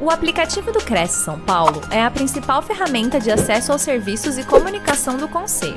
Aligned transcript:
O 0.00 0.10
aplicativo 0.10 0.70
do 0.70 0.78
Cresce 0.78 1.24
São 1.24 1.40
Paulo 1.40 1.80
é 1.90 2.00
a 2.00 2.08
principal 2.08 2.62
ferramenta 2.62 3.18
de 3.18 3.32
acesso 3.32 3.72
aos 3.72 3.82
serviços 3.82 4.38
e 4.38 4.46
comunicação 4.46 5.16
do 5.16 5.28
Conselho. 5.28 5.74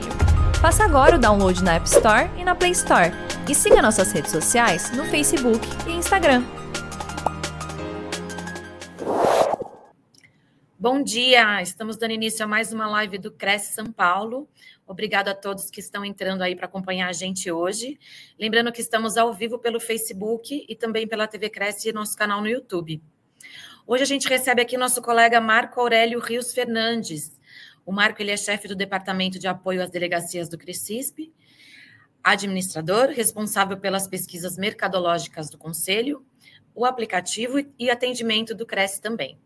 Faça 0.61 0.83
agora 0.83 1.15
o 1.15 1.19
download 1.19 1.63
na 1.63 1.73
App 1.73 1.87
Store 1.87 2.29
e 2.37 2.43
na 2.43 2.53
Play 2.53 2.69
Store. 2.71 3.09
E 3.49 3.55
siga 3.55 3.81
nossas 3.81 4.11
redes 4.11 4.29
sociais 4.29 4.95
no 4.95 5.05
Facebook 5.05 5.67
e 5.87 5.93
Instagram. 5.93 6.43
Bom 10.77 11.01
dia, 11.01 11.59
estamos 11.63 11.97
dando 11.97 12.11
início 12.11 12.45
a 12.45 12.47
mais 12.47 12.71
uma 12.71 12.87
live 12.87 13.17
do 13.17 13.31
Cresce 13.31 13.73
São 13.73 13.91
Paulo. 13.91 14.47
Obrigado 14.85 15.29
a 15.29 15.33
todos 15.33 15.71
que 15.71 15.79
estão 15.79 16.05
entrando 16.05 16.43
aí 16.43 16.55
para 16.55 16.67
acompanhar 16.67 17.09
a 17.09 17.13
gente 17.13 17.51
hoje. 17.51 17.97
Lembrando 18.39 18.71
que 18.71 18.81
estamos 18.81 19.17
ao 19.17 19.33
vivo 19.33 19.57
pelo 19.57 19.79
Facebook 19.79 20.63
e 20.69 20.75
também 20.75 21.07
pela 21.07 21.27
TV 21.27 21.49
Cresce 21.49 21.89
e 21.89 21.91
nosso 21.91 22.15
canal 22.15 22.39
no 22.39 22.47
YouTube. 22.47 23.01
Hoje 23.91 24.03
a 24.03 24.07
gente 24.07 24.29
recebe 24.29 24.61
aqui 24.61 24.77
nosso 24.77 25.01
colega 25.01 25.41
Marco 25.41 25.77
Aurélio 25.81 26.21
Rios 26.21 26.53
Fernandes. 26.53 27.37
O 27.85 27.91
Marco 27.91 28.21
ele 28.21 28.31
é 28.31 28.37
chefe 28.37 28.65
do 28.65 28.73
Departamento 28.73 29.37
de 29.37 29.49
Apoio 29.49 29.83
às 29.83 29.89
Delegacias 29.89 30.47
do 30.47 30.57
CRECISP, 30.57 31.29
administrador, 32.23 33.09
responsável 33.09 33.75
pelas 33.75 34.07
pesquisas 34.07 34.57
mercadológicas 34.57 35.49
do 35.49 35.57
Conselho, 35.57 36.25
o 36.73 36.85
aplicativo 36.85 37.57
e 37.77 37.89
atendimento 37.89 38.55
do 38.55 38.65
Cresce 38.65 39.01
também. 39.01 39.37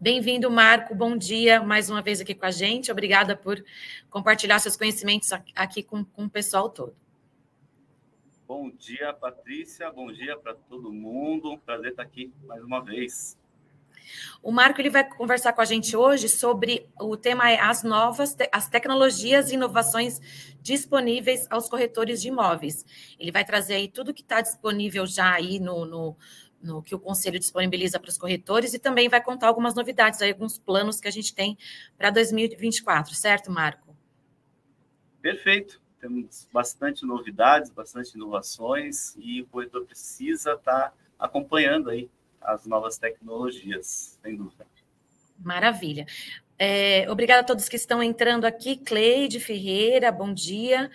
Bem-vindo, 0.00 0.50
Marco. 0.50 0.92
Bom 0.92 1.16
dia 1.16 1.62
mais 1.62 1.88
uma 1.88 2.02
vez 2.02 2.20
aqui 2.20 2.34
com 2.34 2.46
a 2.46 2.50
gente. 2.50 2.90
Obrigada 2.90 3.36
por 3.36 3.64
compartilhar 4.10 4.58
seus 4.58 4.76
conhecimentos 4.76 5.30
aqui 5.54 5.84
com, 5.84 6.04
com 6.04 6.24
o 6.24 6.28
pessoal 6.28 6.68
todo. 6.68 6.92
Bom 8.48 8.70
dia, 8.70 9.12
Patrícia. 9.12 9.90
Bom 9.90 10.10
dia 10.10 10.34
para 10.34 10.54
todo 10.54 10.90
mundo. 10.90 11.58
Prazer 11.66 11.90
estar 11.90 12.02
aqui 12.02 12.32
mais 12.46 12.64
uma 12.64 12.82
vez. 12.82 13.36
O 14.42 14.50
Marco 14.50 14.80
ele 14.80 14.88
vai 14.88 15.06
conversar 15.06 15.52
com 15.52 15.60
a 15.60 15.66
gente 15.66 15.94
hoje 15.94 16.30
sobre 16.30 16.88
o 16.98 17.14
tema 17.14 17.50
é 17.50 17.60
as 17.60 17.82
novas 17.82 18.34
as 18.50 18.66
tecnologias 18.66 19.50
e 19.50 19.54
inovações 19.54 20.18
disponíveis 20.62 21.46
aos 21.50 21.68
corretores 21.68 22.22
de 22.22 22.28
imóveis. 22.28 22.86
Ele 23.20 23.30
vai 23.30 23.44
trazer 23.44 23.74
aí 23.74 23.86
tudo 23.86 24.14
que 24.14 24.22
está 24.22 24.40
disponível 24.40 25.04
já 25.04 25.34
aí 25.34 25.60
no, 25.60 25.84
no 25.84 26.16
no 26.60 26.82
que 26.82 26.94
o 26.94 26.98
conselho 26.98 27.38
disponibiliza 27.38 28.00
para 28.00 28.08
os 28.08 28.16
corretores 28.16 28.72
e 28.72 28.78
também 28.80 29.10
vai 29.10 29.22
contar 29.22 29.46
algumas 29.46 29.74
novidades, 29.74 30.20
aí, 30.20 30.32
alguns 30.32 30.58
planos 30.58 30.98
que 30.98 31.06
a 31.06 31.10
gente 31.10 31.32
tem 31.32 31.56
para 31.96 32.10
2024, 32.10 33.14
certo, 33.14 33.48
Marco? 33.48 33.96
Perfeito. 35.22 35.80
Temos 36.00 36.48
bastante 36.52 37.04
novidades, 37.04 37.70
bastante 37.70 38.14
inovações 38.14 39.16
e 39.16 39.42
o 39.42 39.46
corretor 39.46 39.84
precisa 39.84 40.52
estar 40.52 40.90
tá 40.90 40.92
acompanhando 41.18 41.90
aí 41.90 42.08
as 42.40 42.66
novas 42.66 42.98
tecnologias, 42.98 44.18
sem 44.22 44.36
dúvida. 44.36 44.66
Maravilha. 45.38 46.06
É, 46.58 47.06
obrigada 47.10 47.40
a 47.40 47.44
todos 47.44 47.68
que 47.68 47.76
estão 47.76 48.02
entrando 48.02 48.44
aqui. 48.44 48.76
Cleide 48.76 49.38
Ferreira, 49.38 50.10
bom 50.10 50.32
dia. 50.32 50.90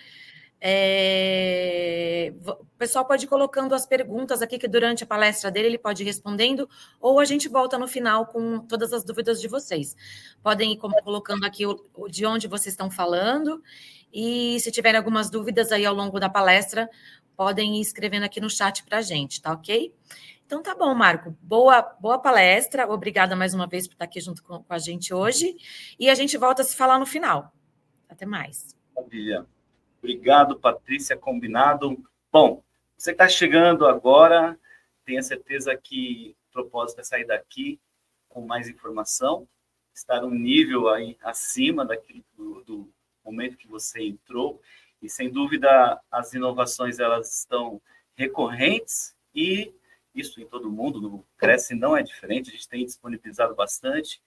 É, 0.66 2.32
o 2.46 2.64
pessoal 2.78 3.04
pode 3.04 3.26
ir 3.26 3.28
colocando 3.28 3.74
as 3.74 3.84
perguntas 3.84 4.40
aqui, 4.40 4.58
que 4.58 4.66
durante 4.66 5.04
a 5.04 5.06
palestra 5.06 5.50
dele 5.50 5.68
ele 5.68 5.78
pode 5.78 6.02
ir 6.02 6.06
respondendo, 6.06 6.66
ou 6.98 7.20
a 7.20 7.24
gente 7.26 7.50
volta 7.50 7.76
no 7.76 7.86
final 7.86 8.24
com 8.24 8.60
todas 8.60 8.90
as 8.94 9.04
dúvidas 9.04 9.42
de 9.42 9.46
vocês. 9.46 9.94
Podem 10.42 10.72
ir 10.72 10.78
colocando 10.78 11.44
aqui 11.44 11.64
de 12.08 12.24
onde 12.24 12.48
vocês 12.48 12.72
estão 12.72 12.90
falando, 12.90 13.62
e 14.10 14.58
se 14.60 14.72
tiverem 14.72 14.96
algumas 14.96 15.28
dúvidas 15.28 15.70
aí 15.70 15.84
ao 15.84 15.94
longo 15.94 16.18
da 16.18 16.30
palestra, 16.30 16.88
podem 17.36 17.76
ir 17.76 17.82
escrevendo 17.82 18.24
aqui 18.24 18.40
no 18.40 18.48
chat 18.48 18.84
para 18.84 18.98
a 18.98 19.02
gente, 19.02 19.42
tá 19.42 19.52
ok? 19.52 19.94
Então 20.46 20.62
tá 20.62 20.74
bom, 20.74 20.94
Marco. 20.94 21.36
Boa, 21.42 21.82
boa 22.00 22.18
palestra. 22.18 22.90
Obrigada 22.90 23.36
mais 23.36 23.52
uma 23.52 23.66
vez 23.66 23.86
por 23.86 23.94
estar 23.94 24.06
aqui 24.06 24.18
junto 24.18 24.42
com, 24.42 24.62
com 24.62 24.72
a 24.72 24.78
gente 24.78 25.12
hoje. 25.12 25.56
E 25.98 26.08
a 26.08 26.14
gente 26.14 26.38
volta 26.38 26.62
a 26.62 26.64
se 26.64 26.76
falar 26.76 26.98
no 26.98 27.06
final. 27.06 27.52
Até 28.08 28.24
mais. 28.24 28.74
Maravilha. 28.94 29.46
Obrigado, 30.04 30.60
Patrícia, 30.60 31.16
combinado. 31.16 31.96
Bom, 32.30 32.62
você 32.94 33.12
está 33.12 33.26
chegando 33.26 33.86
agora, 33.86 34.54
tenha 35.02 35.22
certeza 35.22 35.74
que 35.74 36.36
o 36.50 36.52
propósito 36.52 37.00
é 37.00 37.02
sair 37.02 37.24
daqui 37.24 37.80
com 38.28 38.46
mais 38.46 38.68
informação, 38.68 39.48
estar 39.94 40.22
um 40.22 40.30
nível 40.30 40.90
aí 40.90 41.16
acima 41.22 41.86
daquilo 41.86 42.22
do, 42.36 42.62
do 42.64 42.92
momento 43.24 43.56
que 43.56 43.66
você 43.66 44.02
entrou, 44.02 44.60
e 45.00 45.08
sem 45.08 45.30
dúvida 45.30 45.98
as 46.10 46.34
inovações 46.34 46.98
elas 46.98 47.38
estão 47.38 47.80
recorrentes 48.14 49.16
e 49.34 49.72
isso 50.14 50.38
em 50.38 50.46
todo 50.46 50.70
mundo, 50.70 51.00
no 51.00 51.24
Cresce 51.38 51.74
não 51.74 51.96
é 51.96 52.02
diferente, 52.02 52.50
a 52.50 52.52
gente 52.52 52.68
tem 52.68 52.84
disponibilizado 52.84 53.54
bastante 53.54 54.20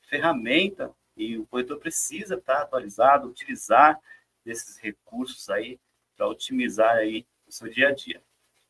ferramenta 0.00 0.90
e 1.14 1.36
o 1.36 1.44
corretor 1.44 1.78
precisa 1.78 2.36
estar 2.36 2.62
atualizado, 2.62 3.28
utilizar 3.28 4.00
desses 4.48 4.78
recursos 4.78 5.48
aí 5.50 5.78
para 6.16 6.26
otimizar 6.26 6.96
aí 6.96 7.26
o 7.46 7.52
seu 7.52 7.68
dia 7.68 7.88
a 7.88 7.92
dia. 7.92 8.22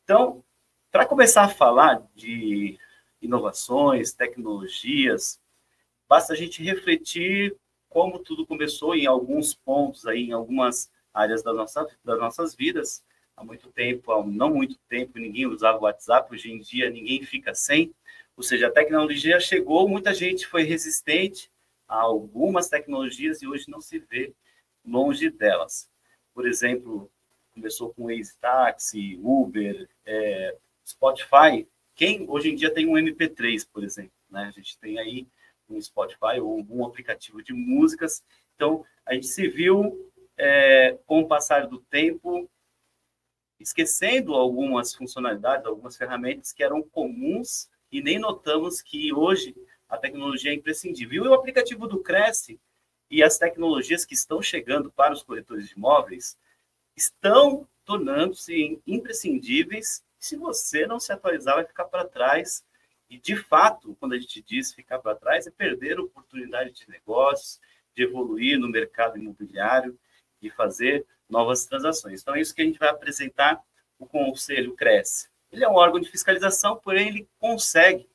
Então, 0.02 0.44
para 0.90 1.06
começar 1.06 1.44
a 1.44 1.48
falar 1.48 2.02
de 2.14 2.78
inovações, 3.22 4.12
tecnologias, 4.12 5.40
basta 6.08 6.32
a 6.32 6.36
gente 6.36 6.62
refletir 6.62 7.56
como 7.88 8.18
tudo 8.18 8.46
começou 8.46 8.94
em 8.94 9.06
alguns 9.06 9.54
pontos 9.54 10.06
aí, 10.06 10.24
em 10.24 10.32
algumas 10.32 10.90
áreas 11.14 11.42
da 11.42 11.52
nossa, 11.52 11.86
das 12.04 12.18
nossas 12.18 12.54
vidas. 12.54 13.04
Há 13.36 13.44
muito 13.44 13.70
tempo, 13.70 14.10
há 14.10 14.26
não 14.26 14.50
muito 14.50 14.76
tempo, 14.88 15.18
ninguém 15.18 15.46
usava 15.46 15.78
o 15.78 15.82
WhatsApp, 15.82 16.32
hoje 16.32 16.50
em 16.50 16.58
dia 16.58 16.90
ninguém 16.90 17.22
fica 17.22 17.54
sem. 17.54 17.94
Ou 18.36 18.42
seja, 18.42 18.66
a 18.66 18.72
tecnologia 18.72 19.38
chegou, 19.38 19.88
muita 19.88 20.12
gente 20.12 20.46
foi 20.46 20.64
resistente 20.64 21.50
a 21.86 22.00
algumas 22.00 22.68
tecnologias 22.68 23.40
e 23.42 23.46
hoje 23.46 23.66
não 23.68 23.80
se 23.80 24.00
vê 24.00 24.34
longe 24.88 25.30
delas. 25.30 25.88
Por 26.34 26.46
exemplo, 26.46 27.10
começou 27.52 27.92
com 27.92 28.06
Waze 28.06 28.36
Taxi, 28.40 29.18
Uber, 29.22 29.88
é, 30.06 30.56
Spotify. 30.86 31.66
Quem 31.94 32.28
hoje 32.28 32.50
em 32.50 32.54
dia 32.54 32.72
tem 32.72 32.86
um 32.86 32.92
MP3, 32.92 33.66
por 33.72 33.82
exemplo, 33.82 34.12
né? 34.30 34.44
A 34.44 34.50
gente 34.50 34.78
tem 34.78 34.98
aí 34.98 35.26
um 35.68 35.80
Spotify 35.80 36.40
ou 36.40 36.64
um 36.70 36.86
aplicativo 36.86 37.42
de 37.42 37.52
músicas. 37.52 38.22
Então, 38.54 38.84
a 39.04 39.14
gente 39.14 39.26
se 39.26 39.48
viu 39.48 40.10
é, 40.36 40.96
com 41.06 41.20
o 41.20 41.28
passar 41.28 41.66
do 41.66 41.78
tempo 41.78 42.48
esquecendo 43.60 44.34
algumas 44.34 44.94
funcionalidades, 44.94 45.66
algumas 45.66 45.96
ferramentas 45.96 46.52
que 46.52 46.62
eram 46.62 46.82
comuns 46.82 47.68
e 47.90 48.00
nem 48.00 48.18
notamos 48.18 48.80
que 48.80 49.12
hoje 49.12 49.54
a 49.88 49.96
tecnologia 49.96 50.52
é 50.52 50.54
imprescindível. 50.54 51.24
E 51.24 51.28
o 51.28 51.34
aplicativo 51.34 51.88
do 51.88 52.00
Cresce 52.00 52.60
e 53.10 53.22
as 53.22 53.38
tecnologias 53.38 54.04
que 54.04 54.14
estão 54.14 54.42
chegando 54.42 54.90
para 54.90 55.12
os 55.12 55.22
corretores 55.22 55.68
de 55.68 55.74
imóveis 55.74 56.36
estão 56.96 57.66
tornando-se 57.84 58.80
imprescindíveis. 58.86 60.04
Se 60.18 60.36
você 60.36 60.86
não 60.86 61.00
se 61.00 61.12
atualizar, 61.12 61.56
vai 61.56 61.64
ficar 61.64 61.84
para 61.84 62.06
trás. 62.06 62.64
E, 63.08 63.18
de 63.18 63.36
fato, 63.36 63.96
quando 63.98 64.12
a 64.12 64.18
gente 64.18 64.42
diz 64.42 64.72
ficar 64.72 64.98
para 64.98 65.14
trás, 65.14 65.46
é 65.46 65.50
perder 65.50 65.98
oportunidade 65.98 66.72
de 66.72 66.88
negócios, 66.88 67.58
de 67.94 68.02
evoluir 68.02 68.58
no 68.58 68.68
mercado 68.68 69.16
imobiliário 69.16 69.98
e 70.42 70.50
fazer 70.50 71.06
novas 71.28 71.64
transações. 71.64 72.20
Então, 72.20 72.34
é 72.34 72.40
isso 72.40 72.54
que 72.54 72.60
a 72.60 72.64
gente 72.64 72.78
vai 72.78 72.90
apresentar. 72.90 73.62
O 73.98 74.06
Conselho 74.06 74.76
Cresce. 74.76 75.28
Ele 75.50 75.64
é 75.64 75.68
um 75.68 75.74
órgão 75.74 75.98
de 75.98 76.08
fiscalização, 76.08 76.76
porém, 76.76 77.08
ele 77.08 77.28
consegue 77.40 78.08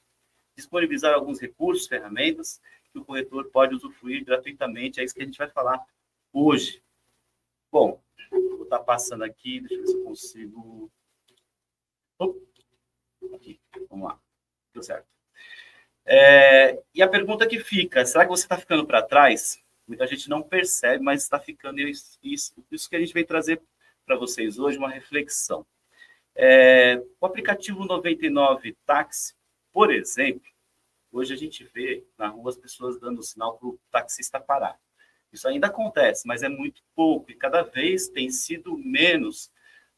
disponibilizar 0.55 1.13
alguns 1.13 1.41
recursos, 1.41 1.87
ferramentas 1.87 2.61
que 2.93 2.99
o 2.99 3.05
corretor 3.05 3.49
pode 3.49 3.75
usufruir 3.75 4.23
gratuitamente. 4.23 5.01
É 5.01 5.03
isso 5.03 5.15
que 5.15 5.21
a 5.21 5.25
gente 5.25 5.37
vai 5.37 5.49
falar 5.49 5.83
hoje. 6.31 6.81
Bom, 7.71 7.99
vou 8.29 8.63
estar 8.63 8.79
passando 8.79 9.23
aqui, 9.23 9.59
deixa 9.59 9.75
eu 9.75 9.81
ver 9.81 9.87
se 9.87 9.97
eu 9.97 10.03
consigo. 10.03 10.91
Aqui, 13.33 13.59
vamos 13.89 14.07
lá. 14.07 14.19
Deu 14.73 14.83
certo. 14.83 15.07
É, 16.05 16.81
e 16.93 17.01
a 17.01 17.07
pergunta 17.07 17.47
que 17.47 17.59
fica: 17.59 18.05
será 18.05 18.25
que 18.25 18.29
você 18.29 18.43
está 18.43 18.57
ficando 18.57 18.85
para 18.85 19.01
trás? 19.01 19.61
Muita 19.87 20.05
gente 20.05 20.29
não 20.29 20.43
percebe, 20.43 21.03
mas 21.03 21.23
está 21.23 21.39
ficando. 21.39 21.79
Isso, 21.79 22.19
isso, 22.71 22.89
que 22.89 22.95
a 22.95 22.99
gente 22.99 23.13
vem 23.13 23.25
trazer 23.25 23.61
para 24.05 24.15
vocês 24.15 24.59
hoje, 24.59 24.77
uma 24.77 24.89
reflexão. 24.89 25.65
É, 26.35 27.01
o 27.19 27.25
aplicativo 27.25 27.85
99 27.85 28.75
Táxi, 28.85 29.35
por 29.71 29.91
exemplo, 29.91 30.52
Hoje 31.13 31.31
a 31.31 31.37
gente 31.37 31.63
vê 31.65 32.03
na 32.17 32.27
rua 32.27 32.49
as 32.49 32.57
pessoas 32.57 32.99
dando 32.99 33.21
sinal 33.21 33.55
para 33.55 33.67
o 33.67 33.79
taxista 33.91 34.39
parar. 34.39 34.79
Isso 35.31 35.47
ainda 35.47 35.67
acontece, 35.67 36.27
mas 36.27 36.41
é 36.41 36.49
muito 36.49 36.81
pouco 36.95 37.31
e 37.31 37.35
cada 37.35 37.61
vez 37.61 38.09
tem 38.09 38.31
sido 38.31 38.75
menos. 38.77 39.51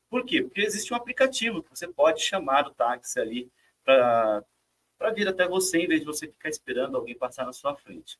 Por 0.09 0.25
quê? 0.25 0.43
Porque 0.43 0.59
existe 0.59 0.93
um 0.93 0.97
aplicativo 0.97 1.63
que 1.63 1.69
você 1.69 1.87
pode 1.87 2.21
chamar 2.21 2.67
o 2.67 2.73
táxi 2.73 3.19
ali 3.19 3.49
para 3.83 4.43
vir 5.15 5.27
até 5.27 5.47
você, 5.47 5.79
em 5.79 5.87
vez 5.87 6.01
de 6.01 6.05
você 6.05 6.27
ficar 6.27 6.49
esperando 6.49 6.97
alguém 6.97 7.17
passar 7.17 7.45
na 7.45 7.53
sua 7.53 7.75
frente. 7.75 8.19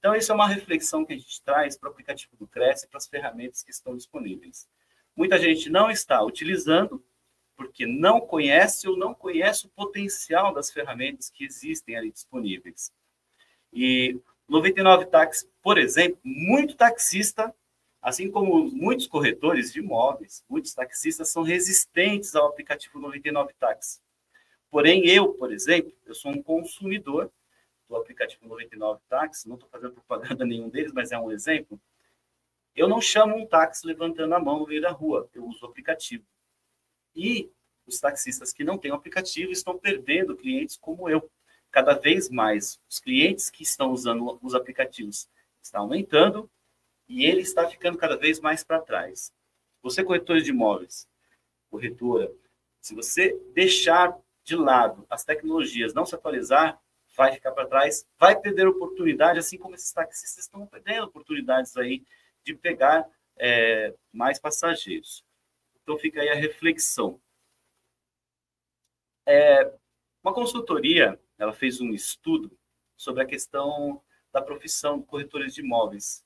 Então, 0.00 0.14
isso 0.16 0.32
é 0.32 0.34
uma 0.34 0.48
reflexão 0.48 1.04
que 1.04 1.12
a 1.12 1.16
gente 1.16 1.40
traz 1.42 1.76
para 1.76 1.88
o 1.88 1.92
aplicativo 1.92 2.36
do 2.36 2.46
Cresce 2.48 2.86
e 2.86 2.88
para 2.88 2.98
as 2.98 3.06
ferramentas 3.06 3.62
que 3.62 3.70
estão 3.70 3.96
disponíveis. 3.96 4.68
Muita 5.14 5.38
gente 5.38 5.70
não 5.70 5.92
está 5.92 6.20
utilizando, 6.22 7.04
porque 7.62 7.86
não 7.86 8.20
conhece 8.20 8.88
ou 8.88 8.96
não 8.96 9.14
conhece 9.14 9.66
o 9.66 9.70
potencial 9.70 10.52
das 10.52 10.70
ferramentas 10.70 11.30
que 11.30 11.44
existem 11.44 11.96
ali 11.96 12.10
disponíveis. 12.10 12.92
E 13.72 14.20
99 14.48 15.06
táxi, 15.06 15.48
por 15.62 15.78
exemplo, 15.78 16.18
muito 16.24 16.76
taxista, 16.76 17.54
assim 18.00 18.30
como 18.30 18.64
muitos 18.70 19.06
corretores 19.06 19.72
de 19.72 19.78
imóveis, 19.78 20.44
muitos 20.48 20.74
taxistas 20.74 21.30
são 21.30 21.42
resistentes 21.42 22.34
ao 22.34 22.48
aplicativo 22.48 22.98
99 22.98 23.54
táxi. 23.58 24.00
Porém, 24.70 25.06
eu, 25.06 25.34
por 25.34 25.52
exemplo, 25.52 25.92
eu 26.04 26.14
sou 26.14 26.32
um 26.32 26.42
consumidor 26.42 27.30
do 27.88 27.96
aplicativo 27.96 28.48
99 28.48 29.00
táxi, 29.08 29.48
não 29.48 29.54
estou 29.54 29.70
fazendo 29.70 29.94
propaganda 29.94 30.44
nenhum 30.46 30.68
deles, 30.68 30.92
mas 30.92 31.12
é 31.12 31.18
um 31.18 31.30
exemplo. 31.30 31.80
Eu 32.74 32.88
não 32.88 33.00
chamo 33.00 33.36
um 33.36 33.46
táxi 33.46 33.86
levantando 33.86 34.34
a 34.34 34.40
mão 34.40 34.58
no 34.58 34.66
meio 34.66 34.80
da 34.80 34.90
rua, 34.90 35.28
eu 35.34 35.46
uso 35.46 35.64
o 35.64 35.68
aplicativo. 35.68 36.24
E 37.14 37.50
os 37.86 37.98
taxistas 37.98 38.52
que 38.52 38.64
não 38.64 38.78
têm 38.78 38.90
o 38.90 38.94
aplicativo 38.94 39.52
estão 39.52 39.78
perdendo 39.78 40.36
clientes 40.36 40.76
como 40.76 41.08
eu. 41.08 41.30
Cada 41.70 41.94
vez 41.94 42.28
mais, 42.28 42.78
os 42.88 42.98
clientes 42.98 43.50
que 43.50 43.62
estão 43.62 43.92
usando 43.92 44.38
os 44.42 44.54
aplicativos 44.54 45.28
estão 45.62 45.82
aumentando 45.82 46.50
e 47.08 47.24
ele 47.24 47.40
está 47.40 47.68
ficando 47.68 47.98
cada 47.98 48.16
vez 48.16 48.40
mais 48.40 48.62
para 48.62 48.80
trás. 48.80 49.32
Você, 49.82 50.04
corretor 50.04 50.40
de 50.40 50.50
imóveis, 50.50 51.08
corretora, 51.70 52.30
se 52.80 52.94
você 52.94 53.38
deixar 53.54 54.16
de 54.44 54.56
lado 54.56 55.06
as 55.08 55.24
tecnologias, 55.24 55.94
não 55.94 56.04
se 56.04 56.14
atualizar, 56.14 56.80
vai 57.16 57.32
ficar 57.32 57.52
para 57.52 57.66
trás, 57.66 58.06
vai 58.18 58.38
perder 58.38 58.66
oportunidade, 58.66 59.38
assim 59.38 59.58
como 59.58 59.74
esses 59.74 59.92
taxistas 59.92 60.44
estão 60.44 60.66
perdendo 60.66 61.04
oportunidades 61.04 61.76
aí 61.76 62.02
de 62.44 62.54
pegar 62.54 63.08
é, 63.36 63.94
mais 64.12 64.38
passageiros. 64.38 65.24
Então 65.82 65.98
fica 65.98 66.20
aí 66.20 66.28
a 66.28 66.34
reflexão. 66.34 67.20
É, 69.26 69.72
uma 70.22 70.32
consultoria, 70.32 71.20
ela 71.38 71.52
fez 71.52 71.80
um 71.80 71.92
estudo 71.92 72.56
sobre 72.96 73.22
a 73.22 73.26
questão 73.26 74.02
da 74.32 74.40
profissão 74.40 75.00
de 75.00 75.06
corretores 75.06 75.54
de 75.54 75.60
imóveis. 75.60 76.24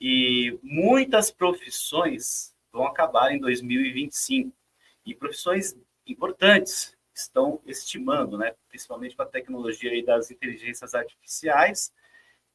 E 0.00 0.58
muitas 0.62 1.30
profissões 1.30 2.54
vão 2.72 2.86
acabar 2.86 3.32
em 3.32 3.38
2025. 3.38 4.56
E 5.04 5.14
profissões 5.14 5.76
importantes 6.06 6.96
estão 7.14 7.60
estimando, 7.66 8.38
né, 8.38 8.54
principalmente 8.68 9.14
com 9.14 9.22
a 9.22 9.26
tecnologia 9.26 9.90
aí 9.90 10.02
das 10.02 10.30
inteligências 10.30 10.94
artificiais, 10.94 11.92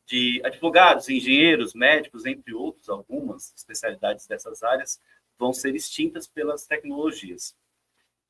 de 0.06 0.42
advogados, 0.44 1.10
engenheiros, 1.10 1.74
médicos, 1.74 2.26
entre 2.26 2.54
outros, 2.54 2.90
algumas 2.90 3.54
especialidades 3.56 4.26
dessas 4.26 4.64
áreas, 4.64 5.02
vão 5.38 5.54
ser 5.54 5.76
extintas 5.76 6.28
pelas 6.28 6.66
tecnologias. 6.66 7.56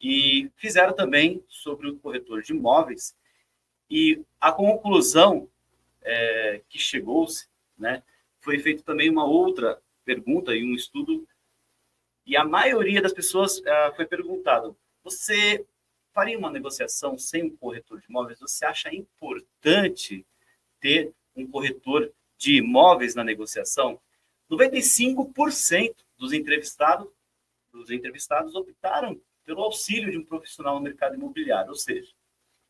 E 0.02 0.52
fizeram 0.56 0.94
também 0.94 1.44
sobre 1.48 1.90
o 1.90 1.98
corretor 1.98 2.42
de 2.42 2.54
imóveis, 2.54 3.16
e 3.90 4.22
a 4.40 4.52
conclusão 4.52 5.50
é, 6.02 6.62
que 6.70 6.78
chegou-se, 6.78 7.48
né, 7.78 8.04
foi 8.40 8.60
feito 8.60 8.84
também 8.84 9.10
uma 9.10 9.26
outra 9.26 9.82
pergunta 10.06 10.56
e 10.56 10.64
um 10.64 10.76
estudo, 10.76 11.28
e 12.26 12.36
a 12.36 12.44
maioria 12.44 13.02
das 13.02 13.14
pessoas 13.14 13.60
uh, 13.60 13.96
foi 13.96 14.06
perguntado: 14.06 14.78
você 15.02 15.66
faria 16.14 16.38
uma 16.38 16.52
negociação 16.52 17.18
sem 17.18 17.44
um 17.44 17.56
corretor 17.56 18.02
de 18.02 18.08
imóveis? 18.08 18.40
Você 18.40 18.66
acha 18.66 18.94
importante 18.94 20.26
ter 20.82 21.14
um 21.36 21.48
corretor 21.48 22.12
de 22.38 22.58
imóveis 22.58 23.16
na 23.16 23.24
negociação? 23.24 24.00
95% 24.52 25.96
dos 26.18 26.34
entrevistados, 26.34 27.08
dos 27.72 27.92
entrevistados 27.92 28.56
optaram 28.56 29.20
pelo 29.46 29.62
auxílio 29.62 30.12
de 30.12 30.18
um 30.18 30.26
profissional 30.26 30.76
no 30.76 30.82
mercado 30.82 31.16
imobiliário, 31.16 31.70
ou 31.70 31.76
seja, 31.76 32.12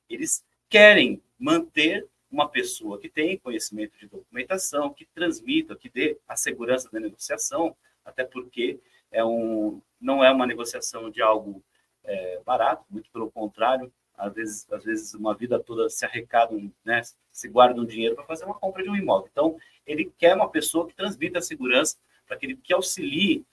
eles 0.10 0.44
querem 0.70 1.22
manter 1.40 2.08
uma 2.30 2.48
pessoa 2.48 3.00
que 3.00 3.10
tem 3.10 3.38
conhecimento 3.40 3.98
de 3.98 4.08
documentação, 4.08 4.94
que 4.94 5.06
transmita, 5.06 5.76
que 5.76 5.90
dê 5.90 6.18
a 6.28 6.36
segurança 6.36 6.90
da 6.92 7.00
negociação, 7.00 7.76
até 8.04 8.24
porque 8.24 8.80
é 9.12 9.24
um, 9.24 9.82
não 10.00 10.24
é 10.24 10.32
uma 10.32 10.46
negociação 10.46 11.10
de 11.10 11.22
algo 11.22 11.64
é, 12.04 12.42
barato, 12.46 12.86
muito 12.90 13.10
pelo 13.12 13.32
contrário, 13.32 13.92
às 14.18 14.34
vezes, 14.34 14.72
às 14.72 14.84
vezes 14.84 15.14
uma 15.14 15.36
vida 15.36 15.60
toda 15.60 15.90
se 15.90 16.04
arrecada, 16.04 16.56
né, 16.84 17.02
se 17.32 17.48
guarda 17.48 17.80
um 17.80 17.86
dinheiro 17.86 18.16
para 18.16 18.26
fazer 18.26 18.46
uma 18.46 18.60
compra 18.60 18.84
de 18.84 18.90
um 18.90 18.96
imóvel. 18.96 19.30
Então, 19.32 19.58
ele 19.86 20.12
quer 20.18 20.36
uma 20.36 20.50
pessoa 20.50 20.88
que 20.88 20.96
transmita 20.96 21.40
a 21.40 21.42
segurança 21.42 21.98
para 22.28 22.38
que 22.38 22.56
que 22.58 22.74
auxilie, 22.74 23.46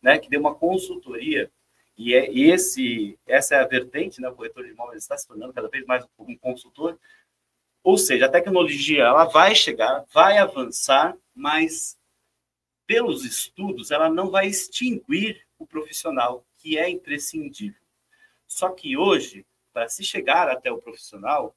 né, 0.00 0.18
que 0.18 0.28
dê 0.28 0.36
uma 0.36 0.54
consultoria 0.54 1.50
e, 1.96 2.14
é, 2.14 2.32
esse, 2.32 3.18
essa 3.26 3.54
é 3.54 3.60
a 3.60 3.66
vertente, 3.66 4.20
né? 4.20 4.28
O 4.28 4.34
corretor 4.34 4.64
de 4.64 4.70
imóveis 4.70 5.02
está 5.02 5.16
se 5.16 5.26
tornando 5.26 5.52
cada 5.52 5.68
vez 5.68 5.84
mais 5.86 6.04
um 6.18 6.36
consultor. 6.36 6.98
Ou 7.82 7.98
seja, 7.98 8.26
a 8.26 8.30
tecnologia 8.30 9.04
ela 9.04 9.24
vai 9.24 9.54
chegar, 9.54 10.04
vai 10.12 10.38
avançar, 10.38 11.16
mas 11.34 11.98
pelos 12.86 13.24
estudos 13.24 13.90
ela 13.90 14.08
não 14.08 14.30
vai 14.30 14.46
extinguir 14.46 15.46
o 15.58 15.66
profissional, 15.66 16.44
que 16.58 16.78
é 16.78 16.88
imprescindível. 16.88 17.80
Só 18.46 18.70
que 18.70 18.96
hoje, 18.96 19.46
para 19.72 19.88
se 19.88 20.04
chegar 20.04 20.48
até 20.48 20.70
o 20.70 20.78
profissional, 20.78 21.56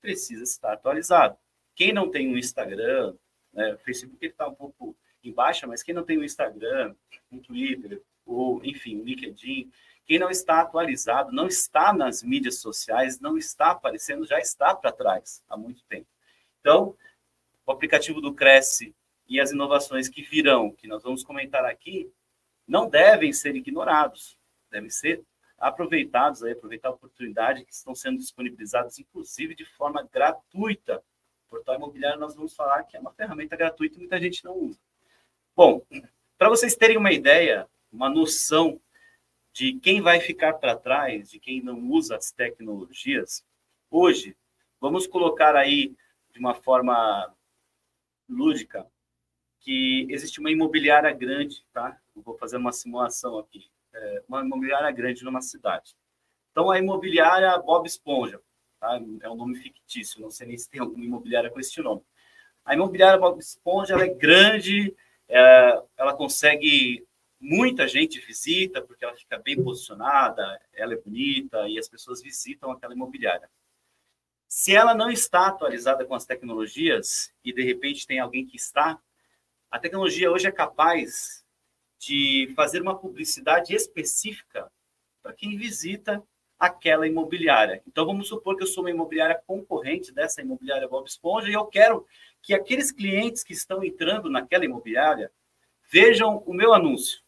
precisa 0.00 0.42
estar 0.42 0.72
atualizado. 0.72 1.36
Quem 1.74 1.92
não 1.92 2.10
tem 2.10 2.28
um 2.28 2.38
Instagram, 2.38 3.14
né, 3.52 3.74
o 3.74 3.78
Facebook 3.78 4.24
está 4.24 4.48
um 4.48 4.54
pouco 4.54 4.96
em 5.22 5.32
baixa, 5.32 5.66
mas 5.66 5.82
quem 5.82 5.94
não 5.94 6.04
tem 6.04 6.18
um 6.18 6.24
Instagram, 6.24 6.94
um 7.30 7.38
Twitter, 7.38 8.02
ou, 8.24 8.64
enfim, 8.64 9.00
o 9.00 9.04
LinkedIn. 9.04 9.70
Quem 10.06 10.18
não 10.18 10.30
está 10.30 10.60
atualizado, 10.60 11.32
não 11.32 11.46
está 11.46 11.92
nas 11.92 12.22
mídias 12.22 12.58
sociais, 12.58 13.20
não 13.20 13.36
está 13.36 13.70
aparecendo, 13.70 14.26
já 14.26 14.38
está 14.38 14.74
para 14.74 14.92
trás 14.92 15.42
há 15.48 15.56
muito 15.56 15.84
tempo. 15.84 16.06
Então, 16.60 16.96
o 17.64 17.72
aplicativo 17.72 18.20
do 18.20 18.34
Cresce 18.34 18.94
e 19.28 19.40
as 19.40 19.52
inovações 19.52 20.08
que 20.08 20.22
virão, 20.22 20.72
que 20.72 20.88
nós 20.88 21.02
vamos 21.02 21.22
comentar 21.22 21.64
aqui, 21.64 22.12
não 22.66 22.88
devem 22.88 23.32
ser 23.32 23.54
ignorados, 23.54 24.36
devem 24.70 24.90
ser 24.90 25.24
aproveitados, 25.58 26.42
aí, 26.42 26.52
aproveitar 26.52 26.88
a 26.88 26.92
oportunidade 26.92 27.64
que 27.64 27.72
estão 27.72 27.94
sendo 27.94 28.18
disponibilizados, 28.18 28.98
inclusive 28.98 29.54
de 29.54 29.64
forma 29.64 30.08
gratuita. 30.10 31.02
O 31.46 31.50
portal 31.50 31.76
imobiliário, 31.76 32.18
nós 32.18 32.34
vamos 32.34 32.54
falar 32.54 32.84
que 32.84 32.96
é 32.96 33.00
uma 33.00 33.12
ferramenta 33.12 33.56
gratuita 33.56 33.96
e 33.96 33.98
muita 33.98 34.18
gente 34.18 34.44
não 34.44 34.56
usa. 34.56 34.80
Bom, 35.56 35.84
para 36.38 36.48
vocês 36.48 36.76
terem 36.76 36.96
uma 36.96 37.12
ideia, 37.12 37.68
uma 37.92 38.08
noção 38.08 38.80
de 39.52 39.74
quem 39.80 40.00
vai 40.00 40.20
ficar 40.20 40.54
para 40.54 40.76
trás, 40.76 41.30
de 41.30 41.38
quem 41.38 41.62
não 41.62 41.78
usa 41.90 42.16
as 42.16 42.30
tecnologias, 42.30 43.44
hoje, 43.90 44.36
vamos 44.80 45.06
colocar 45.06 45.56
aí 45.56 45.94
de 46.32 46.38
uma 46.38 46.54
forma 46.54 47.34
lúdica 48.28 48.86
que 49.58 50.06
existe 50.08 50.40
uma 50.40 50.50
imobiliária 50.50 51.12
grande, 51.12 51.64
tá? 51.72 52.00
Eu 52.16 52.22
vou 52.22 52.38
fazer 52.38 52.56
uma 52.56 52.72
simulação 52.72 53.38
aqui. 53.38 53.68
É 53.92 54.22
uma 54.28 54.40
imobiliária 54.40 54.90
grande 54.92 55.24
numa 55.24 55.42
cidade. 55.42 55.94
Então, 56.50 56.70
a 56.70 56.78
imobiliária 56.78 57.58
Bob 57.58 57.86
Esponja, 57.86 58.40
tá? 58.78 58.98
é 59.20 59.28
um 59.28 59.34
nome 59.34 59.56
fictício, 59.56 60.20
não 60.20 60.30
sei 60.30 60.46
nem 60.46 60.56
se 60.56 60.70
tem 60.70 60.80
alguma 60.80 61.04
imobiliária 61.04 61.50
com 61.50 61.60
esse 61.60 61.80
nome. 61.82 62.02
A 62.64 62.74
imobiliária 62.74 63.18
Bob 63.18 63.38
Esponja 63.38 63.96
é 63.96 64.08
grande, 64.08 64.94
é, 65.30 65.82
ela 65.96 66.14
consegue 66.14 67.06
Muita 67.42 67.88
gente 67.88 68.20
visita 68.20 68.82
porque 68.82 69.02
ela 69.02 69.16
fica 69.16 69.38
bem 69.38 69.64
posicionada, 69.64 70.60
ela 70.74 70.92
é 70.92 70.96
bonita 70.98 71.66
e 71.70 71.78
as 71.78 71.88
pessoas 71.88 72.20
visitam 72.20 72.70
aquela 72.70 72.92
imobiliária. 72.92 73.48
Se 74.46 74.76
ela 74.76 74.94
não 74.94 75.10
está 75.10 75.46
atualizada 75.46 76.04
com 76.04 76.14
as 76.14 76.26
tecnologias 76.26 77.32
e 77.42 77.50
de 77.50 77.62
repente 77.62 78.06
tem 78.06 78.18
alguém 78.18 78.44
que 78.44 78.56
está, 78.56 79.00
a 79.70 79.78
tecnologia 79.78 80.30
hoje 80.30 80.48
é 80.48 80.52
capaz 80.52 81.42
de 81.98 82.52
fazer 82.54 82.82
uma 82.82 82.98
publicidade 82.98 83.74
específica 83.74 84.70
para 85.22 85.32
quem 85.32 85.56
visita 85.56 86.22
aquela 86.58 87.06
imobiliária. 87.06 87.82
Então 87.86 88.04
vamos 88.04 88.28
supor 88.28 88.54
que 88.54 88.64
eu 88.64 88.66
sou 88.66 88.84
uma 88.84 88.90
imobiliária 88.90 89.42
concorrente 89.46 90.12
dessa 90.12 90.42
imobiliária 90.42 90.86
Bob 90.86 91.06
Esponja 91.06 91.48
e 91.48 91.54
eu 91.54 91.64
quero 91.64 92.06
que 92.42 92.54
aqueles 92.54 92.90
clientes 92.90 93.44
que 93.44 93.52
estão 93.52 93.82
entrando 93.84 94.30
naquela 94.30 94.64
imobiliária 94.64 95.30
vejam 95.90 96.42
o 96.46 96.52
meu 96.52 96.72
anúncio 96.72 97.20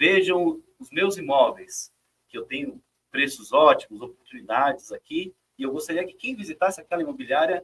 vejam 0.00 0.62
os 0.78 0.90
meus 0.90 1.18
imóveis, 1.18 1.92
que 2.26 2.38
eu 2.38 2.46
tenho 2.46 2.82
preços 3.10 3.52
ótimos, 3.52 4.00
oportunidades 4.00 4.90
aqui, 4.90 5.34
e 5.58 5.62
eu 5.62 5.70
gostaria 5.70 6.06
que 6.06 6.14
quem 6.14 6.34
visitasse 6.34 6.80
aquela 6.80 7.02
imobiliária 7.02 7.62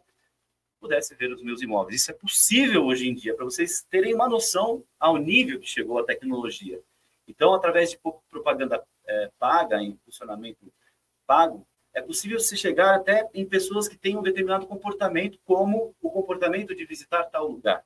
pudesse 0.78 1.14
ver 1.14 1.32
os 1.32 1.42
meus 1.42 1.62
imóveis. 1.62 2.02
Isso 2.02 2.10
é 2.10 2.14
possível 2.14 2.84
hoje 2.84 3.08
em 3.08 3.14
dia, 3.14 3.34
para 3.34 3.46
vocês 3.46 3.82
terem 3.88 4.14
uma 4.14 4.28
noção 4.28 4.84
ao 5.00 5.16
nível 5.16 5.58
que 5.58 5.66
chegou 5.66 5.98
a 5.98 6.04
tecnologia. 6.04 6.78
Então, 7.26 7.54
através 7.54 7.92
de 7.92 7.98
propaganda 8.28 8.86
é, 9.06 9.30
paga, 9.38 9.82
em 9.82 9.96
funcionamento 10.04 10.70
pago, 11.26 11.66
é 11.96 12.02
possível 12.02 12.38
se 12.38 12.58
chegar 12.58 12.94
até 12.94 13.26
em 13.32 13.46
pessoas 13.46 13.88
que 13.88 13.96
têm 13.96 14.18
um 14.18 14.22
determinado 14.22 14.66
comportamento, 14.66 15.38
como 15.46 15.94
o 16.02 16.10
comportamento 16.10 16.74
de 16.74 16.84
visitar 16.84 17.24
tal 17.24 17.48
lugar. 17.48 17.82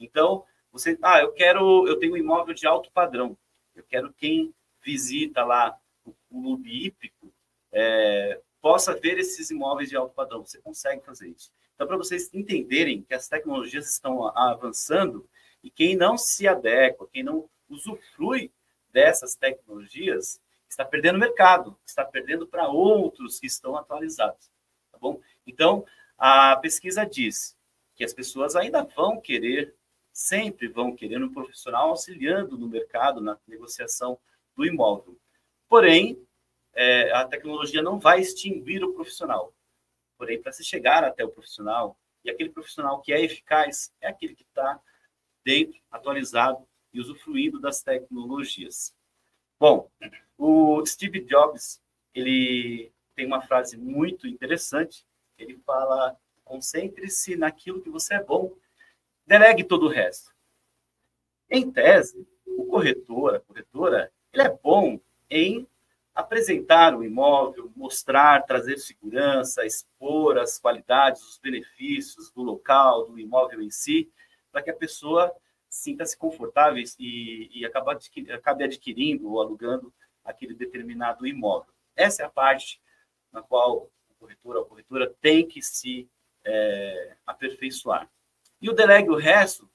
Então, 0.00 0.44
você, 0.72 0.98
ah, 1.00 1.20
eu 1.20 1.30
quero, 1.30 1.86
eu 1.86 1.96
tenho 1.96 2.14
um 2.14 2.16
imóvel 2.16 2.52
de 2.52 2.66
alto 2.66 2.90
padrão. 2.90 3.38
Eu 3.72 3.84
quero 3.84 4.12
quem 4.14 4.52
visita 4.82 5.44
lá 5.44 5.78
o, 6.04 6.12
clube 6.28 6.86
hípico, 6.86 7.32
é, 7.70 8.40
possa 8.60 8.98
ver 8.98 9.16
esses 9.16 9.48
imóveis 9.48 9.90
de 9.90 9.96
alto 9.96 10.12
padrão. 10.12 10.44
Você 10.44 10.60
consegue 10.60 11.04
fazer 11.04 11.28
isso. 11.28 11.52
Então, 11.76 11.86
para 11.86 11.96
vocês 11.96 12.28
entenderem 12.34 13.02
que 13.02 13.14
as 13.14 13.28
tecnologias 13.28 13.88
estão 13.88 14.26
avançando 14.36 15.24
e 15.62 15.70
quem 15.70 15.94
não 15.94 16.18
se 16.18 16.48
adequa, 16.48 17.08
quem 17.12 17.22
não 17.22 17.48
usufrui 17.68 18.50
dessas 18.90 19.36
tecnologias, 19.36 20.40
está 20.76 20.84
perdendo 20.84 21.18
mercado, 21.18 21.74
está 21.86 22.04
perdendo 22.04 22.46
para 22.46 22.68
outros 22.68 23.40
que 23.40 23.46
estão 23.46 23.78
atualizados. 23.78 24.50
Tá 24.92 24.98
bom? 24.98 25.18
Então, 25.46 25.86
a 26.18 26.54
pesquisa 26.56 27.06
diz 27.06 27.56
que 27.94 28.04
as 28.04 28.12
pessoas 28.12 28.54
ainda 28.54 28.84
vão 28.84 29.18
querer, 29.18 29.74
sempre 30.12 30.68
vão 30.68 30.94
querer 30.94 31.22
um 31.22 31.32
profissional 31.32 31.88
auxiliando 31.88 32.58
no 32.58 32.68
mercado, 32.68 33.22
na 33.22 33.38
negociação 33.48 34.18
do 34.54 34.66
imóvel. 34.66 35.18
Porém, 35.66 36.22
é, 36.74 37.10
a 37.12 37.26
tecnologia 37.26 37.80
não 37.80 37.98
vai 37.98 38.20
extinguir 38.20 38.84
o 38.84 38.92
profissional. 38.92 39.54
Porém, 40.18 40.42
para 40.42 40.52
se 40.52 40.62
chegar 40.62 41.02
até 41.04 41.24
o 41.24 41.30
profissional, 41.30 41.98
e 42.22 42.28
aquele 42.28 42.50
profissional 42.50 43.00
que 43.00 43.14
é 43.14 43.24
eficaz 43.24 43.90
é 43.98 44.08
aquele 44.08 44.34
que 44.34 44.42
está 44.42 44.78
dentro, 45.42 45.80
atualizado 45.90 46.68
e 46.92 47.00
usufruindo 47.00 47.58
das 47.58 47.82
tecnologias. 47.82 48.94
Bom, 49.58 49.90
o 50.38 50.84
Steve 50.84 51.20
Jobs, 51.20 51.80
ele 52.14 52.92
tem 53.14 53.26
uma 53.26 53.42
frase 53.42 53.76
muito 53.76 54.26
interessante. 54.26 55.06
Ele 55.38 55.56
fala: 55.64 56.16
concentre-se 56.44 57.36
naquilo 57.36 57.82
que 57.82 57.90
você 57.90 58.14
é 58.14 58.22
bom, 58.22 58.52
delegue 59.26 59.64
todo 59.64 59.86
o 59.86 59.90
resto. 59.90 60.34
Em 61.48 61.70
tese, 61.70 62.26
o 62.46 62.66
corretor, 62.66 63.36
a 63.36 63.40
corretora, 63.40 64.12
ele 64.32 64.42
é 64.42 64.50
bom 64.50 65.00
em 65.30 65.66
apresentar 66.14 66.96
o 66.96 67.04
imóvel, 67.04 67.70
mostrar, 67.76 68.46
trazer 68.46 68.78
segurança, 68.78 69.66
expor 69.66 70.38
as 70.38 70.58
qualidades, 70.58 71.22
os 71.22 71.38
benefícios 71.38 72.30
do 72.30 72.42
local, 72.42 73.06
do 73.06 73.18
imóvel 73.18 73.60
em 73.60 73.70
si, 73.70 74.10
para 74.50 74.62
que 74.62 74.70
a 74.70 74.74
pessoa 74.74 75.30
sinta-se 75.68 76.16
confortável 76.16 76.82
e, 76.98 77.50
e 77.52 77.66
acabe, 77.66 78.64
adquirindo 78.64 79.30
ou 79.30 79.42
alugando 79.42 79.92
aquele 80.26 80.54
determinado 80.54 81.26
imóvel. 81.26 81.72
Essa 81.94 82.22
é 82.22 82.26
a 82.26 82.30
parte 82.30 82.80
na 83.32 83.42
qual 83.42 83.90
o 84.10 84.14
corretor 84.18 84.56
ou 84.56 84.62
a 84.62 84.66
corretora 84.66 85.14
tem 85.20 85.46
que 85.46 85.62
se 85.62 86.08
é, 86.44 87.16
aperfeiçoar. 87.26 88.10
E 88.60 88.68
o 88.68 88.72
delegue 88.72 89.10
o 89.10 89.16
resto, 89.16 89.70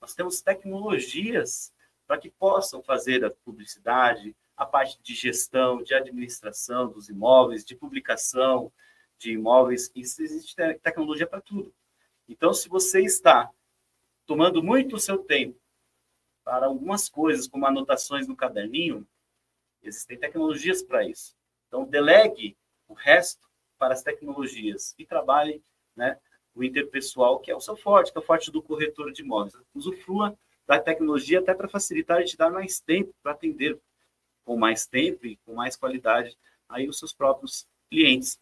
nós 0.00 0.14
temos 0.14 0.40
tecnologias 0.40 1.72
para 2.06 2.18
que 2.18 2.30
possam 2.30 2.82
fazer 2.82 3.24
a 3.24 3.30
publicidade, 3.30 4.36
a 4.56 4.66
parte 4.66 5.00
de 5.02 5.14
gestão, 5.14 5.82
de 5.82 5.94
administração 5.94 6.90
dos 6.90 7.08
imóveis, 7.08 7.64
de 7.64 7.74
publicação 7.74 8.72
de 9.18 9.32
imóveis. 9.32 9.90
Isso 9.94 10.22
existe 10.22 10.54
tecnologia 10.82 11.26
para 11.26 11.40
tudo. 11.40 11.74
Então, 12.28 12.52
se 12.52 12.68
você 12.68 13.02
está 13.02 13.50
tomando 14.26 14.62
muito 14.62 14.96
o 14.96 15.00
seu 15.00 15.18
tempo 15.18 15.58
para 16.44 16.66
algumas 16.66 17.08
coisas, 17.08 17.46
como 17.46 17.66
anotações 17.66 18.26
no 18.26 18.36
caderninho, 18.36 19.06
existem 19.82 20.18
tecnologias 20.18 20.82
para 20.82 21.06
isso. 21.06 21.34
Então, 21.68 21.84
delegue 21.84 22.56
o 22.88 22.94
resto 22.94 23.48
para 23.78 23.94
as 23.94 24.02
tecnologias 24.02 24.94
e 24.98 25.06
trabalhe 25.06 25.62
né, 25.96 26.18
o 26.54 26.62
interpessoal, 26.62 27.40
que 27.40 27.50
é 27.50 27.56
o 27.56 27.60
seu 27.60 27.76
forte, 27.76 28.12
que 28.12 28.18
é 28.18 28.20
o 28.20 28.24
forte 28.24 28.50
do 28.50 28.62
corretor 28.62 29.12
de 29.12 29.22
imóveis. 29.22 29.56
Usufrua 29.74 30.38
da 30.66 30.78
tecnologia 30.78 31.40
até 31.40 31.54
para 31.54 31.68
facilitar 31.68 32.20
e 32.20 32.24
te 32.24 32.36
dar 32.36 32.50
mais 32.50 32.80
tempo 32.80 33.14
para 33.22 33.32
atender 33.32 33.78
com 34.44 34.56
mais 34.56 34.86
tempo 34.86 35.26
e 35.26 35.36
com 35.38 35.54
mais 35.54 35.76
qualidade 35.76 36.36
aí 36.68 36.88
os 36.88 36.98
seus 36.98 37.12
próprios 37.12 37.66
clientes. 37.90 38.40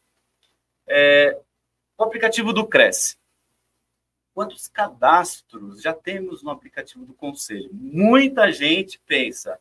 É, 0.86 1.40
o 1.96 2.04
aplicativo 2.04 2.52
do 2.52 2.66
Cresce. 2.66 3.18
Quantos 4.32 4.68
cadastros 4.68 5.82
já 5.82 5.92
temos 5.92 6.42
no 6.42 6.50
aplicativo 6.50 7.04
do 7.04 7.12
Conselho? 7.14 7.68
Muita 7.72 8.50
gente 8.52 9.00
pensa, 9.06 9.60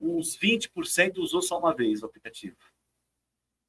Uns 0.00 0.36
20% 0.36 1.18
usou 1.18 1.42
só 1.42 1.58
uma 1.58 1.74
vez 1.74 2.02
o 2.02 2.06
aplicativo. 2.06 2.56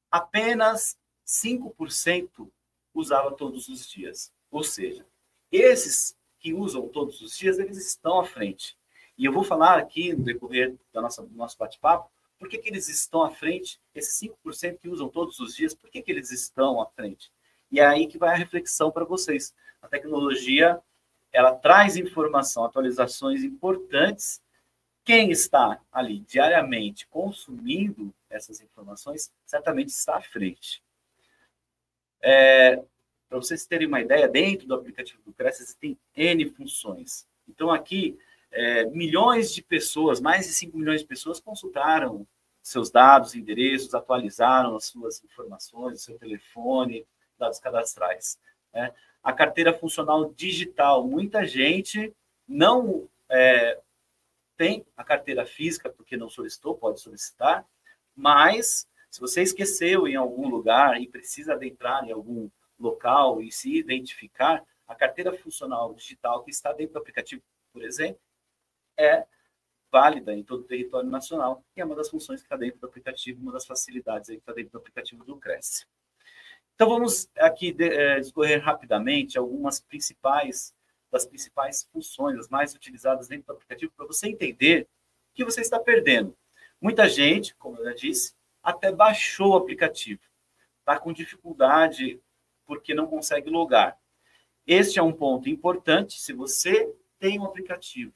Apenas 0.10 0.98
5% 1.26 2.52
usava 2.94 3.36
todos 3.36 3.68
os 3.68 3.90
dias. 3.90 4.32
Ou 4.50 4.64
seja, 4.64 5.06
esses 5.52 6.16
que 6.40 6.54
usam 6.54 6.88
todos 6.88 7.22
os 7.22 7.38
dias, 7.38 7.60
eles 7.60 7.78
estão 7.78 8.20
à 8.20 8.26
frente. 8.26 8.78
E 9.18 9.26
eu 9.26 9.32
vou 9.32 9.44
falar 9.44 9.78
aqui 9.78 10.14
no 10.14 10.24
decorrer 10.24 10.76
da 10.92 11.02
nossa, 11.02 11.22
do 11.22 11.36
nosso 11.36 11.58
bate-papo, 11.58 12.10
por 12.40 12.50
que, 12.50 12.58
que 12.58 12.70
eles 12.70 12.90
estão 12.90 13.22
à 13.22 13.30
frente, 13.30 13.80
esses 13.94 14.20
5% 14.20 14.80
que 14.80 14.90
usam 14.90 15.08
todos 15.08 15.40
os 15.40 15.56
dias, 15.56 15.76
por 15.76 15.92
que, 15.92 16.02
que 16.02 16.12
eles 16.12 16.32
estão 16.32 16.82
à 16.82 16.88
frente? 16.88 17.32
E 17.72 17.80
é 17.80 17.86
aí 17.86 18.08
que 18.08 18.18
vai 18.18 18.32
a 18.32 18.36
reflexão 18.36 18.92
para 18.92 19.06
vocês. 19.06 19.54
A 19.80 19.88
tecnologia, 19.88 20.82
ela 21.32 21.56
traz 21.56 21.96
informação, 21.96 22.66
atualizações 22.66 23.44
importantes. 23.44 24.42
Quem 25.04 25.32
está 25.32 25.80
ali 25.92 26.20
diariamente 26.20 27.08
consumindo 27.08 28.14
essas 28.30 28.62
informações, 28.62 29.32
certamente 29.46 29.90
está 29.90 30.18
à 30.18 30.22
frente. 30.22 30.84
É, 32.22 32.82
para 33.28 33.38
vocês 33.38 33.66
terem 33.66 33.88
uma 33.88 34.02
ideia, 34.02 34.28
dentro 34.28 34.68
do 34.68 34.76
aplicativo 34.76 35.22
do 35.24 35.34
Cresce 35.34 35.76
tem 35.78 35.98
N 36.16 36.50
funções. 36.52 37.28
Então, 37.48 37.72
aqui, 37.72 38.18
é, 38.52 38.86
milhões 38.86 39.54
de 39.54 39.64
pessoas, 39.64 40.20
mais 40.20 40.48
de 40.48 40.54
5 40.54 40.78
milhões 40.78 41.02
de 41.02 41.08
pessoas 41.08 41.40
consultaram 41.40 42.28
seus 42.62 42.92
dados, 42.92 43.34
endereços, 43.34 43.96
atualizaram 43.96 44.76
as 44.76 44.86
suas 44.86 45.24
informações, 45.24 46.04
seu 46.04 46.18
telefone, 46.18 47.06
dados 47.40 47.60
cadastrais. 47.60 48.40
Né? 48.74 48.94
A 49.24 49.34
carteira 49.34 49.74
funcional 49.74 50.34
digital, 50.34 51.06
muita 51.06 51.46
gente 51.46 52.14
não 52.48 53.08
é, 53.30 53.80
tem 54.58 54.86
a 54.96 55.04
carteira 55.04 55.46
física 55.46 55.90
porque 55.90 56.18
não 56.18 56.30
solicitou, 56.30 56.76
pode 56.76 57.00
solicitar, 57.02 57.66
mas 58.16 58.88
se 59.10 59.20
você 59.20 59.42
esqueceu 59.42 60.08
em 60.08 60.16
algum 60.16 60.48
lugar 60.48 61.02
e 61.02 61.08
precisa 61.08 61.54
adentrar 61.54 62.04
em 62.06 62.12
algum 62.12 62.50
local 62.80 63.42
e 63.42 63.52
se 63.52 63.76
identificar, 63.76 64.64
a 64.88 64.96
carteira 64.96 65.36
funcional 65.38 65.94
digital 65.94 66.44
que 66.44 66.52
está 66.52 66.74
dentro 66.74 66.94
do 66.94 67.00
aplicativo, 67.00 67.42
por 67.72 67.84
exemplo, 67.84 68.20
é 68.98 69.26
válida 69.92 70.34
em 70.34 70.44
todo 70.44 70.62
o 70.62 70.68
território 70.68 71.10
nacional 71.10 71.64
e 71.76 71.82
é 71.82 71.86
uma 71.86 71.96
das 71.96 72.10
funções 72.10 72.42
que 72.42 72.46
está 72.46 72.56
dentro 72.56 72.80
do 72.80 72.88
aplicativo, 72.88 73.42
uma 73.42 73.52
das 73.52 73.66
facilidades 73.66 74.30
que 74.30 74.36
está 74.36 74.54
dentro 74.54 74.72
do 74.72 74.78
aplicativo 74.78 75.24
do 75.26 75.38
Cresce. 75.38 75.86
Então 76.82 76.90
vamos 76.90 77.30
aqui 77.38 77.76
é, 77.78 78.20
discorrer 78.20 78.60
rapidamente 78.60 79.38
algumas 79.38 79.80
principais 79.80 80.74
das 81.12 81.28
principais 81.28 81.88
funções, 81.94 82.40
as 82.40 82.50
mais 82.50 82.74
utilizadas 82.74 83.28
dentro 83.28 83.46
do 83.46 83.54
aplicativo, 83.54 83.94
para 83.96 84.08
você 84.08 84.28
entender 84.28 84.88
o 85.30 85.36
que 85.36 85.46
você 85.46 85.62
está 85.62 85.78
perdendo. 85.80 86.36
Muita 86.82 87.08
gente, 87.08 87.54
como 87.58 87.78
eu 87.78 87.86
já 87.86 87.94
disse, 87.94 88.34
até 88.64 88.92
baixou 88.92 89.52
o 89.52 89.58
aplicativo, 89.58 90.22
está 90.80 91.00
com 91.00 91.14
dificuldade 91.14 92.20
porque 92.66 92.96
não 92.96 93.06
consegue 93.06 93.52
logar. 93.52 93.96
Este 94.66 94.98
é 94.98 95.04
um 95.04 95.14
ponto 95.14 95.48
importante. 95.48 96.20
Se 96.20 96.34
você 96.34 96.92
tem 97.20 97.40
um 97.40 97.46
aplicativo 97.46 98.12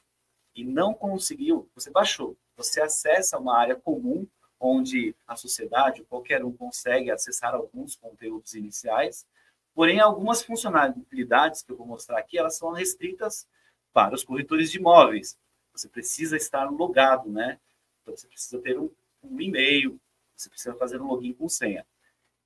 e 0.55 0.63
não 0.63 0.91
conseguiu, 0.91 1.69
você 1.75 1.91
baixou, 1.91 2.36
você 2.57 2.81
acessa 2.81 3.38
uma 3.38 3.55
área 3.55 3.75
comum 3.75 4.25
onde 4.59 5.15
a 5.27 5.35
sociedade, 5.35 6.03
qualquer 6.03 6.43
um, 6.43 6.51
consegue 6.51 7.12
acessar 7.12 7.53
alguns 7.53 7.95
conteúdos 7.95 8.53
iniciais, 8.53 9.25
porém, 9.74 10.00
algumas 10.00 10.43
funcionalidades 10.43 11.62
que 11.62 11.71
eu 11.71 11.77
vou 11.77 11.85
mostrar 11.85 12.19
aqui, 12.19 12.38
elas 12.38 12.57
são 12.57 12.71
restritas 12.71 13.47
para 13.93 14.15
os 14.15 14.24
corretores 14.24 14.71
de 14.71 14.77
imóveis. 14.77 15.38
Você 15.74 15.89
precisa 15.89 16.38
estar 16.38 16.69
logado, 16.71 17.29
né? 17.29 17.59
Então, 18.01 18.15
você 18.15 18.27
precisa 18.27 18.62
ter 18.62 18.79
um, 18.79 18.89
um 19.24 19.41
e-mail, 19.41 20.00
você 20.35 20.50
precisa 20.50 20.75
fazer 20.75 21.01
um 21.01 21.07
login 21.07 21.33
com 21.33 21.50
senha. 21.50 21.85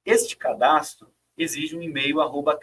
Este 0.05 0.35
cadastro 0.35 1.11
exige 1.37 1.75
um 1.75 1.81
e-mail 1.81 2.21
arroba. 2.21 2.59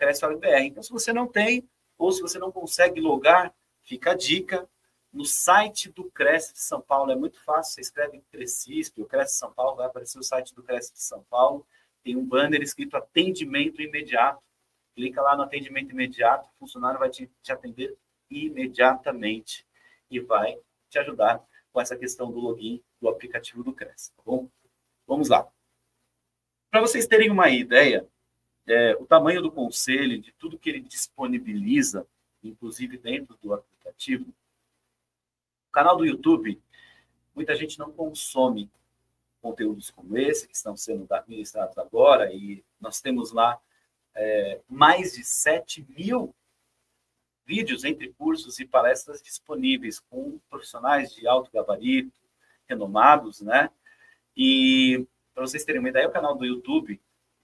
Então, 0.65 0.83
se 0.83 0.93
você 0.93 1.13
não 1.13 1.27
tem, 1.27 1.69
ou 1.99 2.13
se 2.13 2.21
você 2.21 2.39
não 2.39 2.53
consegue 2.53 3.01
logar, 3.01 3.55
fica 3.83 4.13
a 4.13 4.15
dica. 4.15 4.69
No 5.17 5.25
site 5.25 5.91
do 5.91 6.05
Cresce 6.11 6.53
de 6.53 6.61
São 6.61 6.79
Paulo 6.79 7.11
é 7.11 7.17
muito 7.17 7.43
fácil, 7.43 7.73
você 7.73 7.81
escreve 7.81 8.21
Crescisp, 8.31 9.01
o 9.01 9.07
Cresce 9.07 9.39
São 9.39 9.51
Paulo, 9.51 9.77
vai 9.77 9.87
aparecer 9.87 10.19
o 10.19 10.23
site 10.23 10.55
do 10.55 10.63
Cresce 10.63 10.93
de 10.93 11.01
São 11.01 11.25
Paulo, 11.31 11.67
tem 12.05 12.15
um 12.15 12.23
banner 12.23 12.61
escrito 12.61 12.99
atendimento 12.99 13.81
imediato. 13.81 14.43
Clica 14.95 15.23
lá 15.23 15.35
no 15.35 15.45
atendimento 15.45 15.91
imediato, 15.91 16.51
o 16.51 16.59
funcionário 16.59 16.99
vai 16.99 17.09
te, 17.09 17.31
te 17.43 17.51
atender 17.51 17.97
imediatamente 18.31 19.67
e 20.11 20.21
vai 20.21 20.59
te 20.91 20.99
ajudar 20.99 21.43
com 21.73 21.81
essa 21.81 21.97
questão 21.97 22.31
do 22.31 22.39
login 22.39 22.83
do 23.01 23.09
aplicativo 23.09 23.65
do 23.65 23.73
Cresce, 23.73 24.13
tá 24.13 24.23
bom? 24.23 24.51
Vamos 25.07 25.31
lá. 25.31 25.49
Para 26.71 26.83
vocês 26.83 27.07
terem 27.07 27.31
uma 27.31 27.49
ideia, 27.49 28.07
é, 28.67 28.95
o 29.01 29.07
tamanho 29.07 29.41
do 29.41 29.51
conselho, 29.51 30.21
de 30.21 30.33
tudo 30.33 30.59
que 30.59 30.69
ele 30.69 30.81
disponibiliza, 30.81 32.07
inclusive 32.45 32.99
dentro 32.99 33.35
do 33.43 33.55
aplicativo, 33.55 34.31
canal 35.77 35.95
do 35.95 36.07
YouTube, 36.07 36.59
muita 37.35 37.55
gente 37.55 37.79
não 37.79 37.93
consome 37.93 38.71
conteúdos 39.43 39.91
como 39.91 40.17
esse, 40.17 40.49
que 40.49 40.57
estão 40.57 40.75
sendo 40.75 41.07
administrados 41.13 41.77
agora, 41.77 42.33
e 42.33 42.65
nós 42.81 43.03
temos 43.03 43.31
lá 43.31 43.61
é, 44.15 44.63
mais 44.67 45.13
de 45.13 45.23
7 45.23 45.87
mil 45.91 46.35
vídeos 47.45 47.85
entre 47.85 48.11
cursos 48.15 48.59
e 48.59 48.67
palestras 48.67 49.21
disponíveis 49.21 50.01
com 50.01 50.41
profissionais 50.49 51.15
de 51.15 51.29
alto 51.29 51.51
gabarito, 51.53 52.19
renomados, 52.67 53.43
né? 53.43 53.69
E 54.35 55.07
para 55.35 55.47
vocês 55.47 55.63
terem 55.63 55.81
uma 55.81 55.91
ideia, 55.91 56.09
o 56.09 56.13
canal 56.13 56.35
do 56.35 56.47
YouTube 56.47 56.99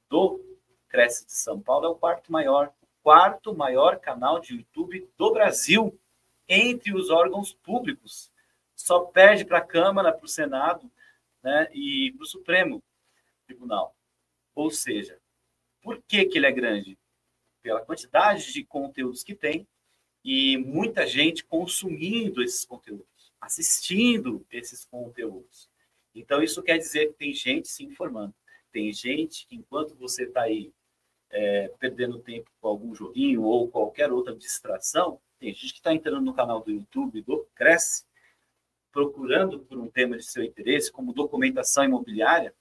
do 0.09 0.41
Cresce 0.89 1.27
de 1.27 1.33
São 1.35 1.61
Paulo 1.61 1.85
é 1.85 1.91
o 1.91 1.97
quarto 1.97 2.33
maior, 2.33 2.73
quarto 3.03 3.55
maior 3.55 4.01
canal 4.01 4.41
de 4.41 4.55
YouTube 4.55 5.07
do 5.19 5.33
Brasil 5.35 6.01
entre 6.53 6.95
os 6.95 7.09
órgãos 7.09 7.55
públicos. 7.55 8.31
Só 8.77 9.01
perde 9.01 9.45
para 9.45 9.59
a 9.59 9.65
Câmara, 9.65 10.13
para 10.13 10.25
o 10.25 10.29
Senado 10.29 10.91
né, 11.43 11.69
e 11.73 12.13
para 12.13 12.25
o 12.25 12.27
Supremo 12.27 12.83
Tribunal. 13.47 13.97
Ou 14.55 14.71
seja, 14.71 15.19
por 15.83 16.03
que, 16.03 16.27
que 16.27 16.39
ele 16.39 16.47
é 16.47 16.53
grande? 16.53 16.99
Pela 17.63 17.81
quantidade 17.81 18.53
de 18.53 18.65
conteúdos 18.65 19.25
que 19.25 19.35
tem 19.35 19.67
e 20.25 20.57
muita 20.59 21.07
gente 21.07 21.45
consumindo 21.45 22.43
esses 22.43 22.65
conteúdos, 22.65 23.33
assistindo 23.41 24.47
esses 24.51 24.85
conteúdos. 24.85 25.69
Então, 26.15 26.43
isso 26.43 26.63
quer 26.63 26.79
dizer 26.79 27.09
que 27.09 27.15
tem 27.15 27.33
gente 27.33 27.69
se 27.69 27.83
informando. 27.83 28.35
Tem 28.71 28.93
gente 28.93 29.47
que, 29.47 29.57
enquanto 29.57 29.95
você 29.95 30.25
está 30.25 30.43
aí 30.43 30.73
é, 31.31 31.69
perdendo 31.79 32.19
tempo 32.19 32.51
com 32.61 32.69
algum 32.69 32.95
joguinho 32.95 33.43
ou 33.43 33.69
qualquer 33.69 34.13
outra 34.13 34.35
distração, 34.35 35.21
tem 35.43 35.53
gente 35.53 35.73
que 35.73 35.81
está 35.81 35.93
entrando 35.93 36.21
no 36.21 36.33
canal 36.33 36.61
do 36.61 36.71
YouTube 36.71 37.21
do 37.23 37.45
Cresce, 37.53 38.05
procurando 38.93 39.59
por 39.59 39.77
um 39.77 39.89
tema 39.89 40.17
de 40.17 40.25
seu 40.25 40.45
interesse, 40.45 40.93
como 40.93 41.13
documentação 41.13 41.83
imobiliária, 41.83 42.55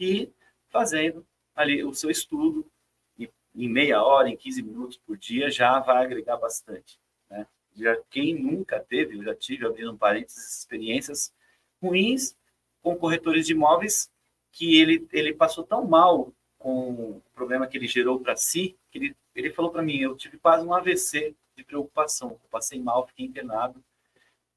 e 0.00 0.32
fazendo 0.68 1.24
ali 1.54 1.84
o 1.84 1.94
seu 1.94 2.10
estudo, 2.10 2.68
e 3.16 3.30
em 3.54 3.68
meia 3.68 4.02
hora, 4.02 4.28
em 4.28 4.36
15 4.36 4.60
minutos 4.60 4.96
por 4.96 5.16
dia, 5.16 5.48
já 5.50 5.78
vai 5.78 6.04
agregar 6.04 6.36
bastante. 6.36 6.98
Né? 7.30 7.46
Já, 7.76 7.96
quem 8.10 8.34
nunca 8.34 8.80
teve, 8.80 9.16
eu 9.16 9.22
já 9.22 9.34
tive, 9.34 9.64
abrindo 9.64 9.96
parênteses, 9.96 10.58
experiências 10.58 11.32
ruins 11.80 12.36
com 12.82 12.96
corretores 12.96 13.46
de 13.46 13.52
imóveis 13.52 14.10
que 14.50 14.80
ele, 14.80 15.06
ele 15.12 15.32
passou 15.32 15.62
tão 15.62 15.86
mal 15.86 16.32
com 16.58 16.90
o 16.90 17.22
problema 17.32 17.68
que 17.68 17.76
ele 17.76 17.86
gerou 17.86 18.18
para 18.18 18.34
si, 18.34 18.76
que 18.90 18.98
ele, 18.98 19.16
ele 19.32 19.52
falou 19.52 19.70
para 19.70 19.82
mim, 19.82 19.98
eu 19.98 20.16
tive 20.16 20.38
quase 20.38 20.66
um 20.66 20.74
AVC 20.74 21.36
de 21.56 21.64
preocupação, 21.64 22.30
eu 22.30 22.48
passei 22.50 22.80
mal, 22.80 23.06
fiquei 23.06 23.26
internado 23.26 23.82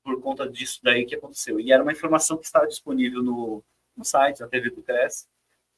por 0.03 0.19
conta 0.21 0.49
disso 0.49 0.79
daí 0.83 1.05
que 1.05 1.15
aconteceu. 1.15 1.59
E 1.59 1.71
era 1.71 1.81
uma 1.81 1.91
informação 1.91 2.37
que 2.37 2.45
estava 2.45 2.67
disponível 2.67 3.23
no, 3.23 3.63
no 3.95 4.03
site 4.03 4.39
da 4.39 4.47
TV 4.47 4.69
do 4.69 4.81
Cresce, 4.81 5.27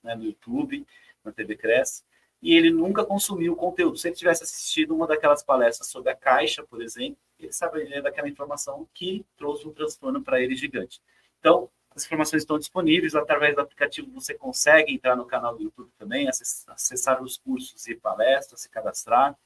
né, 0.04 0.16
no 0.16 0.24
YouTube, 0.24 0.86
na 1.24 1.32
TV 1.32 1.56
Cresce, 1.56 2.04
e 2.42 2.56
ele 2.56 2.72
nunca 2.72 3.06
consumiu 3.06 3.54
o 3.54 3.56
conteúdo. 3.56 3.98
Se 3.98 4.08
ele 4.08 4.16
tivesse 4.16 4.44
assistido 4.44 4.96
uma 4.96 5.06
daquelas 5.06 5.44
palestras 5.44 5.90
sobre 5.90 6.12
a 6.12 6.16
Caixa, 6.16 6.64
por 6.64 6.82
exemplo, 6.82 7.18
ele 7.40 7.52
saberia 7.52 8.02
daquela 8.02 8.28
informação 8.28 8.88
que 8.94 9.26
trouxe 9.38 9.68
um 9.68 9.74
transtorno 9.74 10.24
para 10.24 10.42
ele 10.42 10.56
gigante. 10.56 11.02
Então, 11.40 11.70
as 11.96 12.06
informações 12.06 12.44
estão 12.44 12.58
disponíveis 12.58 13.16
através 13.16 13.54
do 13.54 13.62
aplicativo. 13.62 14.10
Você 14.14 14.34
consegue 14.34 14.94
entrar 14.94 15.16
no 15.16 15.26
canal 15.26 15.56
do 15.56 15.64
YouTube 15.64 15.92
também, 15.98 16.28
acessar 16.30 17.22
os 17.22 17.38
cursos 17.38 17.86
e 17.88 17.96
palestras, 17.96 18.62
se 18.62 18.70
cadastrar. 18.70 19.38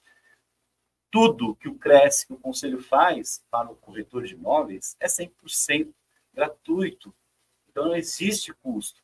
Tudo 1.16 1.56
que 1.56 1.70
o 1.70 1.76
Cresce, 1.76 2.28
que 2.28 2.34
o 2.34 2.38
Conselho 2.38 2.82
faz 2.82 3.42
para 3.50 3.72
o 3.72 3.76
corretor 3.78 4.26
de 4.26 4.34
imóveis 4.34 4.98
é 5.00 5.08
100% 5.08 5.94
gratuito. 6.34 7.16
Então, 7.70 7.86
não 7.86 7.96
existe 7.96 8.54
custo. 8.56 9.02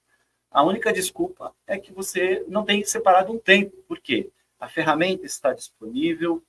A 0.52 0.62
única 0.62 0.91
desculpa 0.91 1.56
é 1.65 1.80
que 1.80 1.93
você 1.93 2.43
não 2.50 2.65
tem 2.65 2.84
separado 2.84 3.32
um 3.32 3.39
tempo. 3.39 3.78
Por 3.88 3.97
quê? 4.02 4.30
A 4.60 4.67
ferramenta 4.67 5.26
está 5.26 5.54
disponível, 5.54 6.43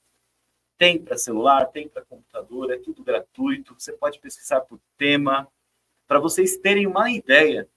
tem 0.76 1.00
para 1.00 1.16
celular, 1.16 1.66
tem 1.66 1.88
para 1.88 2.04
computador, 2.06 2.72
é 2.72 2.78
tudo 2.78 3.04
gratuito. 3.04 3.76
Você 3.78 3.92
pode 3.92 4.18
pesquisar 4.18 4.62
por 4.62 4.80
tema, 4.98 5.46
para 6.08 6.18
vocês 6.18 6.56
terem 6.56 6.88
uma 6.88 7.08
ideia 7.08 7.68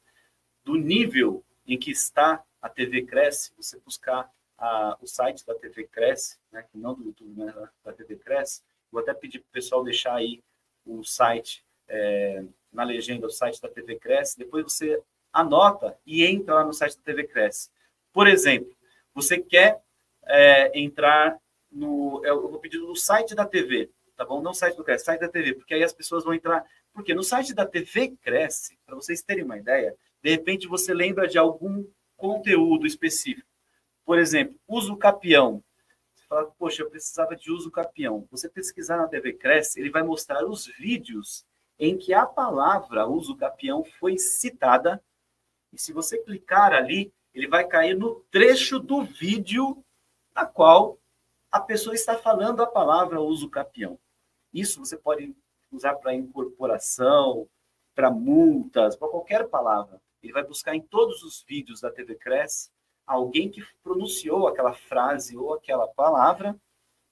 do 0.63 0.73
nível 0.73 1.45
em 1.67 1.77
que 1.77 1.91
está 1.91 2.43
a 2.59 2.67
TV 2.67 3.03
Cresce, 3.03 3.53
você 3.55 3.79
buscar 3.79 4.27
a, 4.57 4.97
o 5.01 5.07
site 5.07 5.45
da 5.45 5.55
TV 5.55 5.85
Cresce, 5.85 6.37
né, 6.51 6.65
não 6.73 6.93
do 6.93 7.03
YouTube, 7.03 7.33
mas 7.35 7.53
da 7.83 7.93
TV 7.93 8.15
Cresce, 8.17 8.61
vou 8.91 9.01
até 9.01 9.13
pedir 9.13 9.39
para 9.39 9.49
o 9.49 9.53
pessoal 9.53 9.83
deixar 9.83 10.15
aí 10.15 10.41
o 10.85 11.03
site, 11.03 11.63
é, 11.87 12.43
na 12.71 12.83
legenda, 12.83 13.27
o 13.27 13.31
site 13.31 13.61
da 13.61 13.69
TV 13.69 13.95
Cresce, 13.97 14.37
depois 14.37 14.63
você 14.63 15.01
anota 15.33 15.97
e 16.05 16.25
entra 16.25 16.55
lá 16.55 16.63
no 16.63 16.73
site 16.73 16.97
da 16.97 17.03
TV 17.03 17.25
Cresce. 17.25 17.69
Por 18.13 18.27
exemplo, 18.27 18.71
você 19.13 19.39
quer 19.39 19.81
é, 20.25 20.79
entrar 20.79 21.37
no. 21.71 22.21
Eu 22.25 22.49
vou 22.49 22.59
pedir 22.59 22.77
no 22.79 22.95
site 22.95 23.35
da 23.35 23.45
TV, 23.45 23.89
tá 24.15 24.23
bom? 24.23 24.41
Não 24.41 24.53
site 24.53 24.77
do 24.77 24.83
Cresce, 24.83 25.05
site 25.05 25.19
da 25.19 25.27
TV, 25.27 25.53
porque 25.53 25.73
aí 25.73 25.83
as 25.83 25.93
pessoas 25.93 26.23
vão 26.23 26.33
entrar 26.33 26.65
porque 26.95 27.13
no 27.13 27.23
site 27.23 27.53
da 27.53 27.65
TV 27.65 28.15
Cresce, 28.21 28.79
para 28.85 28.95
vocês 28.95 29.21
terem 29.21 29.43
uma 29.43 29.57
ideia, 29.57 29.93
de 30.23 30.29
repente 30.29 30.65
você 30.65 30.93
lembra 30.93 31.27
de 31.27 31.37
algum 31.37 31.85
conteúdo 32.15 32.87
específico. 32.87 33.47
Por 34.05 34.19
exemplo, 34.19 34.55
uso 34.67 34.95
capião. 34.95 35.63
Você 36.13 36.25
fala, 36.27 36.45
poxa, 36.57 36.83
eu 36.83 36.89
precisava 36.89 37.35
de 37.35 37.51
uso 37.51 37.71
capião. 37.71 38.27
Você 38.29 38.47
pesquisar 38.47 38.97
na 38.97 39.07
TV 39.07 39.33
Cresce, 39.33 39.79
ele 39.79 39.89
vai 39.89 40.03
mostrar 40.03 40.45
os 40.45 40.67
vídeos 40.67 41.43
em 41.79 41.97
que 41.97 42.13
a 42.13 42.25
palavra 42.25 43.07
uso 43.07 43.35
capião 43.35 43.83
foi 43.99 44.17
citada. 44.17 45.03
E 45.73 45.81
se 45.81 45.91
você 45.91 46.19
clicar 46.19 46.71
ali, 46.71 47.11
ele 47.33 47.47
vai 47.47 47.67
cair 47.67 47.97
no 47.97 48.21
trecho 48.31 48.79
do 48.79 49.03
vídeo 49.03 49.83
na 50.33 50.45
qual 50.45 50.99
a 51.51 51.59
pessoa 51.59 51.95
está 51.95 52.17
falando 52.17 52.61
a 52.61 52.67
palavra 52.67 53.19
uso 53.19 53.49
capião. 53.49 53.99
Isso 54.53 54.79
você 54.79 54.97
pode 54.97 55.35
usar 55.71 55.95
para 55.95 56.13
incorporação, 56.13 57.49
para 57.93 58.11
multas, 58.11 58.95
para 58.95 59.09
qualquer 59.09 59.47
palavra. 59.47 59.99
Ele 60.21 60.31
vai 60.31 60.43
buscar 60.43 60.75
em 60.75 60.81
todos 60.81 61.23
os 61.23 61.43
vídeos 61.47 61.81
da 61.81 61.91
TV 61.91 62.15
Cresce 62.15 62.69
alguém 63.05 63.49
que 63.49 63.63
pronunciou 63.83 64.47
aquela 64.47 64.73
frase 64.73 65.37
ou 65.37 65.53
aquela 65.53 65.87
palavra 65.87 66.55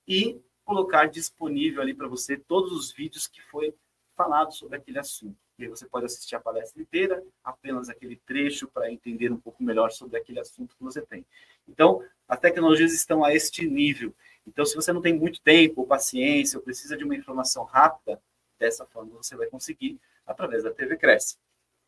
e 0.08 0.40
colocar 0.66 1.06
disponível 1.06 1.82
ali 1.82 1.94
para 1.94 2.08
você 2.08 2.38
todos 2.38 2.72
os 2.72 2.92
vídeos 2.92 3.28
que 3.28 3.42
foi 3.42 3.74
falado 4.16 4.54
sobre 4.54 4.78
aquele 4.78 5.00
assunto. 5.00 5.38
E 5.58 5.64
aí 5.64 5.70
você 5.70 5.86
pode 5.86 6.06
assistir 6.06 6.36
a 6.36 6.40
palestra 6.40 6.82
inteira, 6.82 7.24
apenas 7.44 7.90
aquele 7.90 8.16
trecho 8.16 8.68
para 8.68 8.92
entender 8.92 9.32
um 9.32 9.38
pouco 9.38 9.64
melhor 9.64 9.92
sobre 9.92 10.18
aquele 10.18 10.40
assunto 10.40 10.76
que 10.76 10.84
você 10.84 11.02
tem. 11.02 11.26
Então, 11.68 12.04
as 12.28 12.40
tecnologias 12.40 12.94
estão 12.94 13.24
a 13.24 13.34
este 13.34 13.68
nível. 13.68 14.14
Então, 14.48 14.66
se 14.66 14.76
você 14.76 14.92
não 14.92 15.02
tem 15.02 15.14
muito 15.14 15.42
tempo, 15.42 15.82
ou 15.82 15.88
paciência, 15.88 16.58
ou 16.58 16.64
precisa 16.64 16.98
de 16.98 17.04
uma 17.04 17.16
informação 17.16 17.64
rápida, 17.64 18.20
Dessa 18.64 18.86
forma, 18.86 19.18
você 19.18 19.36
vai 19.36 19.48
conseguir 19.48 20.00
através 20.26 20.64
da 20.64 20.72
TV 20.72 20.96
Cresce. 20.96 21.38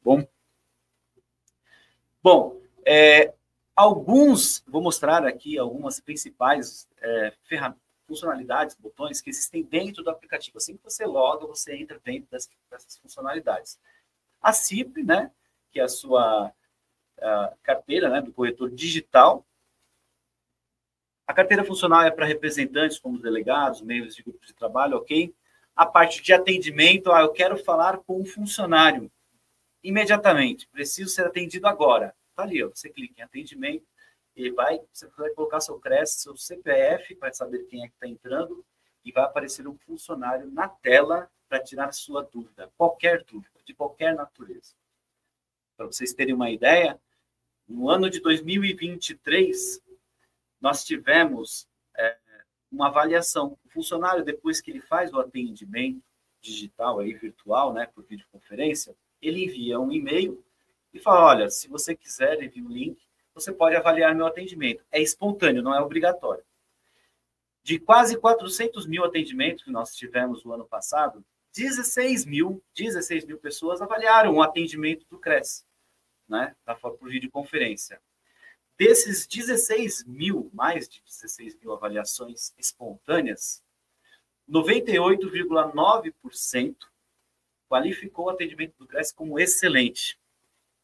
Bom, 0.03 0.27
bom 2.21 2.61
é, 2.85 3.33
alguns, 3.75 4.63
vou 4.67 4.81
mostrar 4.81 5.25
aqui 5.25 5.57
algumas 5.57 5.99
principais 5.99 6.87
é, 7.01 7.33
funcionalidades, 8.07 8.75
botões 8.75 9.19
que 9.19 9.29
existem 9.29 9.63
dentro 9.63 10.03
do 10.03 10.09
aplicativo. 10.09 10.57
Assim 10.57 10.77
que 10.77 10.83
você 10.83 11.05
loga, 11.05 11.45
você 11.45 11.75
entra 11.75 11.99
dentro 12.03 12.29
dessas, 12.31 12.97
funcionalidades. 12.97 13.79
A 14.41 14.53
CIP, 14.53 15.03
né, 15.03 15.31
que 15.71 15.79
é 15.79 15.83
a 15.83 15.89
sua 15.89 16.53
a 17.21 17.53
carteira 17.63 18.09
né, 18.09 18.21
do 18.21 18.31
corretor 18.31 18.69
digital. 18.69 19.45
A 21.27 21.33
carteira 21.33 21.63
funcional 21.63 22.03
é 22.03 22.11
para 22.11 22.25
representantes 22.25 22.99
como 22.99 23.19
delegados, 23.19 23.81
membros 23.81 24.15
de 24.15 24.21
grupos 24.21 24.47
de 24.47 24.53
trabalho, 24.53 24.97
ok? 24.97 25.33
A 25.75 25.85
parte 25.85 26.21
de 26.21 26.33
atendimento, 26.33 27.11
ah, 27.11 27.21
eu 27.21 27.31
quero 27.31 27.57
falar 27.57 27.97
com 27.99 28.21
um 28.21 28.25
funcionário 28.25 29.11
imediatamente, 29.83 30.67
preciso 30.67 31.09
ser 31.09 31.25
atendido 31.25 31.67
agora. 31.67 32.13
Está 32.35 32.43
ali, 32.43 32.61
ó, 32.61 32.67
você 32.67 32.89
clica 32.89 33.21
em 33.21 33.23
atendimento, 33.23 33.87
e 34.35 34.51
vai, 34.51 34.81
você 34.91 35.07
vai 35.17 35.29
colocar 35.29 35.61
seu 35.61 35.79
CRES, 35.79 36.15
seu 36.15 36.35
CPF, 36.35 37.15
para 37.15 37.31
saber 37.31 37.63
quem 37.67 37.81
é 37.81 37.87
que 37.87 37.93
está 37.93 38.05
entrando, 38.05 38.65
e 39.05 39.11
vai 39.13 39.23
aparecer 39.23 39.65
um 39.65 39.77
funcionário 39.77 40.51
na 40.51 40.67
tela 40.67 41.31
para 41.47 41.63
tirar 41.63 41.93
sua 41.93 42.23
dúvida, 42.23 42.69
qualquer 42.75 43.23
dúvida, 43.23 43.57
de 43.63 43.73
qualquer 43.73 44.13
natureza. 44.13 44.75
Para 45.77 45.85
vocês 45.85 46.13
terem 46.13 46.35
uma 46.35 46.51
ideia, 46.51 46.99
no 47.65 47.89
ano 47.89 48.09
de 48.09 48.19
2023, 48.19 49.81
nós 50.59 50.83
tivemos 50.83 51.69
é, 51.97 52.17
uma 52.69 52.87
avaliação. 52.87 53.57
O 53.63 53.69
funcionário, 53.69 54.25
depois 54.25 54.59
que 54.59 54.71
ele 54.71 54.81
faz 54.81 55.13
o 55.13 55.19
atendimento 55.21 56.03
digital, 56.41 56.99
aí, 56.99 57.13
virtual, 57.13 57.71
né, 57.71 57.85
por 57.85 58.03
videoconferência, 58.03 58.93
ele 59.21 59.45
envia 59.45 59.79
um 59.79 59.89
e-mail 59.89 60.44
e 60.95 60.99
fala, 60.99 61.25
olha, 61.25 61.49
se 61.49 61.67
você 61.67 61.93
quiser, 61.93 62.41
envie 62.41 62.61
o 62.61 62.69
link, 62.69 63.05
você 63.33 63.51
pode 63.51 63.75
avaliar 63.75 64.15
meu 64.15 64.25
atendimento. 64.25 64.81
É 64.89 65.01
espontâneo, 65.01 65.61
não 65.61 65.75
é 65.75 65.81
obrigatório. 65.81 66.45
De 67.61 67.77
quase 67.77 68.17
400 68.17 68.87
mil 68.87 69.03
atendimentos 69.03 69.65
que 69.65 69.71
nós 69.71 69.93
tivemos 69.93 70.45
no 70.45 70.53
ano 70.53 70.65
passado, 70.65 71.21
16 71.53 72.23
mil, 72.25 72.63
16 72.77 73.25
mil 73.25 73.37
pessoas 73.37 73.81
avaliaram 73.81 74.35
o 74.35 74.41
atendimento 74.41 75.05
do 75.09 75.19
CRES, 75.19 75.67
né, 76.29 76.55
por 76.81 77.09
videoconferência. 77.09 78.01
Desses 78.77 79.27
16 79.27 80.05
mil, 80.05 80.49
mais 80.53 80.87
de 80.87 81.03
16 81.03 81.59
mil 81.59 81.73
avaliações 81.73 82.53
espontâneas, 82.57 83.61
98,9% 84.49 86.77
qualificou 87.67 88.27
o 88.27 88.29
atendimento 88.29 88.77
do 88.77 88.87
CRES 88.87 89.11
como 89.11 89.37
excelente. 89.37 90.17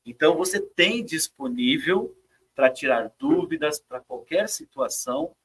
Então, 0.05 0.35
você 0.35 0.59
tem 0.59 1.03
disponível 1.03 2.15
para 2.55 2.69
tirar 2.69 3.11
dúvidas 3.17 3.79
para 3.79 3.99
qualquer 3.99 4.49
situação 4.49 5.35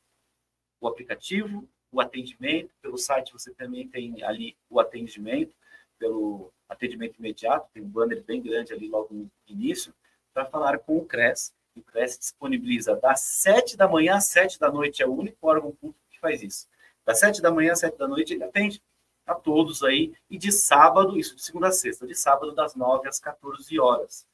o 0.80 0.88
aplicativo, 0.88 1.68
o 1.90 2.00
atendimento. 2.00 2.70
Pelo 2.80 2.98
site 2.98 3.32
você 3.32 3.52
também 3.52 3.88
tem 3.88 4.22
ali 4.22 4.56
o 4.68 4.78
atendimento, 4.80 5.52
pelo 5.98 6.52
atendimento 6.68 7.18
imediato, 7.18 7.68
tem 7.72 7.82
um 7.82 7.88
banner 7.88 8.22
bem 8.22 8.42
grande 8.42 8.72
ali 8.72 8.88
logo 8.88 9.14
no 9.14 9.30
início, 9.46 9.94
para 10.32 10.44
falar 10.44 10.78
com 10.78 10.98
o 10.98 11.06
CRES. 11.06 11.54
O 11.74 11.82
CRES 11.82 12.18
disponibiliza 12.18 12.96
das 12.96 13.20
7 13.20 13.76
da 13.76 13.88
manhã 13.88 14.16
às 14.16 14.26
7 14.26 14.58
da 14.58 14.70
noite, 14.70 15.02
é 15.02 15.06
o 15.06 15.14
único 15.14 15.46
órgão 15.46 15.72
público 15.72 16.00
que 16.10 16.18
faz 16.18 16.42
isso. 16.42 16.68
Das 17.04 17.18
7 17.20 17.40
da 17.40 17.50
manhã 17.50 17.72
às 17.72 17.80
7 17.80 17.96
da 17.96 18.08
noite 18.08 18.34
ele 18.34 18.44
atende 18.44 18.82
a 19.26 19.34
todos 19.34 19.82
aí, 19.82 20.14
e 20.30 20.38
de 20.38 20.52
sábado, 20.52 21.18
isso 21.18 21.34
de 21.34 21.42
segunda 21.42 21.68
a 21.68 21.72
sexta, 21.72 22.06
de 22.06 22.14
sábado 22.14 22.52
das 22.52 22.74
9 22.74 23.08
às 23.08 23.18
14 23.18 23.78
horas. 23.78 24.26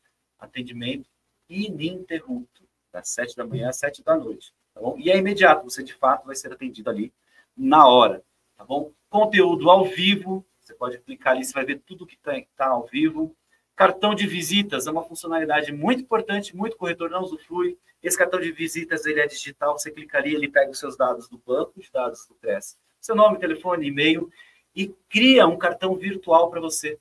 Atendimento 0.42 1.08
ininterrupto, 1.48 2.62
das 2.92 3.08
7 3.10 3.36
da 3.36 3.46
manhã 3.46 3.68
às 3.68 3.76
7 3.76 4.02
da 4.02 4.16
noite. 4.16 4.52
Tá 4.74 4.80
bom? 4.80 4.96
E 4.98 5.10
é 5.10 5.16
imediato, 5.16 5.64
você 5.64 5.82
de 5.82 5.94
fato 5.94 6.26
vai 6.26 6.34
ser 6.34 6.52
atendido 6.52 6.88
ali 6.88 7.12
na 7.56 7.86
hora, 7.86 8.22
tá 8.56 8.64
bom? 8.64 8.90
Conteúdo 9.10 9.70
ao 9.70 9.84
vivo, 9.84 10.44
você 10.58 10.74
pode 10.74 10.98
clicar 10.98 11.34
ali, 11.34 11.44
você 11.44 11.52
vai 11.52 11.64
ver 11.64 11.80
tudo 11.80 12.06
que 12.06 12.14
está 12.14 12.32
tá 12.56 12.68
ao 12.68 12.86
vivo. 12.86 13.36
Cartão 13.76 14.14
de 14.14 14.26
visitas 14.26 14.86
é 14.86 14.90
uma 14.90 15.02
funcionalidade 15.02 15.72
muito 15.72 16.02
importante, 16.02 16.56
muito 16.56 16.76
corretor 16.76 17.10
não 17.10 17.22
usufrui. 17.22 17.78
Esse 18.02 18.16
cartão 18.18 18.40
de 18.40 18.50
visitas 18.50 19.06
ele 19.06 19.20
é 19.20 19.26
digital, 19.26 19.78
você 19.78 19.90
clica 19.90 20.18
ali, 20.18 20.34
ele 20.34 20.48
pega 20.48 20.70
os 20.70 20.78
seus 20.78 20.96
dados 20.96 21.28
do 21.28 21.38
banco, 21.38 21.74
os 21.76 21.90
dados 21.90 22.26
do 22.26 22.34
CRES, 22.34 22.76
seu 23.00 23.14
nome, 23.14 23.38
telefone, 23.38 23.86
e-mail, 23.86 24.30
e 24.74 24.88
cria 25.08 25.46
um 25.46 25.56
cartão 25.56 25.94
virtual 25.94 26.50
para 26.50 26.60
você. 26.60 26.98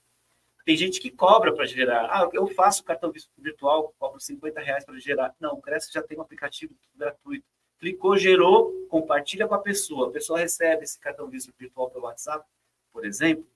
Tem 0.66 0.78
gente 0.78 1.00
que 1.00 1.10
cobra 1.10 1.54
para 1.54 1.66
gerar. 1.66 2.06
Ah, 2.06 2.30
eu 2.34 2.48
faço 2.48 2.84
cartão 2.84 3.12
virtual, 3.38 3.94
cobro 3.98 4.20
50 4.20 4.60
reais 4.62 4.86
para 4.86 5.00
gerar. 5.00 5.34
Não, 5.40 5.54
o 5.54 5.62
Cresce 5.62 5.92
já 5.92 6.04
tem 6.04 6.18
um 6.18 6.22
aplicativo 6.22 6.76
gratuito. 6.96 7.46
Clicou, 7.80 8.16
gerou, 8.16 8.72
compartilha 8.88 9.48
com 9.48 9.56
a 9.56 9.60
pessoa. 9.60 10.10
A 10.10 10.12
pessoa 10.12 10.38
recebe 10.38 10.84
esse 10.84 11.00
cartão 11.00 11.28
virtual 11.28 11.90
pelo 11.90 12.06
WhatsApp, 12.06 12.46
por 12.94 13.06
exemplo, 13.06 13.48